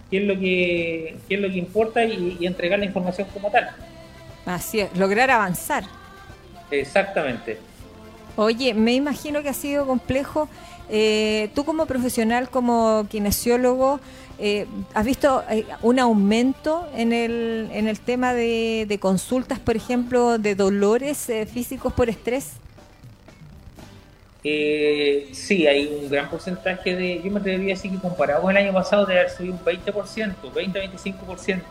que 0.09 0.17
es 0.17 0.23
lo 0.23 0.37
que, 0.37 1.17
es 1.29 1.39
lo 1.39 1.47
que 1.47 1.57
importa 1.57 2.03
y 2.03 2.45
entregar 2.45 2.79
la 2.79 2.85
información 2.85 3.27
como 3.33 3.49
tal. 3.49 3.69
Así 4.47 4.79
es, 4.79 4.97
lograr 4.97 5.29
avanzar. 5.29 5.83
Exactamente. 6.71 7.59
Oye, 8.37 8.73
me 8.73 8.93
imagino 8.93 9.43
que 9.43 9.49
ha 9.49 9.53
sido 9.53 9.85
complejo. 9.85 10.47
Eh, 10.89 11.49
tú 11.53 11.65
como 11.65 11.85
profesional, 11.85 12.49
como 12.49 13.05
kinesiólogo, 13.09 13.99
eh, 14.39 14.65
¿has 14.93 15.05
visto 15.05 15.43
eh, 15.49 15.65
un 15.81 15.99
aumento 15.99 16.87
en 16.95 17.11
el, 17.11 17.67
en 17.73 17.89
el 17.89 17.99
tema 17.99 18.33
de, 18.33 18.97
consultas, 19.01 19.59
por 19.59 19.75
ejemplo, 19.75 20.37
de 20.37 20.55
dolores 20.55 21.29
físicos 21.53 21.91
por 21.93 22.09
estrés? 22.09 22.53
sí, 25.33 25.67
hay 25.67 25.87
un 25.87 26.09
gran 26.09 26.29
porcentaje 26.29 26.95
de, 26.95 27.21
yo 27.21 27.29
me 27.31 27.41
atrevería 27.41 27.73
a 27.73 27.75
decir 27.75 27.91
que 27.91 27.97
comparado 27.97 28.43
con 28.43 28.55
el 28.55 28.63
año 28.63 28.71
pasado 28.71 29.05
debe 29.05 29.19
haber 29.19 29.31
subido 29.31 29.55
un 29.55 29.59
20%, 29.59 30.35
20-25%. 30.53 31.61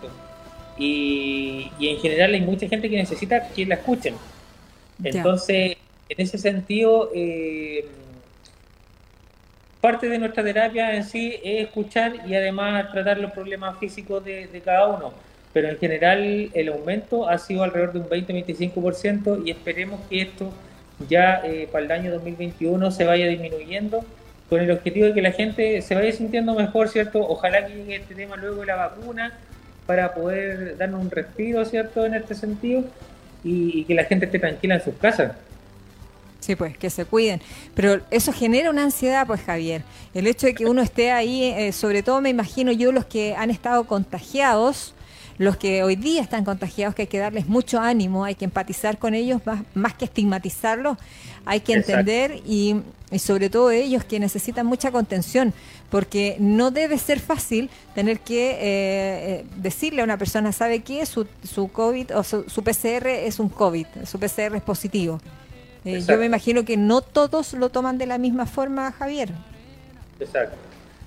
Y, 0.79 1.71
y 1.79 1.89
en 1.89 1.99
general 1.99 2.35
hay 2.35 2.41
mucha 2.41 2.69
gente 2.69 2.91
que 2.91 2.97
necesita 2.97 3.49
que 3.49 3.67
la 3.67 3.77
escuchen. 3.77 4.15
Entonces, 5.03 5.77
en 6.09 6.21
ese 6.21 6.39
sentido, 6.39 7.11
eh, 7.15 7.85
parte 9.81 10.09
de 10.09 10.19
nuestra 10.19 10.43
terapia 10.43 10.95
en 10.95 11.05
sí 11.05 11.35
es 11.43 11.67
escuchar 11.67 12.15
y 12.27 12.35
además 12.35 12.91
tratar 12.93 13.19
los 13.19 13.33
problemas 13.33 13.79
físicos 13.79 14.25
de, 14.25 14.63
cada 14.65 14.89
uno. 14.89 15.13
Pero 15.53 15.69
en 15.69 15.79
general 15.79 16.51
el 16.53 16.69
aumento 16.69 17.29
ha 17.29 17.39
sido 17.39 17.63
alrededor 17.63 17.93
de 17.93 17.99
un 18.01 18.09
20-25% 18.09 19.43
y 19.45 19.51
esperemos 19.51 20.01
que 20.09 20.23
esto 20.23 20.53
ya 21.09 21.41
eh, 21.45 21.69
para 21.71 21.85
el 21.85 21.93
año 21.93 22.13
2021 22.13 22.91
se 22.91 23.05
vaya 23.05 23.27
disminuyendo 23.27 24.05
con 24.49 24.61
el 24.61 24.71
objetivo 24.71 25.07
de 25.07 25.15
que 25.15 25.23
la 25.23 25.33
gente 25.33 25.83
se 25.83 25.95
vaya 25.95 26.13
sintiendo 26.13 26.55
mejor, 26.55 26.89
¿cierto? 26.89 27.21
Ojalá 27.21 27.67
que 27.67 27.75
llegue 27.75 27.97
este 27.97 28.15
tema 28.15 28.37
luego 28.37 28.61
de 28.61 28.67
la 28.67 28.77
vacuna 28.77 29.33
para 29.87 30.15
poder 30.15 30.77
darnos 30.77 31.01
un 31.01 31.11
respiro, 31.11 31.65
¿cierto? 31.65 32.05
En 32.05 32.15
este 32.15 32.35
sentido 32.35 32.85
y 33.45 33.85
que 33.85 33.95
la 33.95 34.05
gente 34.05 34.27
esté 34.27 34.39
tranquila 34.39 34.75
en 34.75 34.85
sus 34.85 34.95
casas. 34.95 35.33
Sí, 36.41 36.55
pues, 36.55 36.77
que 36.77 36.91
se 36.91 37.05
cuiden. 37.05 37.41
Pero 37.75 38.01
eso 38.11 38.33
genera 38.33 38.71
una 38.71 38.85
ansiedad, 38.85 39.27
pues, 39.27 39.41
Javier. 39.41 39.83
El 40.15 40.27
hecho 40.27 40.47
de 40.47 40.55
que 40.55 40.67
uno 40.67 40.83
esté 40.83 41.11
ahí, 41.11 41.45
eh, 41.45 41.73
sobre 41.73 42.03
todo 42.03 42.21
me 42.21 42.31
imagino 42.31 42.73
yo 42.73 42.93
los 42.93 43.07
que 43.07 43.35
han 43.35 43.51
estado 43.51 43.85
contagiados, 43.85 44.95
los 45.39 45.57
que 45.57 45.83
hoy 45.83 45.97
día 45.97 46.23
están 46.23 46.45
contagiados, 46.45 46.95
que 46.95 47.03
hay 47.03 47.09
que 47.09 47.19
darles 47.19 47.47
mucho 47.47 47.81
ánimo, 47.81 48.25
hay 48.25 48.35
que 48.35 48.45
empatizar 48.45 48.99
con 48.99 49.15
ellos, 49.15 49.45
más, 49.45 49.63
más 49.75 49.95
que 49.95 50.07
estigmatizarlos, 50.07 50.97
hay 51.45 51.61
que 51.61 51.75
entender 51.75 52.41
y, 52.47 52.83
sobre 53.19 53.51
todo 53.51 53.71
ellos 53.71 54.03
que 54.05 54.19
necesitan 54.19 54.67
mucha 54.67 54.91
contención, 54.91 55.53
porque 55.91 56.37
no 56.41 56.71
debe 56.71 56.99
ser 56.99 57.21
fácil 57.21 57.71
tener 57.95 58.19
que 58.21 58.51
eh, 58.51 58.57
eh, 58.61 59.45
decirle 59.57 60.01
a 60.01 60.05
una 60.05 60.19
persona, 60.19 60.51
¿sabe 60.53 60.81
qué? 60.81 61.07
Su, 61.07 61.27
su 61.45 61.69
COVID 61.69 62.17
o 62.17 62.25
su, 62.25 62.45
su 62.49 62.65
PCR 62.65 63.07
es 63.07 63.39
un 63.39 63.49
COVID, 63.49 63.87
su 64.05 64.19
PCR 64.19 64.57
es 64.57 64.63
positivo. 64.63 65.21
Eh, 65.85 66.03
yo 66.07 66.19
me 66.19 66.27
imagino 66.27 66.65
que 66.65 66.77
no 66.77 67.01
todos 67.01 67.53
lo 67.53 67.69
toman 67.69 67.97
de 67.97 68.07
la 68.07 68.19
misma 68.19 68.47
forma, 68.47 68.91
Javier. 68.91 69.31
Exacto, 70.19 70.57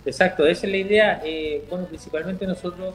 exacto, 0.05 0.47
esa 0.47 0.67
es 0.67 0.71
la 0.71 0.77
idea. 0.77 1.21
bueno, 1.69 1.85
principalmente 1.87 2.47
nosotros 2.47 2.93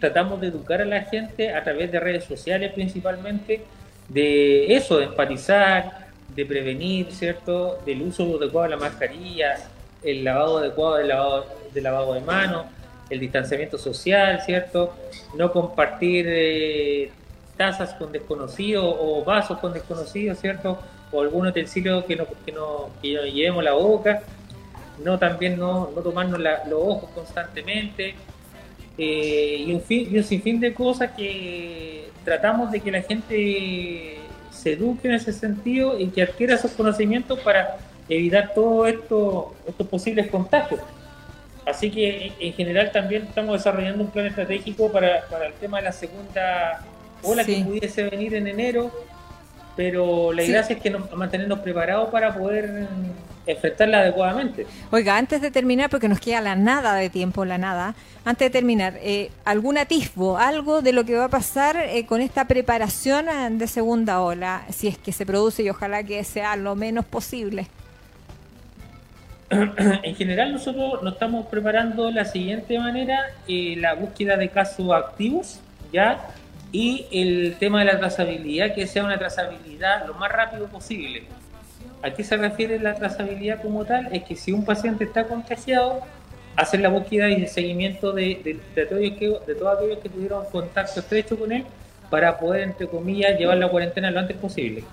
tratamos 0.00 0.40
de 0.40 0.48
educar 0.48 0.80
a 0.80 0.84
la 0.84 1.02
gente 1.02 1.54
a 1.54 1.62
través 1.62 1.90
de 1.92 2.00
redes 2.00 2.24
sociales 2.24 2.72
principalmente, 2.72 3.62
de 4.08 4.74
eso, 4.74 4.98
de 4.98 5.04
empatizar, 5.04 6.08
de 6.34 6.46
prevenir, 6.46 7.12
¿cierto? 7.12 7.78
Del 7.86 8.02
uso 8.02 8.24
adecuado 8.36 8.64
de 8.64 8.70
la 8.70 8.76
mascarilla, 8.76 9.56
el 10.02 10.24
lavado 10.24 10.58
adecuado 10.58 10.96
del 10.96 11.08
lavado 11.08 11.46
de, 11.72 11.80
lavado 11.80 12.14
de 12.14 12.20
manos, 12.20 12.66
el 13.10 13.20
distanciamiento 13.20 13.78
social, 13.78 14.42
¿cierto? 14.44 14.94
No 15.36 15.52
compartir 15.52 16.26
eh, 16.28 17.10
tazas 17.56 17.94
con 17.94 18.12
desconocidos 18.12 18.96
o 18.98 19.24
vasos 19.24 19.58
con 19.58 19.72
desconocidos, 19.72 20.38
¿cierto? 20.38 20.78
O 21.12 21.22
algún 21.22 21.46
utensilio 21.46 22.04
que 22.04 22.16
no, 22.16 22.26
que 22.44 22.52
no, 22.52 22.90
que 23.00 23.14
no 23.14 23.22
llevemos 23.22 23.64
la 23.64 23.72
boca. 23.72 24.22
No 25.02 25.18
también 25.18 25.58
no, 25.58 25.90
no 25.94 26.02
tomarnos 26.02 26.38
los 26.38 26.80
ojos 26.80 27.10
constantemente. 27.14 28.14
Eh, 28.96 29.64
y, 29.66 29.74
un 29.74 29.80
fin, 29.80 30.08
y 30.10 30.18
un 30.18 30.24
sinfín 30.24 30.60
de 30.60 30.72
cosas 30.72 31.10
que 31.12 32.08
tratamos 32.24 32.70
de 32.70 32.80
que 32.80 32.90
la 32.90 33.02
gente 33.02 34.18
se 34.50 34.72
eduque 34.72 35.08
en 35.08 35.14
ese 35.14 35.32
sentido 35.32 35.98
y 35.98 36.08
que 36.08 36.22
adquiera 36.22 36.54
esos 36.54 36.70
conocimientos 36.72 37.40
para 37.40 37.76
evitar 38.08 38.52
todos 38.54 38.88
esto, 38.88 39.54
estos 39.66 39.86
posibles 39.88 40.28
contagios. 40.30 40.80
Así 41.66 41.90
que 41.90 42.32
en 42.38 42.52
general 42.52 42.92
también 42.92 43.22
estamos 43.24 43.58
desarrollando 43.58 44.04
un 44.04 44.10
plan 44.10 44.26
estratégico 44.26 44.92
para, 44.92 45.26
para 45.28 45.46
el 45.46 45.54
tema 45.54 45.78
de 45.78 45.84
la 45.84 45.92
segunda 45.92 46.84
ola 47.22 47.44
que 47.44 47.64
pudiese 47.64 48.04
venir 48.04 48.34
en 48.34 48.46
enero, 48.46 48.92
pero 49.74 50.32
la 50.32 50.44
idea 50.44 50.60
es 50.60 50.76
que 50.76 50.90
nos, 50.90 51.10
mantenernos 51.12 51.60
preparados 51.60 52.10
para 52.10 52.34
poder 52.34 52.86
enfrentarla 53.46 54.00
adecuadamente. 54.00 54.66
Oiga, 54.90 55.16
antes 55.16 55.40
de 55.40 55.50
terminar, 55.50 55.90
porque 55.90 56.08
nos 56.08 56.20
queda 56.20 56.40
la 56.40 56.56
nada 56.56 56.94
de 56.94 57.10
tiempo, 57.10 57.44
la 57.44 57.58
nada, 57.58 57.94
antes 58.24 58.46
de 58.46 58.50
terminar, 58.50 58.94
eh, 59.02 59.30
¿algún 59.44 59.78
atisbo, 59.78 60.38
algo 60.38 60.82
de 60.82 60.92
lo 60.92 61.04
que 61.04 61.14
va 61.16 61.24
a 61.24 61.28
pasar 61.28 61.76
eh, 61.76 62.06
con 62.06 62.20
esta 62.20 62.46
preparación 62.46 63.28
eh, 63.28 63.48
de 63.50 63.66
segunda 63.66 64.20
ola, 64.20 64.64
si 64.70 64.88
es 64.88 64.98
que 64.98 65.12
se 65.12 65.26
produce 65.26 65.62
y 65.62 65.70
ojalá 65.70 66.02
que 66.02 66.22
sea 66.24 66.56
lo 66.56 66.74
menos 66.74 67.04
posible? 67.04 67.66
En 70.02 70.14
general 70.16 70.52
nosotros 70.52 71.02
nos 71.02 71.12
estamos 71.12 71.46
preparando 71.46 72.06
de 72.06 72.12
la 72.12 72.24
siguiente 72.24 72.78
manera, 72.78 73.20
la 73.46 73.94
búsqueda 73.94 74.36
de 74.36 74.48
casos 74.48 74.90
activos, 74.92 75.60
¿ya? 75.92 76.28
Y 76.72 77.06
el 77.12 77.56
tema 77.60 77.80
de 77.80 77.84
la 77.84 77.98
trazabilidad, 77.98 78.74
que 78.74 78.86
sea 78.86 79.04
una 79.04 79.18
trazabilidad 79.18 80.06
lo 80.06 80.14
más 80.14 80.32
rápido 80.32 80.66
posible 80.66 81.24
¿A 82.04 82.12
qué 82.12 82.22
se 82.22 82.36
refiere 82.36 82.78
la 82.78 82.94
trazabilidad 82.94 83.62
como 83.62 83.82
tal? 83.86 84.12
Es 84.12 84.24
que 84.24 84.36
si 84.36 84.52
un 84.52 84.62
paciente 84.62 85.04
está 85.04 85.26
contagiado, 85.26 86.02
hacer 86.54 86.80
la 86.80 86.90
búsqueda 86.90 87.30
y 87.30 87.36
el 87.36 87.48
seguimiento 87.48 88.12
de, 88.12 88.60
de, 88.74 88.84
todos 88.84 89.72
aquellos 89.72 89.98
que 90.02 90.10
tuvieron 90.10 90.44
contacto 90.52 91.00
estrecho 91.00 91.38
con 91.38 91.50
él 91.50 91.64
para 92.10 92.36
poder, 92.38 92.60
entre 92.64 92.86
comillas, 92.88 93.38
llevar 93.38 93.56
la 93.56 93.70
cuarentena 93.70 94.10
lo 94.10 94.20
antes 94.20 94.36
posible. 94.36 94.84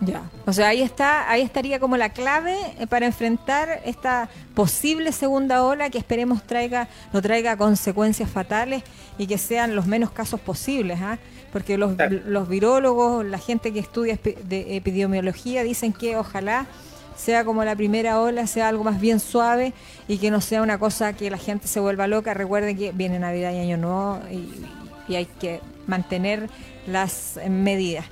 Ya, 0.00 0.24
o 0.44 0.52
sea, 0.52 0.68
ahí 0.68 0.82
está, 0.82 1.30
ahí 1.30 1.42
estaría 1.42 1.78
como 1.78 1.96
la 1.96 2.08
clave 2.08 2.56
eh, 2.80 2.88
para 2.88 3.06
enfrentar 3.06 3.80
esta 3.84 4.28
posible 4.54 5.12
segunda 5.12 5.64
ola 5.64 5.88
que 5.88 5.98
esperemos 5.98 6.42
traiga, 6.42 6.88
no 7.12 7.22
traiga 7.22 7.56
consecuencias 7.56 8.28
fatales 8.28 8.82
y 9.18 9.28
que 9.28 9.38
sean 9.38 9.76
los 9.76 9.86
menos 9.86 10.10
casos 10.10 10.40
posibles, 10.40 10.98
¿ah? 11.00 11.18
Porque 11.56 11.78
los, 11.78 11.94
los 12.26 12.50
virólogos, 12.50 13.24
la 13.24 13.38
gente 13.38 13.72
que 13.72 13.78
estudia 13.78 14.18
de 14.22 14.76
epidemiología 14.76 15.62
dicen 15.62 15.94
que 15.94 16.18
ojalá 16.18 16.66
sea 17.16 17.46
como 17.46 17.64
la 17.64 17.74
primera 17.74 18.20
ola, 18.20 18.46
sea 18.46 18.68
algo 18.68 18.84
más 18.84 19.00
bien 19.00 19.20
suave 19.20 19.72
y 20.06 20.18
que 20.18 20.30
no 20.30 20.42
sea 20.42 20.60
una 20.60 20.78
cosa 20.78 21.14
que 21.14 21.30
la 21.30 21.38
gente 21.38 21.66
se 21.66 21.80
vuelva 21.80 22.08
loca. 22.08 22.34
Recuerden 22.34 22.76
que 22.76 22.92
viene 22.92 23.18
Navidad 23.18 23.54
y 23.54 23.60
Año 23.60 23.78
Nuevo 23.78 24.20
y 25.08 25.14
hay 25.14 25.24
que 25.24 25.62
mantener 25.86 26.50
las 26.86 27.40
medidas. 27.48 28.04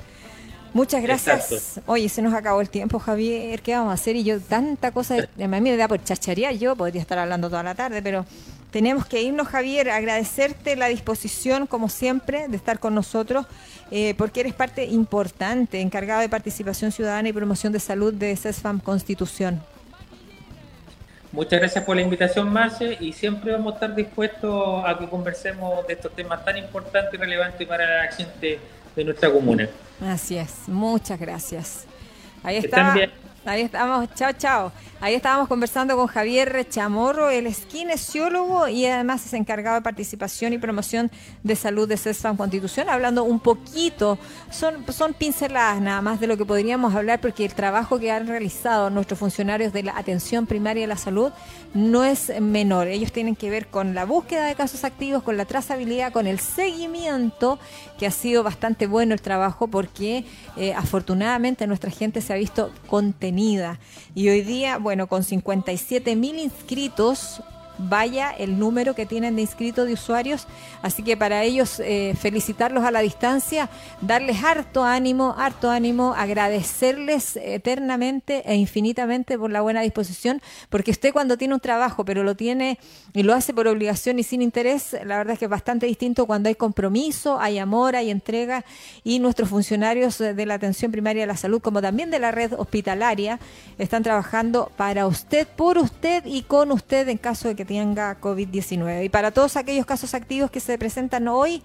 Muchas 0.72 1.02
gracias. 1.02 1.80
Oye, 1.84 2.08
se 2.08 2.22
nos 2.22 2.32
acabó 2.32 2.62
el 2.62 2.70
tiempo, 2.70 2.98
Javier. 2.98 3.60
¿Qué 3.60 3.74
vamos 3.74 3.90
a 3.90 3.94
hacer? 3.94 4.16
Y 4.16 4.24
yo, 4.24 4.40
tanta 4.40 4.90
cosa. 4.90 5.16
A 5.18 5.46
mí 5.46 5.60
me 5.60 5.76
da 5.76 5.86
por 5.86 6.02
chacharía. 6.02 6.50
Yo 6.52 6.76
podría 6.76 7.02
estar 7.02 7.18
hablando 7.18 7.50
toda 7.50 7.62
la 7.62 7.74
tarde, 7.74 8.00
pero 8.00 8.24
tenemos 8.74 9.06
que 9.06 9.22
irnos, 9.22 9.46
Javier. 9.46 9.88
Agradecerte 9.88 10.74
la 10.74 10.88
disposición, 10.88 11.68
como 11.68 11.88
siempre, 11.88 12.48
de 12.48 12.56
estar 12.56 12.80
con 12.80 12.92
nosotros, 12.92 13.46
eh, 13.92 14.16
porque 14.18 14.40
eres 14.40 14.52
parte 14.52 14.84
importante, 14.86 15.80
encargado 15.80 16.22
de 16.22 16.28
participación 16.28 16.90
ciudadana 16.90 17.28
y 17.28 17.32
promoción 17.32 17.72
de 17.72 17.78
salud 17.78 18.12
de 18.12 18.34
CESFAM 18.34 18.80
Constitución. 18.80 19.62
Muchas 21.30 21.60
gracias 21.60 21.84
por 21.84 21.94
la 21.94 22.02
invitación, 22.02 22.52
Marce, 22.52 22.98
y 22.98 23.12
siempre 23.12 23.52
vamos 23.52 23.74
a 23.74 23.76
estar 23.76 23.94
dispuestos 23.94 24.84
a 24.84 24.98
que 24.98 25.08
conversemos 25.08 25.86
de 25.86 25.92
estos 25.92 26.12
temas 26.12 26.44
tan 26.44 26.56
importantes 26.56 27.14
y 27.14 27.16
relevantes 27.16 27.68
para 27.68 28.02
la 28.02 28.10
gente 28.10 28.58
de 28.96 29.04
nuestra 29.04 29.30
comuna. 29.30 29.68
Así 30.00 30.36
es, 30.36 30.66
muchas 30.66 31.20
gracias. 31.20 31.84
Ahí 32.42 32.56
está. 32.56 32.92
Ahí 33.46 33.60
estamos, 33.60 34.08
chao, 34.14 34.32
chao. 34.32 34.72
Ahí 35.02 35.14
estábamos 35.14 35.48
conversando 35.48 35.94
con 35.96 36.06
Javier 36.06 36.66
Chamorro, 36.66 37.28
el 37.28 37.46
es 37.46 37.58
kinesiólogo 37.66 38.68
y 38.68 38.86
además 38.86 39.26
es 39.26 39.34
encargado 39.34 39.76
de 39.76 39.82
participación 39.82 40.54
y 40.54 40.58
promoción 40.58 41.10
de 41.42 41.54
salud 41.54 41.86
de 41.86 41.98
CESFAM 41.98 42.38
Constitución, 42.38 42.88
hablando 42.88 43.22
un 43.22 43.38
poquito, 43.38 44.18
son, 44.50 44.90
son 44.90 45.12
pinceladas 45.12 45.82
nada 45.82 46.00
más 46.00 46.20
de 46.20 46.26
lo 46.26 46.38
que 46.38 46.46
podríamos 46.46 46.94
hablar, 46.94 47.20
porque 47.20 47.44
el 47.44 47.52
trabajo 47.52 47.98
que 47.98 48.10
han 48.10 48.26
realizado 48.26 48.88
nuestros 48.88 49.18
funcionarios 49.18 49.74
de 49.74 49.82
la 49.82 49.98
atención 49.98 50.46
primaria 50.46 50.84
de 50.84 50.86
la 50.86 50.96
salud 50.96 51.30
no 51.74 52.04
es 52.04 52.32
menor. 52.40 52.86
Ellos 52.86 53.12
tienen 53.12 53.36
que 53.36 53.50
ver 53.50 53.66
con 53.66 53.94
la 53.94 54.04
búsqueda 54.04 54.46
de 54.46 54.54
casos 54.54 54.84
activos, 54.84 55.22
con 55.22 55.36
la 55.36 55.44
trazabilidad, 55.44 56.12
con 56.12 56.26
el 56.26 56.38
seguimiento, 56.38 57.58
que 57.98 58.06
ha 58.06 58.10
sido 58.10 58.42
bastante 58.42 58.86
bueno 58.86 59.12
el 59.12 59.20
trabajo, 59.20 59.66
porque 59.66 60.24
eh, 60.56 60.72
afortunadamente 60.72 61.66
nuestra 61.66 61.90
gente 61.90 62.20
se 62.20 62.32
ha 62.32 62.36
visto 62.36 62.72
contenida. 62.86 63.78
Y 64.14 64.28
hoy 64.28 64.42
día, 64.42 64.78
bueno, 64.78 65.08
con 65.08 65.24
57 65.24 66.16
mil 66.16 66.38
inscritos, 66.38 67.42
vaya 67.78 68.30
el 68.30 68.58
número 68.58 68.94
que 68.94 69.06
tienen 69.06 69.36
de 69.36 69.42
inscritos 69.42 69.86
de 69.86 69.94
usuarios. 69.94 70.46
Así 70.82 71.02
que 71.02 71.16
para 71.16 71.42
ellos 71.42 71.80
eh, 71.80 72.14
felicitarlos 72.20 72.84
a 72.84 72.90
la 72.90 73.00
distancia, 73.00 73.68
darles 74.00 74.42
harto 74.44 74.84
ánimo, 74.84 75.34
harto 75.36 75.70
ánimo, 75.70 76.14
agradecerles 76.16 77.36
eternamente 77.36 78.42
e 78.46 78.54
infinitamente 78.56 79.38
por 79.38 79.50
la 79.50 79.60
buena 79.60 79.80
disposición, 79.82 80.40
porque 80.68 80.90
usted 80.90 81.12
cuando 81.12 81.36
tiene 81.36 81.54
un 81.54 81.60
trabajo, 81.60 82.04
pero 82.04 82.22
lo 82.22 82.34
tiene 82.34 82.78
y 83.12 83.22
lo 83.22 83.34
hace 83.34 83.52
por 83.54 83.68
obligación 83.68 84.18
y 84.18 84.22
sin 84.22 84.42
interés, 84.42 84.96
la 85.04 85.18
verdad 85.18 85.34
es 85.34 85.38
que 85.38 85.44
es 85.46 85.50
bastante 85.50 85.86
distinto 85.86 86.26
cuando 86.26 86.48
hay 86.48 86.54
compromiso, 86.54 87.38
hay 87.40 87.58
amor, 87.58 87.96
hay 87.96 88.10
entrega 88.10 88.64
y 89.02 89.18
nuestros 89.18 89.48
funcionarios 89.48 90.18
de 90.18 90.46
la 90.46 90.54
atención 90.54 90.92
primaria 90.92 91.22
de 91.22 91.26
la 91.26 91.36
salud, 91.36 91.60
como 91.60 91.80
también 91.80 92.10
de 92.10 92.18
la 92.18 92.30
red 92.30 92.52
hospitalaria, 92.52 93.38
están 93.78 94.02
trabajando 94.02 94.70
para 94.76 95.06
usted, 95.06 95.46
por 95.46 95.78
usted 95.78 96.24
y 96.26 96.42
con 96.42 96.72
usted 96.72 97.08
en 97.08 97.18
caso 97.18 97.48
de 97.48 97.56
que 97.56 97.63
tenga 97.64 98.20
COVID-19. 98.20 99.04
Y 99.04 99.08
para 99.08 99.30
todos 99.30 99.56
aquellos 99.56 99.86
casos 99.86 100.14
activos 100.14 100.50
que 100.50 100.60
se 100.60 100.78
presentan 100.78 101.28
hoy, 101.28 101.62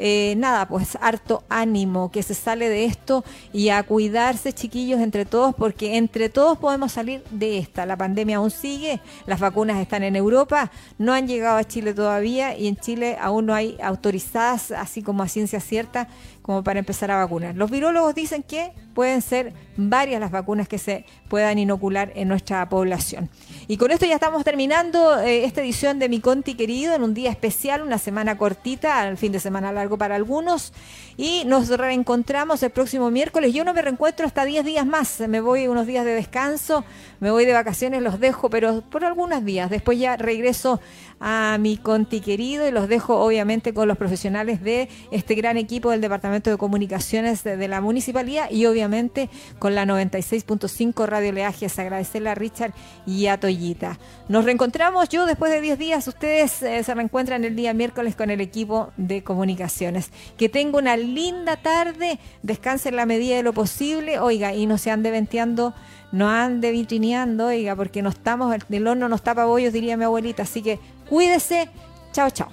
eh, 0.00 0.34
nada, 0.36 0.68
pues 0.68 0.96
harto 1.00 1.42
ánimo 1.48 2.12
que 2.12 2.22
se 2.22 2.34
sale 2.34 2.68
de 2.68 2.84
esto 2.84 3.24
y 3.52 3.70
a 3.70 3.82
cuidarse 3.82 4.52
chiquillos 4.52 5.00
entre 5.00 5.24
todos 5.24 5.56
porque 5.56 5.96
entre 5.96 6.28
todos 6.28 6.56
podemos 6.56 6.92
salir 6.92 7.24
de 7.32 7.58
esta. 7.58 7.84
La 7.84 7.96
pandemia 7.96 8.36
aún 8.36 8.52
sigue, 8.52 9.00
las 9.26 9.40
vacunas 9.40 9.80
están 9.80 10.04
en 10.04 10.14
Europa, 10.14 10.70
no 10.98 11.12
han 11.12 11.26
llegado 11.26 11.56
a 11.58 11.64
Chile 11.64 11.94
todavía 11.94 12.56
y 12.56 12.68
en 12.68 12.76
Chile 12.76 13.16
aún 13.20 13.46
no 13.46 13.54
hay 13.54 13.76
autorizadas, 13.82 14.70
así 14.70 15.02
como 15.02 15.24
a 15.24 15.28
ciencia 15.28 15.58
cierta, 15.58 16.06
como 16.48 16.64
para 16.64 16.78
empezar 16.78 17.10
a 17.10 17.16
vacunar. 17.16 17.56
Los 17.56 17.70
virólogos 17.70 18.14
dicen 18.14 18.42
que 18.42 18.72
pueden 18.94 19.20
ser 19.20 19.52
varias 19.76 20.18
las 20.18 20.30
vacunas 20.30 20.66
que 20.66 20.78
se 20.78 21.04
puedan 21.28 21.58
inocular 21.58 22.10
en 22.14 22.26
nuestra 22.26 22.66
población. 22.70 23.28
Y 23.66 23.76
con 23.76 23.90
esto 23.90 24.06
ya 24.06 24.14
estamos 24.14 24.44
terminando 24.44 25.20
eh, 25.20 25.44
esta 25.44 25.60
edición 25.60 25.98
de 25.98 26.08
Mi 26.08 26.20
Conti 26.20 26.54
querido 26.54 26.94
en 26.94 27.02
un 27.02 27.12
día 27.12 27.28
especial, 27.28 27.82
una 27.82 27.98
semana 27.98 28.38
cortita, 28.38 28.98
al 28.98 29.18
fin 29.18 29.30
de 29.30 29.40
semana 29.40 29.72
largo 29.72 29.98
para 29.98 30.14
algunos. 30.14 30.72
Y 31.20 31.42
nos 31.46 31.68
reencontramos 31.68 32.62
el 32.62 32.70
próximo 32.70 33.10
miércoles. 33.10 33.52
Yo 33.52 33.64
no 33.64 33.74
me 33.74 33.82
reencuentro 33.82 34.24
hasta 34.24 34.44
10 34.44 34.64
días 34.64 34.86
más. 34.86 35.18
Me 35.26 35.40
voy 35.40 35.66
unos 35.66 35.84
días 35.84 36.04
de 36.04 36.14
descanso, 36.14 36.84
me 37.18 37.32
voy 37.32 37.44
de 37.44 37.52
vacaciones, 37.52 38.02
los 38.02 38.20
dejo, 38.20 38.50
pero 38.50 38.82
por 38.82 39.04
algunos 39.04 39.44
días. 39.44 39.68
Después 39.68 39.98
ya 39.98 40.16
regreso 40.16 40.80
a 41.20 41.58
mi 41.58 41.76
conti 41.76 42.20
querido 42.20 42.68
y 42.68 42.70
los 42.70 42.88
dejo 42.88 43.18
obviamente 43.20 43.74
con 43.74 43.88
los 43.88 43.98
profesionales 43.98 44.62
de 44.62 44.88
este 45.10 45.34
gran 45.34 45.56
equipo 45.56 45.90
del 45.90 46.00
Departamento 46.00 46.50
de 46.50 46.56
Comunicaciones 46.56 47.42
de, 47.42 47.66
la 47.66 47.80
Municipalidad 47.80 48.48
y 48.52 48.66
obviamente 48.66 49.28
con 49.58 49.74
la 49.74 49.84
96.5 49.84 51.06
Radio 51.06 51.32
Leajes. 51.32 51.78
Agradecerle 51.80 52.30
a 52.30 52.36
Richard 52.36 52.72
y 53.06 53.26
a 53.26 53.40
Toyita. 53.40 53.98
Nos 54.28 54.44
reencontramos 54.44 55.08
yo 55.08 55.26
después 55.26 55.50
de 55.50 55.60
10 55.60 55.78
días. 55.80 56.06
Ustedes 56.06 56.62
eh, 56.62 56.82
se 56.84 56.94
reencuentran 56.94 57.44
el 57.44 57.56
día 57.56 57.74
miércoles 57.74 58.14
con 58.14 58.30
el 58.30 58.40
equipo 58.40 58.92
de 58.96 59.24
comunicaciones. 59.24 60.12
Que 60.36 60.48
tenga 60.48 60.78
una 60.78 60.96
linda 61.14 61.56
tarde, 61.56 62.18
descansen 62.42 62.96
la 62.96 63.06
medida 63.06 63.36
de 63.36 63.42
lo 63.42 63.52
posible, 63.52 64.18
oiga, 64.18 64.54
y 64.54 64.66
no 64.66 64.78
se 64.78 64.90
ande 64.90 65.10
venteando, 65.10 65.74
no 66.12 66.28
ande 66.28 66.70
vitrineando, 66.70 67.46
oiga, 67.46 67.74
porque 67.76 68.02
no 68.02 68.10
estamos, 68.10 68.54
el 68.68 68.86
horno 68.86 69.08
nos 69.08 69.22
tapa 69.22 69.44
bollos, 69.44 69.72
diría 69.72 69.96
mi 69.96 70.04
abuelita. 70.04 70.44
Así 70.44 70.62
que 70.62 70.78
cuídese, 71.08 71.68
chao, 72.12 72.30
chao. 72.30 72.48